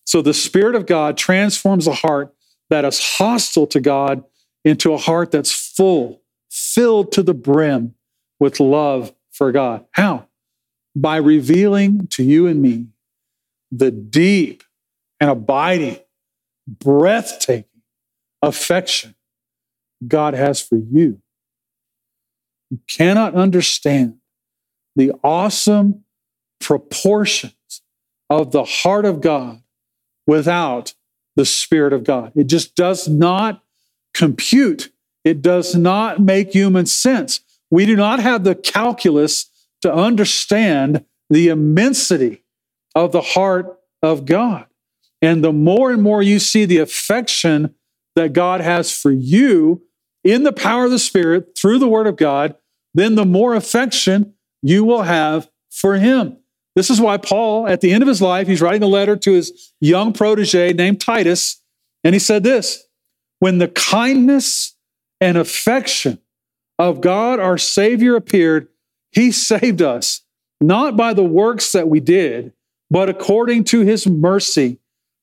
So 0.04 0.20
the 0.20 0.34
Spirit 0.34 0.74
of 0.74 0.86
God 0.86 1.16
transforms 1.16 1.84
the 1.84 1.94
heart 1.94 2.34
that 2.70 2.84
is 2.84 3.00
hostile 3.18 3.66
to 3.68 3.80
God 3.80 4.24
into 4.64 4.92
a 4.92 4.98
heart 4.98 5.30
that's 5.30 5.52
full, 5.52 6.22
filled 6.50 7.12
to 7.12 7.22
the 7.22 7.34
brim 7.34 7.94
with 8.40 8.60
love 8.60 9.12
for 9.32 9.52
God. 9.52 9.84
How? 9.92 10.28
By 10.96 11.16
revealing 11.16 12.06
to 12.08 12.22
you 12.22 12.46
and 12.46 12.62
me 12.62 12.86
the 13.70 13.90
deep 13.90 14.62
and 15.20 15.30
abiding, 15.30 15.98
breathtaking 16.66 17.82
affection 18.42 19.14
God 20.06 20.34
has 20.34 20.60
for 20.60 20.76
you. 20.76 21.20
You 22.70 22.80
cannot 22.88 23.34
understand 23.34 24.18
the 24.96 25.12
awesome 25.22 26.04
proportions 26.60 27.82
of 28.30 28.52
the 28.52 28.64
heart 28.64 29.04
of 29.04 29.20
God 29.20 29.62
without 30.26 30.94
the 31.36 31.44
Spirit 31.44 31.92
of 31.92 32.04
God. 32.04 32.32
It 32.34 32.46
just 32.46 32.74
does 32.76 33.08
not 33.08 33.62
compute, 34.12 34.90
it 35.24 35.42
does 35.42 35.74
not 35.74 36.20
make 36.20 36.52
human 36.52 36.86
sense. 36.86 37.40
We 37.70 37.86
do 37.86 37.96
not 37.96 38.20
have 38.20 38.44
the 38.44 38.54
calculus 38.54 39.50
to 39.82 39.92
understand 39.92 41.04
the 41.30 41.48
immensity 41.48 42.44
of 42.94 43.12
the 43.12 43.20
heart 43.20 43.78
of 44.02 44.26
God. 44.26 44.66
And 45.20 45.42
the 45.42 45.52
more 45.52 45.90
and 45.90 46.02
more 46.02 46.22
you 46.22 46.38
see 46.38 46.66
the 46.66 46.78
affection 46.78 47.74
that 48.14 48.32
God 48.32 48.60
has 48.60 48.96
for 48.96 49.10
you 49.10 49.82
in 50.22 50.42
the 50.42 50.52
power 50.52 50.84
of 50.84 50.90
the 50.90 50.98
Spirit 50.98 51.56
through 51.58 51.78
the 51.78 51.88
Word 51.88 52.06
of 52.06 52.16
God, 52.16 52.54
then 52.92 53.14
the 53.14 53.24
more 53.24 53.54
affection 53.54 54.34
you 54.62 54.84
will 54.84 55.02
have 55.02 55.50
for 55.70 55.96
Him. 55.96 56.38
This 56.74 56.90
is 56.90 57.00
why 57.00 57.16
Paul, 57.18 57.68
at 57.68 57.80
the 57.80 57.92
end 57.92 58.02
of 58.02 58.08
his 58.08 58.20
life, 58.20 58.48
he's 58.48 58.60
writing 58.60 58.82
a 58.82 58.88
letter 58.88 59.16
to 59.16 59.32
his 59.32 59.72
young 59.80 60.12
protege 60.12 60.72
named 60.72 61.00
Titus, 61.00 61.60
and 62.02 62.14
he 62.14 62.18
said 62.18 62.42
this 62.42 62.84
When 63.38 63.58
the 63.58 63.68
kindness 63.68 64.74
and 65.20 65.38
affection 65.38 66.18
of 66.78 67.00
God 67.00 67.38
our 67.38 67.58
Savior 67.58 68.16
appeared, 68.16 68.68
he 69.12 69.30
saved 69.32 69.82
us, 69.82 70.22
not 70.60 70.96
by 70.96 71.14
the 71.14 71.24
works 71.24 71.72
that 71.72 71.88
we 71.88 72.00
did, 72.00 72.52
but 72.90 73.08
according 73.08 73.64
to 73.64 73.80
his 73.80 74.06
mercy, 74.06 74.78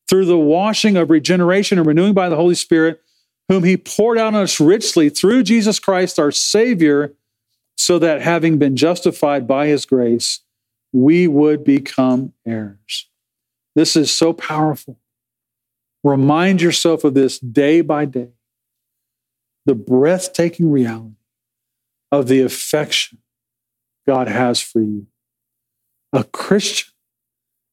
through 0.08 0.26
the 0.26 0.38
washing 0.38 0.98
of 0.98 1.10
regeneration 1.10 1.78
and 1.78 1.88
renewing 1.88 2.14
by 2.14 2.28
the 2.28 2.36
Holy 2.36 2.56
Spirit, 2.56 3.02
whom 3.48 3.64
he 3.64 3.78
poured 3.78 4.18
out 4.18 4.34
on 4.34 4.44
us 4.44 4.60
richly 4.60 5.10
through 5.10 5.44
Jesus 5.44 5.80
Christ 5.80 6.20
our 6.20 6.32
Savior, 6.32 7.14
so 7.78 7.98
that 7.98 8.22
having 8.22 8.58
been 8.58 8.76
justified 8.76 9.48
by 9.48 9.68
his 9.68 9.86
grace, 9.86 10.42
we 10.94 11.28
would 11.28 11.64
become 11.64 12.34
heirs. 12.46 13.10
This 13.76 13.96
is 13.96 14.12
so 14.12 14.34
powerful. 14.34 14.98
Remind 16.04 16.62
yourself 16.62 17.04
of 17.04 17.14
this 17.14 17.40
day 17.40 17.82
by 17.82 18.06
day 18.06 18.32
the 19.66 19.76
breathtaking 19.76 20.72
reality 20.72 21.16
of 22.12 22.28
the 22.28 22.42
affection 22.42 23.20
God 24.08 24.28
has 24.28 24.60
for 24.60 24.82
you. 24.82 25.08
A 26.12 26.24
Christian 26.24 26.92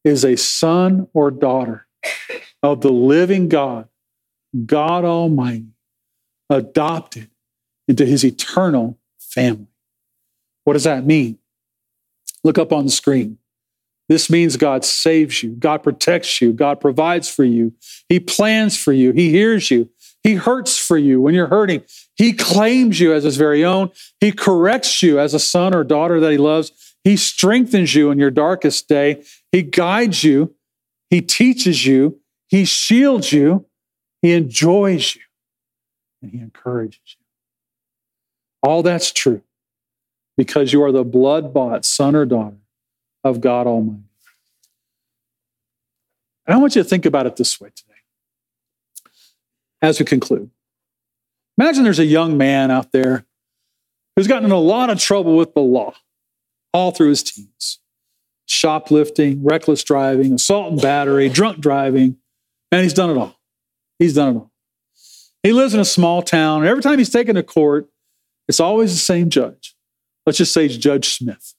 is 0.04 0.24
a 0.24 0.37
son 0.37 1.09
or 1.12 1.31
daughter 1.31 1.87
of 2.62 2.83
the 2.83 2.92
living 2.92 3.48
God, 3.48 3.88
God 4.66 5.04
Almighty, 5.04 5.72
adopted 6.50 7.31
into 7.88 8.04
his 8.04 8.24
eternal 8.24 8.98
family. 9.18 9.66
What 10.64 10.74
does 10.74 10.85
that 10.85 11.04
mean? 11.04 11.38
Look 12.48 12.56
up 12.56 12.72
on 12.72 12.87
the 12.87 12.90
screen. 12.90 13.37
This 14.08 14.30
means 14.30 14.56
God 14.56 14.82
saves 14.82 15.42
you, 15.42 15.50
God 15.50 15.82
protects 15.82 16.40
you, 16.40 16.54
God 16.54 16.80
provides 16.80 17.28
for 17.28 17.44
you, 17.44 17.74
He 18.08 18.18
plans 18.18 18.74
for 18.74 18.90
you, 18.94 19.12
He 19.12 19.28
hears 19.28 19.70
you, 19.70 19.90
He 20.22 20.37
hurts 20.37 20.78
for 20.78 20.96
you 20.96 21.20
when 21.20 21.34
you're 21.34 21.48
hurting, 21.48 21.82
He 22.16 22.32
claims 22.32 23.00
you 23.00 23.12
as 23.12 23.24
His 23.24 23.37
very 23.37 23.66
own, 23.66 23.90
He 24.18 24.32
corrects 24.32 25.02
you 25.02 25.20
as 25.20 25.34
a 25.34 25.38
son 25.38 25.74
or 25.74 25.84
daughter 25.84 26.20
that 26.20 26.32
He 26.32 26.38
loves, 26.38 26.72
He 27.04 27.18
strengthens 27.18 27.94
you 27.94 28.11
in 28.11 28.18
your 28.18 28.30
darkest 28.30 28.88
day, 28.88 29.22
He 29.52 29.61
guides 29.61 30.24
you, 30.24 30.54
He 31.11 31.20
teaches 31.20 31.84
you, 31.84 32.18
He 32.46 32.64
shields 32.64 33.30
you, 33.30 33.66
He 34.22 34.32
enjoys 34.32 35.16
you, 35.16 35.22
and 36.22 36.30
He 36.30 36.38
encourages 36.38 36.98
you. 37.04 37.26
All 38.62 38.82
that's 38.82 39.12
true 39.12 39.42
because 40.38 40.72
you 40.72 40.83
are 40.85 40.92
the 40.92 41.05
blood 41.05 41.53
bought 41.53 41.85
son 41.85 42.14
or 42.14 42.24
daughter 42.24 42.57
of 43.24 43.42
God 43.42 43.66
Almighty. 43.66 44.05
And 46.46 46.54
I 46.54 46.58
want 46.58 46.77
you 46.77 46.83
to 46.83 46.88
think 46.88 47.04
about 47.04 47.27
it 47.27 47.37
this 47.37 47.60
way 47.60 47.71
today 47.75 47.98
as 49.83 49.98
we 49.98 50.06
conclude. 50.06 50.48
Imagine 51.58 51.83
there's 51.83 51.98
a 51.98 52.04
young 52.04 52.38
man 52.38 52.71
out 52.71 52.92
there 52.92 53.27
who's 54.15 54.29
gotten 54.29 54.46
in 54.46 54.52
a 54.52 54.58
lot 54.58 54.88
of 54.88 55.00
trouble 55.00 55.37
with 55.37 55.52
the 55.54 55.60
law 55.60 55.92
all 56.73 56.92
through 56.92 57.10
his 57.10 57.23
teens 57.25 57.81
shoplifting, 58.46 59.44
reckless 59.44 59.85
driving, 59.85 60.33
assault 60.33 60.73
and 60.73 60.81
battery, 60.81 61.29
drunk 61.29 61.60
driving, 61.60 62.17
and 62.73 62.83
he's 62.83 62.94
done 62.94 63.10
it 63.10 63.19
all. 63.19 63.38
He's 63.98 64.15
done 64.15 64.37
it 64.37 64.38
all. 64.38 64.50
He 65.42 65.52
lives 65.52 65.75
in 65.75 65.81
a 65.81 65.85
small 65.85 66.23
town, 66.23 66.62
and 66.62 66.69
every 66.69 66.83
time 66.83 66.98
he's 66.98 67.10
taken 67.10 67.35
to 67.35 67.42
court, 67.42 67.90
it's 68.48 68.58
always 68.58 68.92
the 68.92 68.98
same 68.98 69.29
judge. 69.29 69.77
Let's 70.29 70.37
just 70.37 70.52
say 70.52 70.68
Judge 70.68 71.16
Smith. 71.16 71.54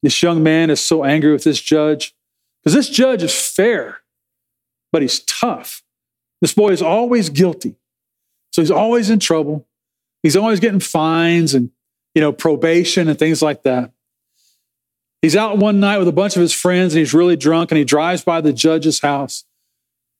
This 0.00 0.22
young 0.22 0.44
man 0.44 0.70
is 0.70 0.78
so 0.78 1.02
angry 1.02 1.32
with 1.32 1.42
this 1.42 1.60
judge 1.60 2.14
because 2.62 2.72
this 2.72 2.88
judge 2.88 3.24
is 3.24 3.34
fair, 3.34 4.02
but 4.92 5.02
he's 5.02 5.18
tough. 5.24 5.82
This 6.40 6.54
boy 6.54 6.68
is 6.68 6.80
always 6.80 7.30
guilty. 7.30 7.74
So 8.52 8.62
he's 8.62 8.70
always 8.70 9.10
in 9.10 9.18
trouble. 9.18 9.66
He's 10.22 10.36
always 10.36 10.60
getting 10.60 10.78
fines 10.78 11.52
and, 11.52 11.72
you 12.14 12.20
know, 12.20 12.30
probation 12.32 13.08
and 13.08 13.18
things 13.18 13.42
like 13.42 13.64
that. 13.64 13.90
He's 15.20 15.34
out 15.34 15.58
one 15.58 15.80
night 15.80 15.98
with 15.98 16.06
a 16.06 16.12
bunch 16.12 16.36
of 16.36 16.42
his 16.42 16.52
friends 16.52 16.94
and 16.94 17.00
he's 17.00 17.12
really 17.12 17.34
drunk 17.34 17.72
and 17.72 17.78
he 17.78 17.84
drives 17.84 18.22
by 18.22 18.40
the 18.40 18.52
judge's 18.52 19.00
house 19.00 19.42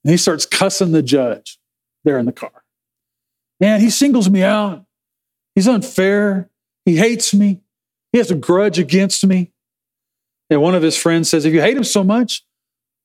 and 0.03 0.11
he 0.11 0.17
starts 0.17 0.45
cussing 0.45 0.91
the 0.91 1.05
judge 1.05 1.61
there 2.03 2.19
in 2.19 2.27
the 2.27 2.33
car. 2.33 2.65
Man, 3.61 3.81
he 3.81 3.91
singles 3.91 4.29
me 4.29 4.43
out. 4.43 4.85
He's 5.55 5.69
unfair. 5.69 6.49
He 6.85 6.97
hates 6.97 7.35
me. 7.35 7.61
He 8.13 8.19
has 8.19 8.31
a 8.31 8.35
grudge 8.35 8.79
against 8.79 9.27
me. 9.27 9.53
And 10.51 10.61
one 10.61 10.75
of 10.75 10.83
his 10.83 10.97
friends 10.97 11.31
says, 11.31 11.45
If 11.45 11.55
you 11.55 11.61
hate 11.61 11.77
him 11.77 11.85
so 11.85 12.05
much, 12.05 12.45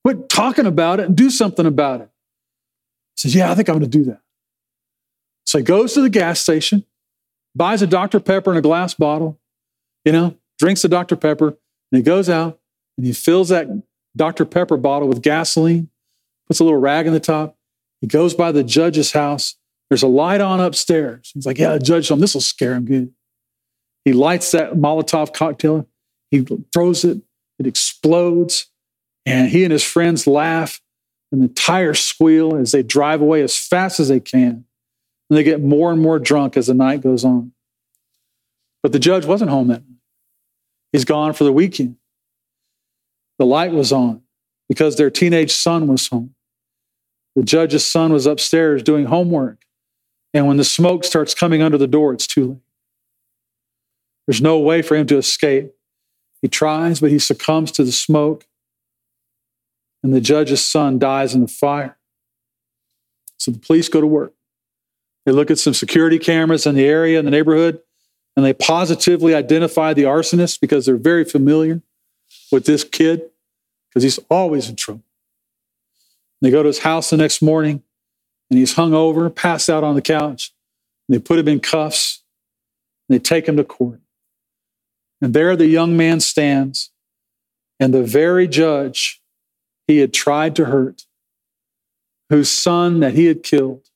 quit 0.03 0.29
talking 0.29 0.65
about 0.65 0.99
it 0.99 1.07
and 1.07 1.15
do 1.15 1.29
something 1.29 1.65
about 1.65 2.01
it. 2.01 2.09
He 3.15 3.21
says, 3.21 3.35
Yeah, 3.35 3.51
I 3.51 3.55
think 3.55 3.69
I'm 3.69 3.79
going 3.79 3.89
to 3.89 3.97
do 3.97 4.05
that. 4.05 4.21
So 5.45 5.59
he 5.59 5.63
goes 5.63 5.93
to 5.93 6.01
the 6.01 6.09
gas 6.09 6.41
station, 6.41 6.85
buys 7.55 7.81
a 7.81 7.87
Dr. 7.87 8.19
Pepper 8.19 8.51
in 8.51 8.57
a 8.57 8.61
glass 8.61 8.93
bottle, 8.93 9.39
you 10.03 10.11
know, 10.11 10.35
drinks 10.59 10.81
the 10.81 10.89
Dr. 10.89 11.15
Pepper, 11.15 11.47
and 11.47 11.57
he 11.97 12.01
goes 12.01 12.29
out 12.29 12.59
and 12.97 13.05
he 13.05 13.13
fills 13.13 13.49
that 13.49 13.67
Dr. 14.15 14.45
Pepper 14.45 14.75
bottle 14.75 15.07
with 15.07 15.21
gasoline, 15.21 15.89
puts 16.47 16.59
a 16.59 16.63
little 16.63 16.79
rag 16.79 17.07
in 17.07 17.13
the 17.13 17.19
top. 17.19 17.55
He 18.01 18.07
goes 18.07 18.33
by 18.33 18.51
the 18.51 18.63
judge's 18.63 19.13
house. 19.13 19.55
There's 19.89 20.03
a 20.03 20.07
light 20.07 20.41
on 20.41 20.59
upstairs. 20.59 21.31
He's 21.33 21.45
like, 21.45 21.57
Yeah, 21.57 21.77
judge, 21.77 22.09
this 22.09 22.33
will 22.33 22.41
scare 22.41 22.73
him 22.73 22.85
good. 22.85 23.13
He 24.05 24.13
lights 24.13 24.51
that 24.51 24.73
Molotov 24.73 25.33
cocktail. 25.33 25.87
He 26.31 26.45
throws 26.73 27.03
it. 27.03 27.21
It 27.59 27.67
explodes. 27.67 28.67
And 29.25 29.49
he 29.49 29.63
and 29.63 29.71
his 29.71 29.83
friends 29.83 30.27
laugh. 30.27 30.81
And 31.31 31.41
the 31.41 31.49
tires 31.49 31.99
squeal 31.99 32.55
as 32.55 32.71
they 32.71 32.83
drive 32.83 33.19
away 33.21 33.41
as 33.41 33.57
fast 33.57 33.99
as 33.99 34.07
they 34.07 34.21
can. 34.21 34.63
And 35.29 35.37
they 35.37 35.43
get 35.43 35.61
more 35.61 35.91
and 35.91 36.01
more 36.01 36.19
drunk 36.19 36.55
as 36.55 36.67
the 36.67 36.73
night 36.73 37.01
goes 37.01 37.25
on. 37.25 37.51
But 38.81 38.93
the 38.93 38.99
judge 38.99 39.25
wasn't 39.25 39.51
home 39.51 39.67
that 39.67 39.85
night. 39.87 39.99
He's 40.93 41.03
gone 41.03 41.33
for 41.33 41.43
the 41.43 41.51
weekend. 41.51 41.97
The 43.39 43.45
light 43.45 43.73
was 43.73 43.91
on 43.91 44.21
because 44.69 44.95
their 44.95 45.09
teenage 45.09 45.51
son 45.51 45.87
was 45.87 46.07
home. 46.07 46.33
The 47.35 47.43
judge's 47.43 47.85
son 47.85 48.13
was 48.13 48.25
upstairs 48.25 48.81
doing 48.81 49.05
homework. 49.05 49.63
And 50.37 50.45
when 50.45 50.57
the 50.57 50.63
smoke 50.63 51.03
starts 51.03 51.33
coming 51.33 51.63
under 51.63 51.79
the 51.79 51.87
door, 51.87 52.13
it's 52.13 52.27
too 52.27 52.47
late. 52.47 52.57
There's 54.27 54.39
no 54.39 54.59
way 54.59 54.83
for 54.83 54.95
him 54.95 55.07
to 55.07 55.17
escape. 55.17 55.73
He 56.43 56.47
tries, 56.47 56.99
but 56.99 57.09
he 57.09 57.17
succumbs 57.17 57.71
to 57.71 57.83
the 57.83 57.91
smoke. 57.91 58.45
And 60.03 60.13
the 60.13 60.21
judge's 60.21 60.63
son 60.63 60.99
dies 60.99 61.33
in 61.33 61.41
the 61.41 61.47
fire. 61.47 61.97
So 63.37 63.49
the 63.49 63.57
police 63.57 63.89
go 63.89 63.99
to 63.99 64.05
work. 64.05 64.33
They 65.25 65.31
look 65.31 65.49
at 65.49 65.57
some 65.57 65.73
security 65.73 66.19
cameras 66.19 66.67
in 66.67 66.75
the 66.75 66.85
area, 66.85 67.17
in 67.17 67.25
the 67.25 67.31
neighborhood, 67.31 67.79
and 68.35 68.45
they 68.45 68.53
positively 68.53 69.33
identify 69.33 69.95
the 69.95 70.03
arsonist 70.03 70.61
because 70.61 70.85
they're 70.85 70.97
very 70.97 71.25
familiar 71.25 71.81
with 72.51 72.65
this 72.65 72.83
kid 72.83 73.23
because 73.89 74.03
he's 74.03 74.19
always 74.29 74.69
in 74.69 74.75
trouble. 74.75 75.03
They 76.43 76.51
go 76.51 76.61
to 76.61 76.67
his 76.67 76.79
house 76.79 77.09
the 77.09 77.17
next 77.17 77.41
morning 77.41 77.81
and 78.49 78.59
he's 78.59 78.73
hung 78.73 78.93
over, 78.93 79.29
passed 79.29 79.69
out 79.69 79.83
on 79.83 79.95
the 79.95 80.01
couch. 80.01 80.53
They 81.09 81.19
put 81.19 81.39
him 81.39 81.47
in 81.47 81.59
cuffs. 81.59 82.23
They 83.09 83.19
take 83.19 83.47
him 83.47 83.57
to 83.57 83.63
court. 83.63 84.01
And 85.21 85.33
there 85.33 85.55
the 85.55 85.67
young 85.67 85.97
man 85.97 86.19
stands, 86.19 86.91
and 87.79 87.93
the 87.93 88.03
very 88.03 88.47
judge 88.47 89.21
he 89.87 89.97
had 89.97 90.13
tried 90.13 90.55
to 90.57 90.65
hurt, 90.65 91.05
whose 92.29 92.49
son 92.49 92.99
that 92.99 93.13
he 93.13 93.25
had 93.25 93.43
killed, 93.43 93.89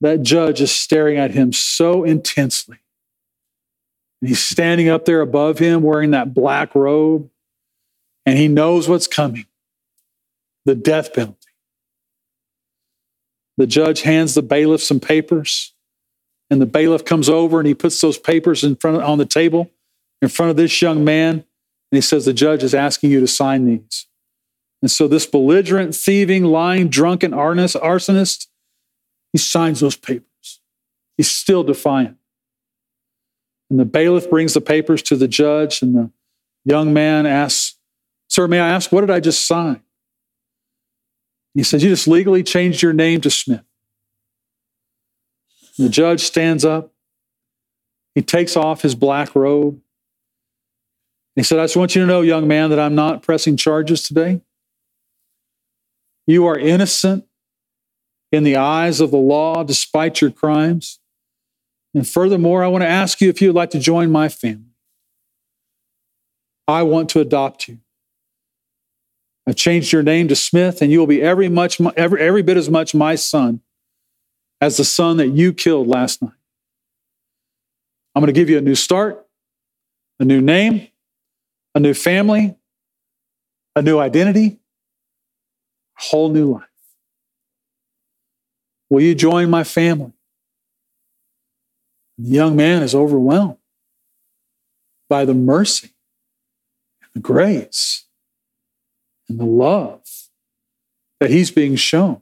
that 0.00 0.22
judge 0.22 0.60
is 0.60 0.74
staring 0.74 1.18
at 1.18 1.30
him 1.30 1.52
so 1.52 2.04
intensely. 2.04 2.78
And 4.20 4.28
he's 4.28 4.42
standing 4.42 4.88
up 4.88 5.04
there 5.04 5.20
above 5.20 5.58
him 5.58 5.82
wearing 5.82 6.10
that 6.10 6.34
black 6.34 6.74
robe, 6.74 7.30
and 8.24 8.38
he 8.38 8.48
knows 8.48 8.88
what's 8.88 9.06
coming 9.06 9.46
the 10.64 10.74
death 10.74 11.14
penalty. 11.14 11.45
The 13.56 13.66
judge 13.66 14.02
hands 14.02 14.34
the 14.34 14.42
bailiff 14.42 14.82
some 14.82 15.00
papers, 15.00 15.74
and 16.50 16.60
the 16.60 16.66
bailiff 16.66 17.04
comes 17.04 17.28
over 17.28 17.58
and 17.58 17.66
he 17.66 17.74
puts 17.74 18.00
those 18.00 18.18
papers 18.18 18.62
in 18.62 18.76
front 18.76 18.98
of, 18.98 19.02
on 19.02 19.18
the 19.18 19.26
table 19.26 19.70
in 20.22 20.28
front 20.28 20.50
of 20.50 20.56
this 20.56 20.80
young 20.80 21.04
man, 21.04 21.32
and 21.34 21.44
he 21.92 22.00
says, 22.00 22.24
The 22.24 22.32
judge 22.32 22.62
is 22.62 22.74
asking 22.74 23.10
you 23.10 23.20
to 23.20 23.26
sign 23.26 23.64
these. 23.64 24.06
And 24.82 24.90
so 24.90 25.08
this 25.08 25.26
belligerent, 25.26 25.94
thieving, 25.94 26.44
lying, 26.44 26.88
drunken 26.88 27.32
arsonist 27.32 28.46
he 29.36 29.38
signs 29.38 29.80
those 29.80 29.96
papers. 29.96 30.60
He's 31.18 31.30
still 31.30 31.62
defiant. 31.62 32.16
And 33.68 33.78
the 33.78 33.84
bailiff 33.84 34.30
brings 34.30 34.54
the 34.54 34.62
papers 34.62 35.02
to 35.02 35.16
the 35.16 35.28
judge, 35.28 35.82
and 35.82 35.94
the 35.94 36.10
young 36.64 36.94
man 36.94 37.26
asks, 37.26 37.74
Sir, 38.28 38.48
may 38.48 38.60
I 38.60 38.68
ask, 38.68 38.90
what 38.90 39.02
did 39.02 39.10
I 39.10 39.20
just 39.20 39.46
sign? 39.46 39.82
He 41.56 41.62
says, 41.62 41.82
You 41.82 41.88
just 41.88 42.06
legally 42.06 42.42
changed 42.42 42.82
your 42.82 42.92
name 42.92 43.22
to 43.22 43.30
Smith. 43.30 43.64
The 45.78 45.88
judge 45.88 46.20
stands 46.20 46.64
up. 46.64 46.92
He 48.14 48.22
takes 48.22 48.56
off 48.56 48.82
his 48.82 48.94
black 48.94 49.34
robe. 49.34 49.80
He 51.34 51.42
said, 51.42 51.58
I 51.58 51.64
just 51.64 51.76
want 51.76 51.94
you 51.94 52.02
to 52.02 52.06
know, 52.06 52.20
young 52.20 52.46
man, 52.46 52.70
that 52.70 52.78
I'm 52.78 52.94
not 52.94 53.22
pressing 53.22 53.56
charges 53.56 54.06
today. 54.06 54.42
You 56.26 56.46
are 56.46 56.58
innocent 56.58 57.24
in 58.32 58.44
the 58.44 58.56
eyes 58.56 59.00
of 59.00 59.10
the 59.10 59.16
law 59.16 59.62
despite 59.64 60.20
your 60.20 60.30
crimes. 60.30 60.98
And 61.94 62.06
furthermore, 62.06 62.64
I 62.64 62.68
want 62.68 62.82
to 62.82 62.88
ask 62.88 63.20
you 63.20 63.30
if 63.30 63.40
you 63.40 63.48
would 63.48 63.56
like 63.56 63.70
to 63.70 63.78
join 63.78 64.10
my 64.10 64.28
family. 64.28 64.74
I 66.68 66.82
want 66.82 67.08
to 67.10 67.20
adopt 67.20 67.68
you. 67.68 67.78
I 69.46 69.52
changed 69.52 69.92
your 69.92 70.02
name 70.02 70.28
to 70.28 70.36
Smith, 70.36 70.82
and 70.82 70.90
you 70.90 70.98
will 70.98 71.06
be 71.06 71.22
every, 71.22 71.48
much, 71.48 71.80
every, 71.96 72.20
every 72.20 72.42
bit 72.42 72.56
as 72.56 72.68
much 72.68 72.94
my 72.94 73.14
son 73.14 73.60
as 74.60 74.76
the 74.76 74.84
son 74.84 75.18
that 75.18 75.28
you 75.28 75.52
killed 75.52 75.86
last 75.86 76.22
night. 76.22 76.32
I'm 78.14 78.22
going 78.22 78.32
to 78.32 78.38
give 78.38 78.50
you 78.50 78.58
a 78.58 78.62
new 78.62 78.74
start, 78.74 79.26
a 80.18 80.24
new 80.24 80.40
name, 80.40 80.88
a 81.74 81.80
new 81.80 81.94
family, 81.94 82.56
a 83.76 83.82
new 83.82 83.98
identity, 83.98 84.58
a 85.98 86.02
whole 86.02 86.30
new 86.30 86.54
life. 86.54 86.62
Will 88.88 89.02
you 89.02 89.14
join 89.14 89.50
my 89.50 89.62
family? 89.62 90.12
The 92.18 92.28
young 92.30 92.56
man 92.56 92.82
is 92.82 92.94
overwhelmed 92.94 93.58
by 95.08 95.26
the 95.26 95.34
mercy 95.34 95.90
and 97.02 97.10
the 97.14 97.20
grace 97.20 98.05
and 99.28 99.38
the 99.38 99.44
love 99.44 100.02
that 101.20 101.30
he's 101.30 101.50
being 101.50 101.76
shown. 101.76 102.20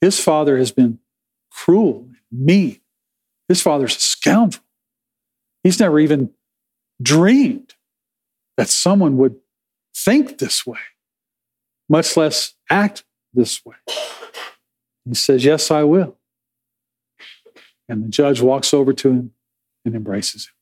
His 0.00 0.20
father 0.20 0.58
has 0.58 0.70
been 0.70 0.98
cruel 1.50 2.08
mean. 2.30 2.80
His 3.48 3.62
father's 3.62 3.96
a 3.96 4.00
scoundrel. 4.00 4.64
He's 5.62 5.80
never 5.80 5.98
even 5.98 6.30
dreamed 7.02 7.74
that 8.56 8.68
someone 8.68 9.16
would 9.16 9.36
think 9.94 10.38
this 10.38 10.66
way, 10.66 10.78
much 11.88 12.16
less 12.16 12.54
act 12.70 13.04
this 13.34 13.64
way. 13.64 13.76
He 15.04 15.14
says, 15.14 15.44
Yes, 15.44 15.70
I 15.70 15.84
will. 15.84 16.16
And 17.88 18.04
the 18.04 18.08
judge 18.08 18.40
walks 18.40 18.74
over 18.74 18.92
to 18.92 19.10
him 19.10 19.32
and 19.84 19.94
embraces 19.94 20.46
him. 20.46 20.54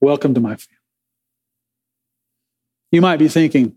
Welcome 0.00 0.34
to 0.34 0.40
my 0.40 0.56
family. 0.56 0.76
You 2.90 3.00
might 3.00 3.18
be 3.18 3.28
thinking, 3.28 3.76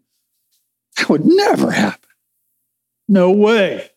that 0.98 1.10
would 1.10 1.26
never 1.26 1.72
happen. 1.72 2.10
No 3.08 3.32
way 3.32 3.90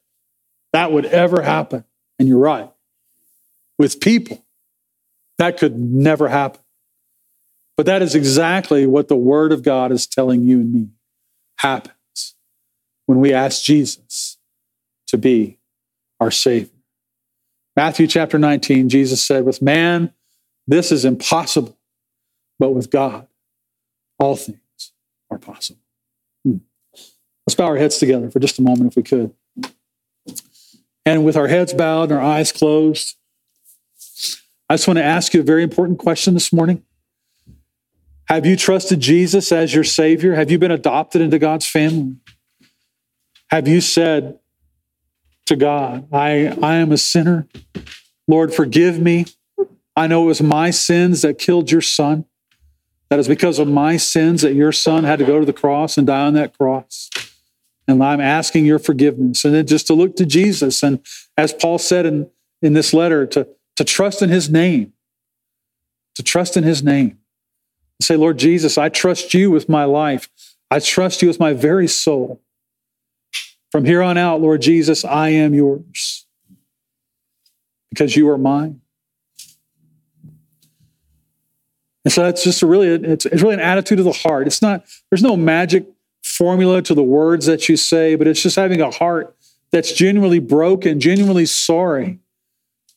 that 0.73 0.93
would 0.93 1.07
ever 1.07 1.43
happen. 1.43 1.85
And 2.19 2.29
you're 2.29 2.39
right. 2.39 2.71
With 3.79 4.01
people, 4.01 4.45
that 5.39 5.59
could 5.59 5.79
never 5.79 6.29
happen. 6.29 6.61
But 7.77 7.87
that 7.87 8.03
is 8.03 8.15
exactly 8.15 8.87
what 8.87 9.09
the 9.09 9.17
Word 9.17 9.53
of 9.53 9.63
God 9.63 9.93
is 9.93 10.07
telling 10.07 10.43
you 10.43 10.61
and 10.61 10.73
me 10.73 10.89
happens 11.57 12.35
when 13.07 13.19
we 13.19 13.33
ask 13.33 13.63
Jesus 13.63 14.39
to 15.09 15.19
be 15.19 15.59
our 16.21 16.31
Savior. 16.31 16.71
Matthew 17.75 18.07
chapter 18.07 18.39
19, 18.39 18.89
Jesus 18.89 19.23
said, 19.23 19.45
With 19.45 19.63
man, 19.63 20.13
this 20.67 20.93
is 20.93 21.05
impossible, 21.05 21.79
but 22.59 22.71
with 22.71 22.91
God, 22.91 23.27
all 24.19 24.37
things 24.37 24.62
are 25.33 25.39
possible. 25.39 25.81
Hmm. 26.45 26.59
Let's 27.47 27.57
bow 27.57 27.67
our 27.67 27.77
heads 27.77 27.99
together 27.99 28.31
for 28.31 28.39
just 28.39 28.59
a 28.59 28.63
moment, 28.63 28.93
if 28.93 28.97
we 28.97 29.03
could. 29.03 29.35
And 31.05 31.25
with 31.25 31.37
our 31.37 31.49
heads 31.49 31.73
bowed 31.75 32.11
and 32.11 32.13
our 32.13 32.21
eyes 32.21 32.53
closed, 32.53 33.17
I 34.69 34.75
just 34.75 34.87
want 34.87 34.99
to 34.99 35.05
ask 35.05 35.35
you 35.35 35.41
a 35.41 35.45
very 35.45 35.63
important 35.63 35.99
question 35.99 36.35
this 36.35 36.53
morning. 36.53 36.85
Have 38.27 38.47
you 38.47 38.57
trusted 38.57 39.01
Jesus 39.01 39.51
as 39.51 39.75
your 39.75 39.85
Savior? 39.85 40.35
Have 40.35 40.51
you 40.51 40.59
been 40.59 40.71
adopted 40.71 41.21
into 41.21 41.39
God's 41.39 41.67
family? 41.67 42.17
Have 43.51 43.67
you 43.69 43.81
said, 43.81 44.39
to 45.47 45.57
God. 45.57 46.09
I, 46.13 46.57
I 46.63 46.77
am 46.77 46.93
a 46.93 46.99
sinner. 46.99 47.47
Lord, 48.29 48.55
forgive 48.55 49.01
me. 49.01 49.27
I 49.95 50.07
know 50.07 50.25
it 50.25 50.27
was 50.27 50.43
my 50.43 50.71
sins 50.71 51.23
that 51.23 51.39
killed 51.39 51.71
your 51.71 51.81
son. 51.81 52.25
That 53.13 53.19
is 53.19 53.29
because 53.29 53.59
of 53.59 53.69
my 53.69 53.99
sins 53.99 54.41
that 54.41 54.55
your 54.55 54.73
son 54.73 55.05
had 55.05 55.19
to 55.19 55.27
go 55.27 55.39
to 55.39 55.45
the 55.45 55.53
cross 55.53 55.99
and 55.99 56.07
die 56.07 56.25
on 56.25 56.33
that 56.33 56.57
cross. 56.57 57.11
And 57.87 58.03
I'm 58.03 58.23
asking 58.23 58.65
your 58.65 58.79
forgiveness. 58.79 59.45
And 59.45 59.53
then 59.55 59.67
just 59.67 59.87
to 59.89 59.93
look 59.93 60.17
to 60.17 60.25
Jesus. 60.25 60.83
And 60.83 60.99
as 61.37 61.53
Paul 61.53 61.77
said 61.77 62.07
in, 62.07 62.31
in 62.63 62.73
this 62.73 62.95
letter, 62.95 63.27
to, 63.27 63.47
to 63.77 63.85
trust 63.85 64.23
in 64.23 64.31
his 64.31 64.49
name, 64.49 64.95
to 66.15 66.23
trust 66.23 66.57
in 66.57 66.65
his 66.65 66.83
name. 66.83 67.11
And 67.11 67.19
Say, 68.01 68.17
Lord 68.17 68.39
Jesus, 68.39 68.79
I 68.79 68.89
trust 68.89 69.35
you 69.35 69.51
with 69.51 69.69
my 69.69 69.85
life. 69.85 70.31
I 70.71 70.79
trust 70.79 71.21
you 71.21 71.29
with 71.29 71.39
my 71.39 71.53
very 71.53 71.89
soul. 71.89 72.41
From 73.71 73.85
here 73.85 74.03
on 74.03 74.17
out, 74.17 74.41
Lord 74.41 74.63
Jesus, 74.63 75.05
I 75.05 75.29
am 75.29 75.53
yours 75.53 76.25
because 77.91 78.17
you 78.17 78.31
are 78.31 78.39
mine. 78.39 78.81
And 82.05 82.13
so 82.13 82.23
that's 82.23 82.43
just 82.43 82.63
a 82.63 82.67
really, 82.67 82.89
it's, 82.89 83.27
it's 83.27 83.43
really 83.43 83.55
an 83.55 83.61
attitude 83.61 83.99
of 83.99 84.05
the 84.05 84.13
heart. 84.13 84.47
It's 84.47 84.63
not, 84.63 84.85
there's 85.11 85.23
no 85.23 85.37
magic 85.37 85.87
formula 86.25 86.83
to 86.83 86.95
the 86.95 87.03
words 87.03 87.47
that 87.47 87.69
you 87.69 87.77
say, 87.77 88.15
but 88.17 88.27
it's 88.27 88.43
just 88.43 88.57
having 88.57 88.81
a 88.81 88.91
heart 88.91 89.37
that's 89.71 89.93
genuinely 89.93 90.39
broken, 90.39 91.01
genuinely 91.01 91.47
sorry, 91.47 92.19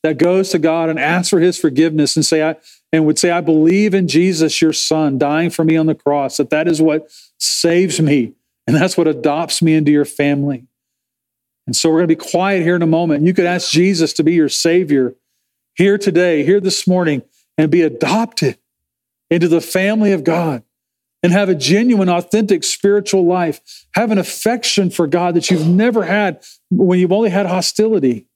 that 0.03 0.17
goes 0.17 0.49
to 0.49 0.59
God 0.59 0.89
and 0.89 0.99
asks 0.99 1.29
for 1.29 1.39
his 1.39 1.57
forgiveness 1.57 2.15
and 2.15 2.25
say, 2.25 2.47
I, 2.47 2.55
and 2.91 3.05
would 3.05 3.17
say, 3.17 3.31
I 3.31 3.41
believe 3.41 3.93
in 3.93 4.07
Jesus, 4.07 4.61
your 4.61 4.73
son, 4.73 5.17
dying 5.17 5.49
for 5.49 5.63
me 5.63 5.77
on 5.77 5.87
the 5.87 5.95
cross, 5.95 6.37
that 6.37 6.51
that 6.51 6.67
is 6.67 6.81
what 6.81 7.09
saves 7.39 7.99
me. 7.99 8.33
And 8.67 8.75
that's 8.75 8.97
what 8.97 9.07
adopts 9.07 9.61
me 9.61 9.73
into 9.75 9.91
your 9.91 10.05
family. 10.05 10.65
And 11.67 11.75
so 11.75 11.89
we're 11.89 11.99
going 11.99 12.09
to 12.09 12.15
be 12.15 12.31
quiet 12.31 12.61
here 12.61 12.75
in 12.75 12.81
a 12.81 12.87
moment. 12.87 13.25
You 13.25 13.33
could 13.33 13.45
ask 13.45 13.71
Jesus 13.71 14.13
to 14.13 14.23
be 14.23 14.33
your 14.33 14.49
savior 14.49 15.15
here 15.75 15.97
today, 15.97 16.43
here 16.45 16.59
this 16.59 16.87
morning, 16.87 17.23
and 17.57 17.71
be 17.71 17.81
adopted 17.81 18.57
into 19.29 19.47
the 19.47 19.61
family 19.61 20.11
of 20.11 20.23
God 20.23 20.63
and 21.23 21.31
have 21.33 21.49
a 21.49 21.55
genuine, 21.55 22.09
authentic 22.09 22.63
spiritual 22.63 23.25
life. 23.25 23.87
Have 23.95 24.11
an 24.11 24.17
affection 24.17 24.89
for 24.89 25.07
God 25.07 25.35
that 25.35 25.49
you've 25.49 25.67
never 25.67 26.03
had 26.03 26.43
when 26.69 26.99
you've 26.99 27.11
only 27.11 27.29
had 27.29 27.47
hostility 27.47 28.27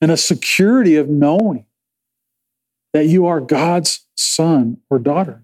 and 0.00 0.10
a 0.10 0.16
security 0.16 0.96
of 0.96 1.08
knowing 1.08 1.66
that 2.92 3.06
you 3.06 3.26
are 3.26 3.40
God's 3.40 4.06
son 4.16 4.78
or 4.90 4.98
daughter. 4.98 5.42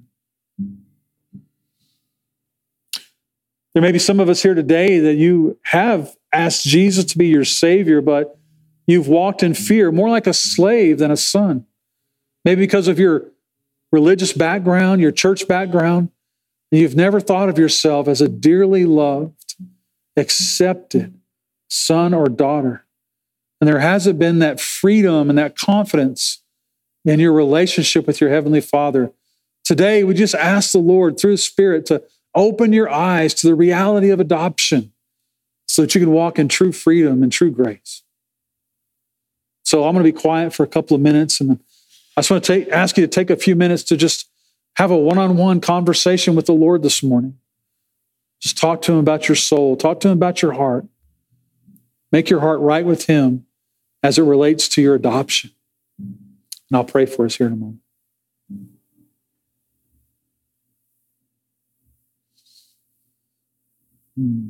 There 3.72 3.82
may 3.82 3.92
be 3.92 3.98
some 3.98 4.20
of 4.20 4.28
us 4.28 4.42
here 4.42 4.54
today 4.54 5.00
that 5.00 5.14
you 5.14 5.58
have 5.64 6.16
asked 6.32 6.64
Jesus 6.64 7.04
to 7.04 7.18
be 7.18 7.26
your 7.26 7.44
Savior, 7.44 8.00
but 8.00 8.38
you've 8.86 9.06
walked 9.06 9.42
in 9.42 9.52
fear, 9.52 9.92
more 9.92 10.08
like 10.08 10.26
a 10.26 10.32
slave 10.32 10.98
than 10.98 11.10
a 11.10 11.16
son. 11.16 11.66
Maybe 12.44 12.62
because 12.62 12.88
of 12.88 12.98
your 12.98 13.26
religious 13.93 14.32
background, 14.32 15.01
your 15.01 15.12
church 15.12 15.47
background, 15.49 16.11
you've 16.70 16.97
never 16.97 17.20
thought 17.20 17.49
of 17.49 17.59
yourself 17.59 18.09
as 18.09 18.20
a 18.20 18.28
dearly 18.28 18.84
loved, 18.84 19.55
accepted 20.16 21.18
son 21.68 22.14
or 22.14 22.28
daughter. 22.28 22.84
And 23.61 23.68
there 23.68 23.80
hasn't 23.80 24.18
been 24.18 24.39
that 24.41 24.61
freedom 24.61 25.30
and 25.30 25.39
that 25.39 25.57
confidence 25.57 26.43
in 27.05 27.20
your 27.20 27.32
relationship 27.32 28.07
with 28.07 28.20
your 28.20 28.30
Heavenly 28.30 28.61
Father. 28.61 29.12
Today, 29.64 30.05
we 30.05 30.14
just 30.14 30.34
ask 30.34 30.72
the 30.72 30.78
Lord 30.78 31.18
through 31.18 31.32
the 31.32 31.39
Spirit 31.39 31.87
to 31.87 32.03
open 32.34 32.72
your 32.72 32.91
eyes 32.91 33.32
to 33.34 33.47
the 33.47 33.55
reality 33.55 34.11
of 34.11 34.20
adoption 34.20 34.93
so 35.66 35.82
that 35.82 35.95
you 35.95 36.01
can 36.01 36.11
walk 36.11 36.39
in 36.39 36.49
true 36.49 36.72
freedom 36.72 37.22
and 37.22 37.32
true 37.32 37.51
grace. 37.51 38.03
So 39.64 39.84
I'm 39.84 39.95
going 39.95 40.05
to 40.05 40.12
be 40.12 40.18
quiet 40.18 40.53
for 40.55 40.62
a 40.62 40.68
couple 40.68 40.95
of 40.95 41.01
minutes 41.01 41.41
and 41.41 41.59
I 42.16 42.22
just 42.22 42.30
want 42.30 42.44
to 42.44 42.52
take, 42.52 42.68
ask 42.70 42.96
you 42.96 43.06
to 43.06 43.08
take 43.08 43.28
a 43.28 43.36
few 43.36 43.54
minutes 43.54 43.82
to 43.84 43.96
just 43.96 44.30
have 44.76 44.90
a 44.90 44.96
one 44.96 45.18
on 45.18 45.36
one 45.36 45.60
conversation 45.60 46.34
with 46.34 46.46
the 46.46 46.54
Lord 46.54 46.82
this 46.82 47.02
morning. 47.02 47.38
Just 48.40 48.56
talk 48.56 48.80
to 48.82 48.92
Him 48.92 48.98
about 48.98 49.28
your 49.28 49.36
soul, 49.36 49.76
talk 49.76 50.00
to 50.00 50.08
Him 50.08 50.14
about 50.14 50.40
your 50.40 50.52
heart. 50.52 50.86
Make 52.12 52.30
your 52.30 52.40
heart 52.40 52.60
right 52.60 52.86
with 52.86 53.06
Him 53.06 53.46
as 54.02 54.18
it 54.18 54.22
relates 54.22 54.68
to 54.70 54.82
your 54.82 54.94
adoption. 54.94 55.50
And 55.98 56.76
I'll 56.76 56.84
pray 56.84 57.06
for 57.06 57.26
us 57.26 57.36
here 57.36 57.48
in 57.48 57.52
a 57.52 57.56
moment. 57.56 57.80
Hmm. 64.16 64.48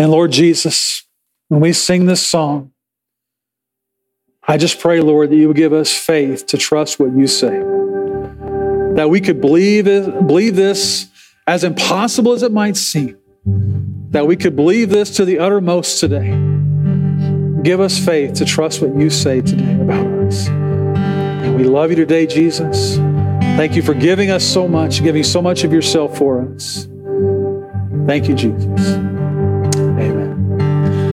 And 0.00 0.10
Lord 0.10 0.32
Jesus, 0.32 1.04
when 1.48 1.60
we 1.60 1.74
sing 1.74 2.06
this 2.06 2.26
song, 2.26 2.72
I 4.48 4.56
just 4.56 4.80
pray, 4.80 5.02
Lord, 5.02 5.28
that 5.28 5.36
you 5.36 5.48
would 5.48 5.58
give 5.58 5.74
us 5.74 5.92
faith 5.92 6.46
to 6.46 6.56
trust 6.56 6.98
what 6.98 7.14
you 7.14 7.26
say. 7.26 7.50
That 8.94 9.08
we 9.10 9.20
could 9.20 9.42
believe, 9.42 9.86
it, 9.86 10.26
believe 10.26 10.56
this 10.56 11.10
as 11.46 11.64
impossible 11.64 12.32
as 12.32 12.42
it 12.42 12.50
might 12.50 12.78
seem. 12.78 13.18
That 14.12 14.26
we 14.26 14.36
could 14.36 14.56
believe 14.56 14.88
this 14.88 15.14
to 15.16 15.26
the 15.26 15.38
uttermost 15.38 16.00
today. 16.00 16.30
Give 17.62 17.80
us 17.80 18.02
faith 18.02 18.32
to 18.36 18.46
trust 18.46 18.80
what 18.80 18.96
you 18.96 19.10
say 19.10 19.42
today 19.42 19.82
about 19.82 20.06
us. 20.24 20.48
And 20.48 21.56
we 21.56 21.64
love 21.64 21.90
you 21.90 21.96
today, 21.96 22.26
Jesus. 22.26 22.96
Thank 22.96 23.76
you 23.76 23.82
for 23.82 23.92
giving 23.92 24.30
us 24.30 24.44
so 24.44 24.66
much, 24.66 25.02
giving 25.02 25.24
so 25.24 25.42
much 25.42 25.62
of 25.62 25.74
yourself 25.74 26.16
for 26.16 26.40
us. 26.54 26.88
Thank 28.06 28.28
you, 28.28 28.34
Jesus. 28.34 29.19